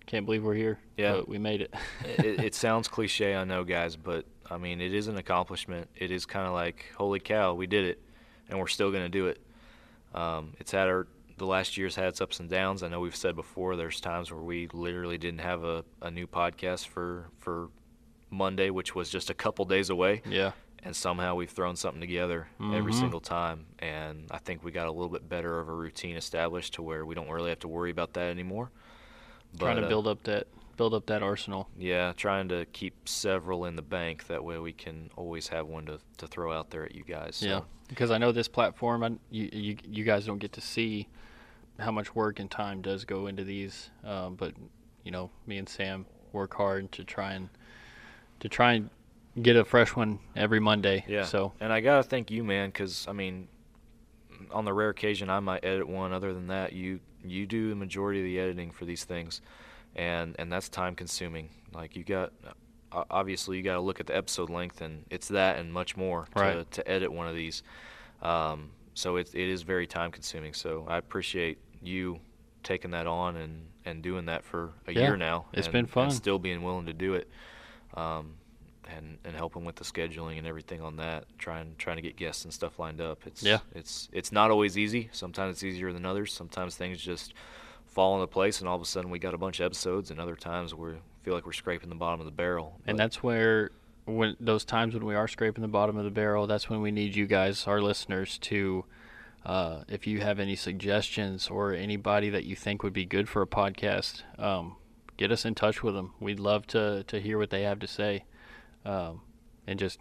Can't 0.08 0.26
believe 0.26 0.44
we're 0.44 0.56
here. 0.56 0.80
Yeah. 0.98 1.14
but 1.14 1.30
we 1.30 1.38
made 1.38 1.62
it. 1.62 1.74
it, 2.04 2.40
it 2.44 2.56
sounds 2.56 2.88
cliche, 2.88 3.36
I 3.36 3.44
know, 3.44 3.64
guys, 3.64 3.96
but 3.96 4.26
I 4.50 4.58
mean, 4.58 4.82
it 4.82 4.94
is 4.94 5.08
an 5.08 5.18
accomplishment. 5.18 5.88
It 5.96 6.12
is 6.12 6.26
kind 6.26 6.48
of 6.48 6.54
like, 6.54 6.86
holy 6.98 7.20
cow, 7.20 7.54
we 7.54 7.68
did 7.68 7.86
it, 7.86 8.02
and 8.50 8.60
we're 8.60 8.68
still 8.68 8.92
going 8.92 9.04
to 9.04 9.10
do 9.10 9.28
it. 9.28 9.40
Um, 10.14 10.54
it's 10.60 10.72
had 10.72 10.88
our 10.88 11.08
the 11.38 11.46
last 11.48 11.76
year's 11.78 11.96
had 11.96 12.06
its 12.06 12.22
ups 12.22 12.40
and 12.40 12.50
downs. 12.50 12.84
I 12.84 12.88
know 12.88 13.00
we've 13.00 13.16
said 13.16 13.36
before. 13.36 13.76
There's 13.76 14.00
times 14.00 14.32
where 14.32 14.42
we 14.44 14.68
literally 14.74 15.18
didn't 15.18 15.40
have 15.42 15.64
a, 15.64 15.84
a 16.02 16.12
new 16.12 16.28
podcast 16.28 16.88
for 16.88 17.30
for 17.40 17.70
Monday, 18.30 18.70
which 18.70 18.94
was 18.96 19.10
just 19.10 19.30
a 19.30 19.34
couple 19.34 19.66
days 19.66 19.90
away, 19.90 20.22
yeah. 20.26 20.52
and 20.84 20.96
somehow 20.96 21.36
we've 21.36 21.50
thrown 21.50 21.76
something 21.76 22.00
together 22.00 22.48
every 22.62 22.94
Mhm. 22.94 23.00
single 23.00 23.20
time. 23.20 23.66
And 23.80 24.28
I 24.32 24.38
think 24.38 24.64
we 24.64 24.72
got 24.72 24.88
a 24.88 24.92
little 24.92 25.10
bit 25.10 25.28
better 25.28 25.60
of 25.60 25.68
a 25.68 25.74
routine 25.74 26.16
established 26.16 26.76
to 26.76 26.82
where 26.82 27.06
we 27.06 27.14
don't 27.16 27.30
really 27.30 27.50
have 27.50 27.60
to 27.60 27.68
worry 27.68 27.92
about 27.92 28.14
that 28.14 28.30
anymore. 28.30 28.72
Trying 29.60 29.76
But, 29.76 29.80
to 29.82 29.86
uh, 29.88 29.90
build 29.90 30.08
up 30.08 30.24
that 30.24 30.48
build 30.78 30.94
up 30.94 31.06
that 31.08 31.24
arsenal. 31.24 31.70
yeah, 31.78 32.14
trying 32.16 32.50
to 32.50 32.66
keep 32.74 33.08
several 33.08 33.66
in 33.66 33.76
the 33.76 33.82
bank. 33.82 34.28
That 34.28 34.44
way 34.44 34.58
we 34.60 34.74
can 34.74 35.10
always 35.16 35.48
have 35.50 35.68
one 35.68 35.86
to, 35.86 36.00
to 36.18 36.28
throw 36.28 36.52
out 36.52 36.70
there 36.70 36.86
at 36.86 36.96
you 36.96 37.04
guys. 37.04 37.38
So, 37.38 37.48
Yeah, 37.48 37.60
because 37.88 38.12
I 38.12 38.18
know 38.18 38.32
this 38.32 38.48
platform, 38.48 39.04
I, 39.04 39.12
you, 39.30 39.50
you 39.52 39.78
you 39.88 40.04
guys 40.04 40.26
don't 40.26 40.40
get 40.40 40.54
to 40.54 40.62
see 40.62 41.08
how 41.80 41.92
much 41.92 42.16
work 42.16 42.40
and 42.40 42.50
time 42.50 42.82
does 42.82 43.06
go 43.06 43.28
into 43.28 43.44
these, 43.44 43.90
um, 44.04 44.36
but 44.36 44.54
you 45.04 45.12
know, 45.12 45.30
me 45.48 45.58
and 45.58 45.68
Sam 45.68 46.06
work 46.32 46.54
hard 46.54 46.92
to 46.94 47.04
try 47.04 47.34
and 47.34 47.50
to 48.40 48.50
try 48.50 48.74
and 48.74 48.90
get 49.42 49.56
a 49.56 49.64
fresh 49.64 49.96
one 49.96 50.20
every 50.36 50.60
Monday. 50.60 51.06
Yeah. 51.08 51.24
So 51.24 51.54
And 51.60 51.72
I 51.72 51.82
gotta 51.82 52.04
thank 52.04 52.32
you, 52.32 52.44
man, 52.44 52.70
because 52.70 53.06
I 53.08 53.14
mean, 53.14 53.48
on 54.52 54.66
the 54.66 54.74
rare 54.74 54.90
occasion 54.90 55.30
I 55.30 55.40
might 55.40 55.64
edit 55.64 55.88
one. 55.88 56.14
Other 56.14 56.34
than 56.34 56.48
that, 56.48 56.74
you 56.74 57.00
you 57.24 57.46
do 57.46 57.70
the 57.70 57.76
majority 57.76 58.20
of 58.20 58.26
the 58.26 58.40
editing 58.40 58.72
for 58.72 58.86
these 58.86 59.04
things, 59.04 59.42
and 59.96 60.36
and 60.40 60.52
that's 60.52 60.70
time 60.70 60.96
consuming. 60.96 61.50
Like 61.74 61.96
you 61.96 62.04
got. 62.04 62.34
Obviously, 62.94 63.56
you 63.56 63.64
got 63.64 63.76
to 63.76 63.80
look 63.80 64.02
at 64.02 64.08
the 64.08 64.16
episode 64.18 64.50
length, 64.50 64.82
and 64.82 65.06
it's 65.10 65.30
that 65.30 65.58
and 65.58 65.72
much 65.72 65.96
more 65.96 66.28
to, 66.36 66.42
Right. 66.42 66.72
to 66.72 66.86
edit 66.92 67.10
one 67.10 67.26
of 67.26 67.34
these. 67.34 67.64
Um, 68.22 68.72
so 68.96 69.16
it, 69.16 69.34
it 69.34 69.48
is 69.48 69.62
very 69.62 69.88
time 69.88 70.12
consuming. 70.12 70.54
So 70.54 70.86
I 70.90 70.98
appreciate 70.98 71.58
you 71.82 72.20
taking 72.64 72.92
that 72.92 73.08
on 73.08 73.38
and, 73.38 73.68
and 73.86 74.04
doing 74.04 74.26
that 74.26 74.44
for 74.44 74.72
a 74.88 74.92
Yeah, 74.92 75.04
year 75.04 75.16
now. 75.16 75.46
it's 75.54 75.68
and- 75.68 75.72
been 75.72 75.86
fun. 75.86 76.04
And 76.08 76.14
still 76.14 76.38
being 76.38 76.64
willing 76.64 76.86
to 76.88 76.94
do 76.94 77.14
it. 77.14 77.30
Um, 77.94 78.34
and, 78.94 79.18
and 79.24 79.38
helping 79.38 79.64
with 79.64 79.78
the 79.78 79.86
scheduling 79.86 80.38
and 80.38 80.46
everything 80.46 80.82
on 80.82 80.98
that, 80.98 81.24
trying 81.38 81.76
trying 81.78 81.96
to 81.96 82.02
get 82.02 82.18
guests 82.18 82.44
and 82.44 82.54
stuff 82.54 82.78
lined 82.78 83.00
up. 83.00 83.26
It's 83.26 83.42
Yeah. 83.42 83.60
it's 83.74 84.10
it's 84.12 84.34
not 84.34 84.52
always 84.52 84.78
easy. 84.78 85.08
Sometimes 85.14 85.54
it's 85.56 85.64
easier 85.64 85.94
than 85.94 86.06
others. 86.06 86.34
Sometimes 86.34 86.76
things 86.76 87.00
just 87.00 87.34
fall 87.92 88.16
into 88.16 88.28
place, 88.28 88.60
and 88.60 88.68
all 88.68 88.76
of 88.76 88.82
a 88.82 88.86
sudden 88.86 89.12
we 89.12 89.20
got 89.20 89.34
a 89.34 89.38
bunch 89.38 89.60
of 89.60 89.66
episodes. 89.66 90.10
And 90.12 90.20
other 90.20 90.36
times 90.36 90.74
we 90.74 90.94
feel 91.24 91.34
like 91.34 91.46
we're 91.46 91.52
scraping 91.52 91.90
the 91.90 91.96
bottom 91.96 92.20
of 92.20 92.26
the 92.26 92.32
barrel. 92.32 92.80
and 92.88 92.98
that's 92.98 93.22
where 93.22 93.72
when 94.06 94.36
those 94.40 94.66
times 94.66 94.94
when 94.94 95.06
we 95.06 95.16
are 95.16 95.28
scraping 95.28 95.62
the 95.62 95.68
bottom 95.68 95.98
of 95.98 96.04
the 96.04 96.12
barrel, 96.12 96.48
that's 96.48 96.70
when 96.70 96.82
we 96.82 96.92
need 96.92 97.16
you 97.16 97.28
guys, 97.28 97.68
our 97.68 97.82
listeners, 97.82 98.38
to 98.40 98.86
uh, 99.46 99.84
if 99.88 100.08
you 100.08 100.22
have 100.22 100.40
any 100.40 100.56
suggestions 100.56 101.48
or 101.48 101.74
anybody 101.74 102.30
that 102.30 102.46
you 102.46 102.56
think 102.56 102.84
would 102.84 102.94
be 102.94 103.06
good 103.06 103.30
for 103.30 103.42
a 103.42 103.48
podcast, 103.48 104.24
um, 104.40 104.76
get 105.18 105.32
us 105.32 105.46
in 105.46 105.56
touch 105.56 105.84
with 105.84 105.94
them. 105.94 106.14
We'd 106.20 106.40
love 106.40 106.68
to 106.68 107.04
to 107.04 107.20
hear 107.20 107.38
what 107.38 107.50
they 107.50 107.64
have 107.64 107.80
to 107.80 107.88
say, 107.88 108.26
um, 108.86 109.22
and 109.68 109.80
just 109.80 110.00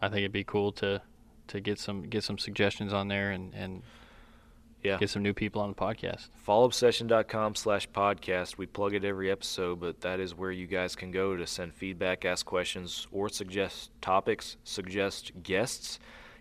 I 0.00 0.08
think 0.08 0.18
it'd 0.18 0.32
be 0.32 0.44
cool 0.44 0.72
to 0.72 1.02
to 1.48 1.60
get 1.60 1.78
some 1.78 2.02
get 2.02 2.24
some 2.24 2.38
suggestions 2.38 2.92
on 2.92 3.08
there 3.08 3.30
and 3.30 3.54
and 3.54 3.82
yeah. 4.84 4.98
get 4.98 5.10
some 5.10 5.22
new 5.22 5.32
people 5.34 5.60
on 5.62 5.70
the 5.70 5.74
podcast. 5.74 6.28
fallobsession.com 6.46 7.54
slash 7.54 7.88
podcast 7.90 8.58
we 8.58 8.66
plug 8.66 8.94
it 8.94 9.04
every 9.04 9.30
episode 9.30 9.80
but 9.80 10.00
that 10.02 10.20
is 10.20 10.34
where 10.34 10.50
you 10.50 10.66
guys 10.66 10.94
can 10.94 11.10
go 11.10 11.36
to 11.36 11.46
send 11.46 11.72
feedback 11.74 12.24
ask 12.24 12.44
questions 12.46 13.06
or 13.12 13.28
suggest 13.28 13.90
topics 14.00 14.56
suggest 14.64 15.32
guests 15.42 15.98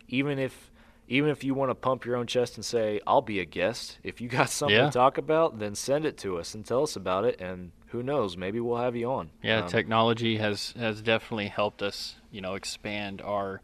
even 0.08 0.38
if 0.40 0.70
even 1.08 1.30
if 1.30 1.44
you 1.44 1.54
want 1.54 1.70
to 1.70 1.76
pump 1.76 2.06
your 2.06 2.16
own 2.16 2.26
chest 2.26 2.56
and 2.56 2.64
say, 2.64 3.02
"I'll 3.06 3.22
be 3.22 3.42
a 3.42 3.46
guest," 3.46 4.00
if 4.04 4.22
you 4.22 4.30
got 4.30 4.50
something 4.60 4.76
Yeah. 4.78 4.86
to 4.86 4.92
talk 4.92 5.18
about, 5.18 5.60
then 5.60 5.76
send 5.76 6.06
it 6.06 6.18
to 6.20 6.38
us 6.38 6.56
and 6.56 6.66
tell 6.66 6.82
us 6.82 6.96
about 6.96 7.26
it. 7.26 7.42
And 7.42 7.72
who 7.88 8.02
knows, 8.02 8.38
maybe 8.38 8.62
we'll 8.62 8.78
have 8.78 8.96
you 8.96 9.12
on. 9.12 9.30
Yeah, 9.44 9.64
Um, 9.64 9.68
technology 9.68 10.38
has 10.38 10.74
has 10.80 11.02
definitely 11.02 11.48
helped 11.50 11.82
us, 11.82 12.16
you 12.32 12.40
know, 12.40 12.54
expand 12.56 13.22
our 13.22 13.62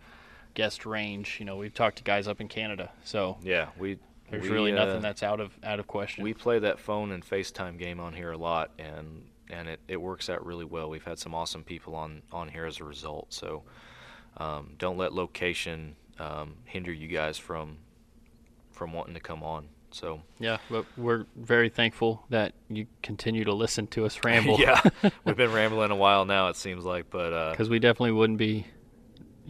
guest 0.54 0.86
range. 0.86 1.38
You 1.40 1.46
know, 1.46 1.56
we've 1.56 1.74
talked 1.74 1.98
to 2.00 2.04
guys 2.04 2.28
up 2.28 2.42
in 2.42 2.50
Canada, 2.50 2.92
so 3.06 3.38
yeah, 3.42 3.70
we. 3.80 4.00
There's 4.32 4.44
we, 4.44 4.50
really 4.50 4.72
uh, 4.72 4.86
nothing 4.86 5.02
that's 5.02 5.24
out 5.24 5.40
of 5.40 5.58
out 5.64 5.80
of 5.80 5.88
question. 5.88 6.24
We 6.24 6.34
play 6.34 6.60
that 6.60 6.80
phone 6.80 7.12
and 7.12 7.26
FaceTime 7.26 7.78
game 7.78 8.00
on 8.00 8.14
here 8.14 8.32
a 8.32 8.38
lot, 8.38 8.72
and 8.78 9.24
and 9.50 9.68
it, 9.68 9.80
it 9.88 9.98
works 9.98 10.30
out 10.30 10.46
really 10.46 10.66
well. 10.66 10.90
We've 10.90 11.04
had 11.04 11.20
some 11.20 11.34
awesome 11.34 11.64
people 11.64 11.96
on 11.96 12.22
on 12.32 12.50
here 12.50 12.66
as 12.66 12.80
a 12.80 12.84
result. 12.84 13.34
So 13.34 13.64
um, 14.38 14.76
don't 14.78 14.98
let 14.98 15.14
location 15.14 15.96
um, 16.20 16.56
hinder 16.66 16.92
you 16.92 17.08
guys 17.08 17.38
from 17.38 17.78
from 18.72 18.94
wanting 18.94 19.14
to 19.14 19.20
come 19.20 19.44
on. 19.44 19.68
So 19.92 20.22
yeah, 20.40 20.58
but 20.70 20.86
we're 20.98 21.26
very 21.36 21.70
thankful 21.70 22.24
that 22.30 22.54
you 22.70 22.86
continue 23.02 23.44
to 23.46 23.54
listen 23.54 23.88
to 23.88 24.06
us 24.06 24.20
ramble. 24.24 24.60
yeah, 24.60 24.82
we've 25.26 25.36
been 25.36 25.52
rambling 25.52 25.92
a 25.92 25.96
while 25.96 26.26
now. 26.26 26.50
It 26.50 26.56
seems 26.56 26.86
like, 26.86 27.10
but 27.10 27.34
uh, 27.34 27.52
because 27.52 27.70
we 27.70 27.80
definitely 27.80 28.12
wouldn't 28.12 28.40
be, 28.40 28.68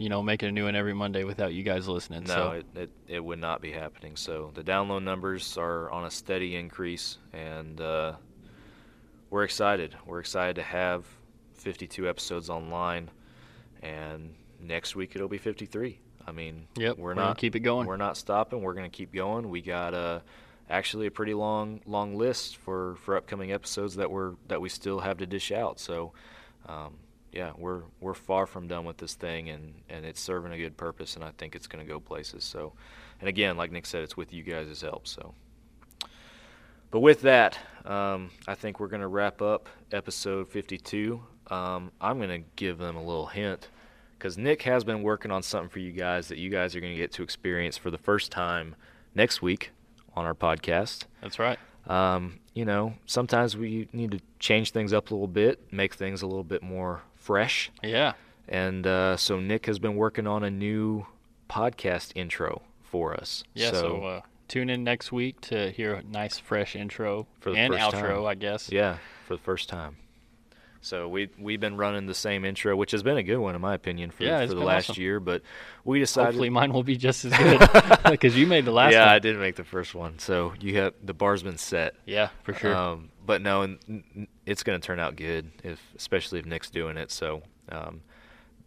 you 0.00 0.08
know, 0.08 0.22
making 0.22 0.48
a 0.48 0.52
new 0.52 0.64
one 0.64 0.74
every 0.74 0.94
Monday 0.94 1.24
without 1.24 1.52
you 1.52 1.62
guys 1.62 1.86
listening. 1.86 2.24
no, 2.24 2.34
so 2.34 2.50
it, 2.52 2.66
it 2.74 2.90
it 3.06 3.20
would 3.22 3.38
not 3.38 3.60
be 3.60 3.70
happening. 3.70 4.16
So 4.16 4.50
the 4.54 4.62
download 4.62 5.02
numbers 5.02 5.58
are 5.58 5.90
on 5.90 6.06
a 6.06 6.10
steady 6.10 6.56
increase, 6.56 7.18
and 7.34 7.78
uh, 7.78 8.14
we're 9.28 9.44
excited. 9.44 9.94
We're 10.06 10.20
excited 10.20 10.56
to 10.56 10.62
have 10.62 11.04
52 11.52 12.08
episodes 12.08 12.48
online, 12.48 13.10
and 13.82 14.34
next 14.58 14.96
week 14.96 15.12
it'll 15.14 15.28
be 15.28 15.36
53. 15.36 15.98
I 16.26 16.32
mean, 16.32 16.66
Yep, 16.76 16.96
we're, 16.96 17.10
we're 17.10 17.14
not 17.14 17.36
keep 17.36 17.54
it 17.54 17.60
going. 17.60 17.86
We're 17.86 17.98
not 17.98 18.16
stopping. 18.16 18.62
We're 18.62 18.74
going 18.74 18.90
to 18.90 18.96
keep 18.96 19.12
going. 19.12 19.50
We 19.50 19.60
got 19.60 19.92
uh, 19.92 20.20
actually 20.70 21.08
a 21.08 21.10
pretty 21.10 21.34
long 21.34 21.82
long 21.84 22.16
list 22.16 22.56
for 22.56 22.96
for 23.04 23.18
upcoming 23.18 23.52
episodes 23.52 23.96
that 23.96 24.10
we're 24.10 24.32
that 24.48 24.62
we 24.62 24.70
still 24.70 25.00
have 25.00 25.18
to 25.18 25.26
dish 25.26 25.52
out. 25.52 25.78
So. 25.78 26.14
Um, 26.66 26.94
yeah, 27.32 27.52
we're 27.56 27.82
we're 28.00 28.14
far 28.14 28.46
from 28.46 28.66
done 28.66 28.84
with 28.84 28.96
this 28.96 29.14
thing, 29.14 29.50
and, 29.50 29.74
and 29.88 30.04
it's 30.04 30.20
serving 30.20 30.52
a 30.52 30.58
good 30.58 30.76
purpose, 30.76 31.14
and 31.14 31.24
I 31.24 31.30
think 31.38 31.54
it's 31.54 31.66
going 31.66 31.84
to 31.84 31.90
go 31.90 32.00
places. 32.00 32.44
So, 32.44 32.72
and 33.20 33.28
again, 33.28 33.56
like 33.56 33.70
Nick 33.70 33.86
said, 33.86 34.02
it's 34.02 34.16
with 34.16 34.32
you 34.32 34.42
guys' 34.42 34.80
help. 34.80 35.06
So, 35.06 35.34
but 36.90 37.00
with 37.00 37.22
that, 37.22 37.58
um, 37.84 38.30
I 38.48 38.54
think 38.54 38.80
we're 38.80 38.88
going 38.88 39.02
to 39.02 39.08
wrap 39.08 39.40
up 39.40 39.68
episode 39.92 40.48
52. 40.48 41.22
Um, 41.50 41.92
I'm 42.00 42.18
going 42.18 42.42
to 42.42 42.48
give 42.56 42.78
them 42.78 42.96
a 42.96 43.04
little 43.04 43.26
hint 43.26 43.68
because 44.18 44.36
Nick 44.36 44.62
has 44.62 44.82
been 44.82 45.02
working 45.02 45.30
on 45.30 45.42
something 45.42 45.70
for 45.70 45.78
you 45.78 45.92
guys 45.92 46.28
that 46.28 46.38
you 46.38 46.50
guys 46.50 46.74
are 46.74 46.80
going 46.80 46.92
to 46.92 46.98
get 46.98 47.12
to 47.12 47.22
experience 47.22 47.76
for 47.76 47.90
the 47.90 47.98
first 47.98 48.32
time 48.32 48.74
next 49.14 49.40
week 49.40 49.70
on 50.14 50.26
our 50.26 50.34
podcast. 50.34 51.04
that's 51.20 51.38
right. 51.38 51.58
Um, 51.86 52.39
you 52.54 52.64
know, 52.64 52.94
sometimes 53.06 53.56
we 53.56 53.88
need 53.92 54.10
to 54.12 54.20
change 54.38 54.72
things 54.72 54.92
up 54.92 55.10
a 55.10 55.14
little 55.14 55.28
bit, 55.28 55.72
make 55.72 55.94
things 55.94 56.22
a 56.22 56.26
little 56.26 56.44
bit 56.44 56.62
more 56.62 57.02
fresh. 57.14 57.70
Yeah, 57.82 58.14
And 58.48 58.86
uh, 58.86 59.16
so 59.16 59.38
Nick 59.38 59.66
has 59.66 59.78
been 59.78 59.94
working 59.96 60.26
on 60.26 60.42
a 60.42 60.50
new 60.50 61.06
podcast 61.48 62.12
intro 62.14 62.62
for 62.82 63.14
us. 63.14 63.44
yeah. 63.54 63.70
So, 63.72 64.04
uh, 64.04 64.20
tune 64.48 64.68
in 64.70 64.82
next 64.82 65.12
week 65.12 65.40
to 65.42 65.70
hear 65.70 65.94
a 65.94 66.02
nice 66.02 66.38
fresh 66.38 66.74
intro 66.74 67.26
For 67.40 67.50
the 67.50 67.58
and 67.58 67.72
first 67.74 67.84
outro, 67.94 68.16
time. 68.16 68.26
I 68.26 68.34
guess. 68.34 68.70
yeah, 68.72 68.98
for 69.26 69.36
the 69.36 69.42
first 69.42 69.68
time. 69.68 69.96
So 70.82 71.08
we 71.08 71.28
we've 71.38 71.60
been 71.60 71.76
running 71.76 72.06
the 72.06 72.14
same 72.14 72.44
intro, 72.44 72.74
which 72.74 72.92
has 72.92 73.02
been 73.02 73.16
a 73.18 73.22
good 73.22 73.36
one 73.38 73.54
in 73.54 73.60
my 73.60 73.74
opinion 73.74 74.10
for, 74.10 74.24
Yeah, 74.24 74.46
for 74.46 74.54
the 74.54 74.60
last 74.60 74.90
awesome. 74.90 75.02
year. 75.02 75.20
But 75.20 75.42
we 75.84 75.98
decided 75.98 76.28
Hopefully, 76.28 76.50
mine 76.50 76.72
will 76.72 76.82
be 76.82 76.96
just 76.96 77.24
as 77.24 77.32
good 77.36 77.60
because 78.10 78.36
you 78.36 78.46
made 78.46 78.64
the 78.64 78.72
last 78.72 78.92
yeah, 78.92 79.04
one. 79.06 79.08
I 79.14 79.18
did 79.18 79.38
make 79.38 79.56
the 79.56 79.64
first 79.64 79.94
one. 79.94 80.18
So 80.18 80.54
you 80.60 80.76
have 80.78 80.94
the 81.02 81.14
bar's 81.14 81.42
been 81.42 81.58
set. 81.58 81.94
Yeah, 82.06 82.30
for 82.44 82.54
sure. 82.54 82.74
Um, 82.74 83.10
but 83.24 83.42
no, 83.42 83.62
n- 83.62 84.26
it's 84.46 84.62
going 84.62 84.80
to 84.80 84.84
turn 84.84 84.98
out 84.98 85.16
good, 85.16 85.50
if 85.62 85.80
especially 85.96 86.38
if 86.40 86.46
Nick's 86.46 86.70
doing 86.70 86.96
it. 86.96 87.10
So 87.10 87.42
um, 87.70 88.00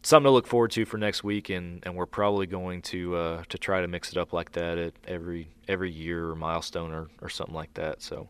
something 0.04 0.28
to 0.28 0.32
look 0.32 0.46
forward 0.46 0.72
to 0.72 0.86
for 0.86 0.98
next 1.00 1.24
week, 1.24 1.50
and, 1.50 1.82
and 1.84 1.96
we're 1.96 2.06
probably 2.06 2.46
going 2.46 2.82
to 2.84 3.16
uh, 3.16 3.44
to 3.50 3.58
try 3.58 3.82
to 3.82 3.88
mix 3.88 4.12
it 4.12 4.18
up 4.18 4.34
like 4.34 4.52
that 4.52 4.78
at 4.78 4.94
every 5.08 5.50
every 5.68 5.92
year 5.92 6.30
or 6.30 6.36
milestone 6.36 6.92
or, 6.94 7.08
or 7.22 7.30
something 7.30 7.56
like 7.56 7.74
that. 7.74 8.02
So 8.04 8.30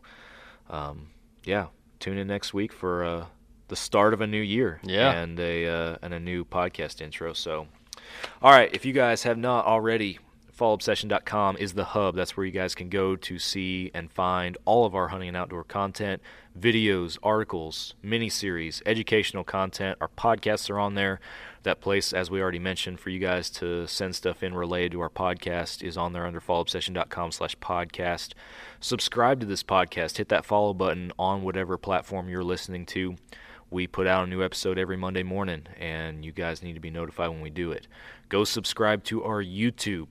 um, 0.70 1.08
yeah, 1.44 1.66
tune 2.00 2.16
in 2.16 2.26
next 2.28 2.54
week 2.54 2.72
for 2.72 3.04
uh, 3.04 3.26
the 3.68 3.76
start 3.76 4.14
of 4.14 4.20
a 4.20 4.26
new 4.26 4.40
year. 4.40 4.80
Yeah. 4.82 5.12
and 5.12 5.38
a 5.40 5.66
uh, 5.66 5.96
and 6.02 6.14
a 6.14 6.20
new 6.20 6.44
podcast 6.44 7.00
intro. 7.00 7.32
So 7.32 7.66
all 8.42 8.52
right, 8.52 8.72
if 8.74 8.84
you 8.84 8.92
guys 8.92 9.22
have 9.22 9.38
not 9.38 9.64
already, 9.66 10.18
fallobsession.com 10.56 11.56
is 11.56 11.72
the 11.74 11.84
hub. 11.84 12.14
That's 12.16 12.36
where 12.36 12.46
you 12.46 12.52
guys 12.52 12.74
can 12.74 12.88
go 12.88 13.16
to 13.16 13.38
see 13.38 13.90
and 13.94 14.10
find 14.10 14.56
all 14.64 14.84
of 14.84 14.94
our 14.94 15.08
hunting 15.08 15.28
and 15.28 15.36
outdoor 15.36 15.64
content, 15.64 16.22
videos, 16.58 17.18
articles, 17.22 17.94
mini-series, 18.02 18.82
educational 18.86 19.44
content. 19.44 19.98
Our 20.00 20.08
podcasts 20.08 20.70
are 20.70 20.78
on 20.78 20.94
there. 20.94 21.20
That 21.64 21.80
place, 21.80 22.12
as 22.12 22.30
we 22.30 22.42
already 22.42 22.58
mentioned, 22.58 23.00
for 23.00 23.10
you 23.10 23.18
guys 23.18 23.48
to 23.50 23.86
send 23.86 24.14
stuff 24.14 24.42
in 24.42 24.54
related 24.54 24.92
to 24.92 25.00
our 25.00 25.08
podcast 25.08 25.82
is 25.82 25.96
on 25.96 26.12
there 26.12 26.26
under 26.26 26.40
fallobsession.com 26.40 27.32
slash 27.32 27.56
podcast. 27.58 28.32
Subscribe 28.80 29.40
to 29.40 29.46
this 29.46 29.62
podcast. 29.62 30.18
Hit 30.18 30.28
that 30.28 30.44
follow 30.44 30.74
button 30.74 31.10
on 31.18 31.42
whatever 31.42 31.78
platform 31.78 32.28
you're 32.28 32.44
listening 32.44 32.84
to. 32.86 33.16
We 33.74 33.88
put 33.88 34.06
out 34.06 34.22
a 34.22 34.26
new 34.28 34.40
episode 34.40 34.78
every 34.78 34.96
Monday 34.96 35.24
morning, 35.24 35.66
and 35.80 36.24
you 36.24 36.30
guys 36.30 36.62
need 36.62 36.74
to 36.74 36.80
be 36.80 36.92
notified 36.92 37.30
when 37.30 37.40
we 37.40 37.50
do 37.50 37.72
it. 37.72 37.88
Go 38.28 38.44
subscribe 38.44 39.02
to 39.06 39.24
our 39.24 39.42
YouTube. 39.42 40.10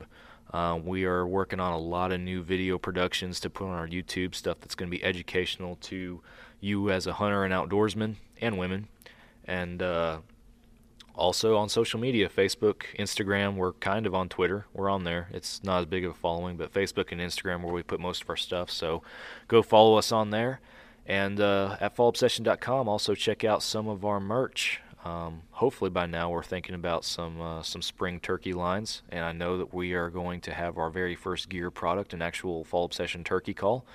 Uh, 0.51 0.77
we 0.83 1.05
are 1.05 1.25
working 1.25 1.61
on 1.61 1.71
a 1.71 1.77
lot 1.77 2.11
of 2.11 2.19
new 2.19 2.43
video 2.43 2.77
productions 2.77 3.39
to 3.39 3.49
put 3.49 3.63
on 3.63 3.71
our 3.71 3.87
YouTube, 3.87 4.35
stuff 4.35 4.57
that's 4.59 4.75
going 4.75 4.91
to 4.91 4.97
be 4.97 5.01
educational 5.01 5.77
to 5.77 6.19
you 6.59 6.91
as 6.91 7.07
a 7.07 7.13
hunter 7.13 7.45
and 7.45 7.53
outdoorsman 7.53 8.15
and 8.41 8.57
women. 8.57 8.89
And 9.45 9.81
uh, 9.81 10.17
also 11.15 11.55
on 11.55 11.69
social 11.69 12.01
media 12.01 12.27
Facebook, 12.27 12.83
Instagram. 12.99 13.55
We're 13.55 13.71
kind 13.71 14.05
of 14.05 14.13
on 14.13 14.27
Twitter. 14.27 14.65
We're 14.73 14.89
on 14.89 15.05
there. 15.05 15.29
It's 15.31 15.63
not 15.63 15.79
as 15.79 15.85
big 15.85 16.03
of 16.03 16.11
a 16.11 16.15
following, 16.15 16.57
but 16.57 16.73
Facebook 16.73 17.13
and 17.13 17.21
Instagram 17.21 17.63
where 17.63 17.73
we 17.73 17.81
put 17.81 18.01
most 18.01 18.23
of 18.23 18.29
our 18.29 18.35
stuff. 18.35 18.69
So 18.69 19.03
go 19.47 19.61
follow 19.61 19.95
us 19.95 20.11
on 20.11 20.31
there. 20.31 20.59
And 21.05 21.39
uh, 21.39 21.77
at 21.81 21.95
fallobsession.com, 21.95 22.87
also 22.87 23.13
check 23.15 23.43
out 23.43 23.61
some 23.61 23.87
of 23.87 24.05
our 24.05 24.19
merch. 24.19 24.79
Um, 25.03 25.41
hopefully 25.51 25.89
by 25.89 26.05
now 26.05 26.29
we're 26.29 26.43
thinking 26.43 26.75
about 26.75 27.03
some 27.03 27.41
uh, 27.41 27.61
some 27.61 27.81
spring 27.81 28.21
turkey 28.21 28.53
lines, 28.53 29.01
and 29.09 29.25
I 29.25 29.33
know 29.33 29.57
that 29.57 29.73
we 29.73 29.91
are 29.93 30.09
going 30.09 30.39
to 30.41 30.53
have 30.53 30.77
our 30.77 30.89
very 30.89 31.13
first 31.15 31.49
gear 31.49 31.69
product, 31.69 32.13
an 32.13 32.21
actual 32.21 32.63
Fall 32.63 32.85
Obsession 32.85 33.25
turkey 33.25 33.53
call, 33.53 33.85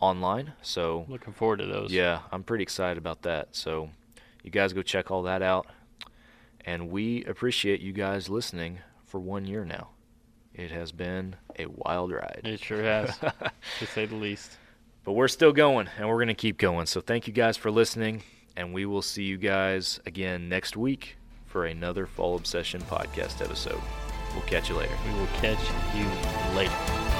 online. 0.00 0.52
So 0.62 1.06
Looking 1.08 1.32
forward 1.32 1.58
to 1.58 1.66
those. 1.66 1.90
yeah, 1.90 2.20
I'm 2.30 2.44
pretty 2.44 2.62
excited 2.62 2.98
about 2.98 3.22
that. 3.22 3.56
So 3.56 3.90
you 4.44 4.52
guys 4.52 4.72
go 4.72 4.82
check 4.82 5.10
all 5.10 5.24
that 5.24 5.42
out, 5.42 5.66
and 6.64 6.88
we 6.88 7.24
appreciate 7.24 7.80
you 7.80 7.92
guys 7.92 8.28
listening 8.28 8.78
for 9.04 9.18
one 9.18 9.46
year 9.46 9.64
now. 9.64 9.88
It 10.54 10.70
has 10.70 10.92
been 10.92 11.34
a 11.58 11.66
wild 11.66 12.12
ride. 12.12 12.42
It 12.44 12.60
sure 12.60 12.80
has, 12.84 13.18
to 13.80 13.86
say 13.86 14.06
the 14.06 14.14
least. 14.14 14.56
But 15.04 15.12
we're 15.12 15.28
still 15.28 15.52
going, 15.52 15.88
and 15.98 16.08
we're 16.08 16.16
going 16.16 16.28
to 16.28 16.34
keep 16.34 16.58
going. 16.58 16.86
So 16.86 17.00
thank 17.00 17.26
you 17.26 17.32
guys 17.32 17.56
for 17.56 17.70
listening, 17.70 18.22
and 18.56 18.72
we 18.72 18.86
will 18.86 19.02
see 19.02 19.24
you 19.24 19.36
guys 19.36 20.00
again 20.06 20.48
next 20.48 20.76
week 20.76 21.16
for 21.46 21.66
another 21.66 22.06
Fall 22.06 22.36
Obsession 22.36 22.80
podcast 22.82 23.42
episode. 23.42 23.80
We'll 24.32 24.42
catch 24.42 24.70
you 24.70 24.76
later. 24.76 24.96
We 25.06 25.18
will 25.18 25.26
catch 25.38 25.60
you 25.94 26.56
later. 26.56 27.13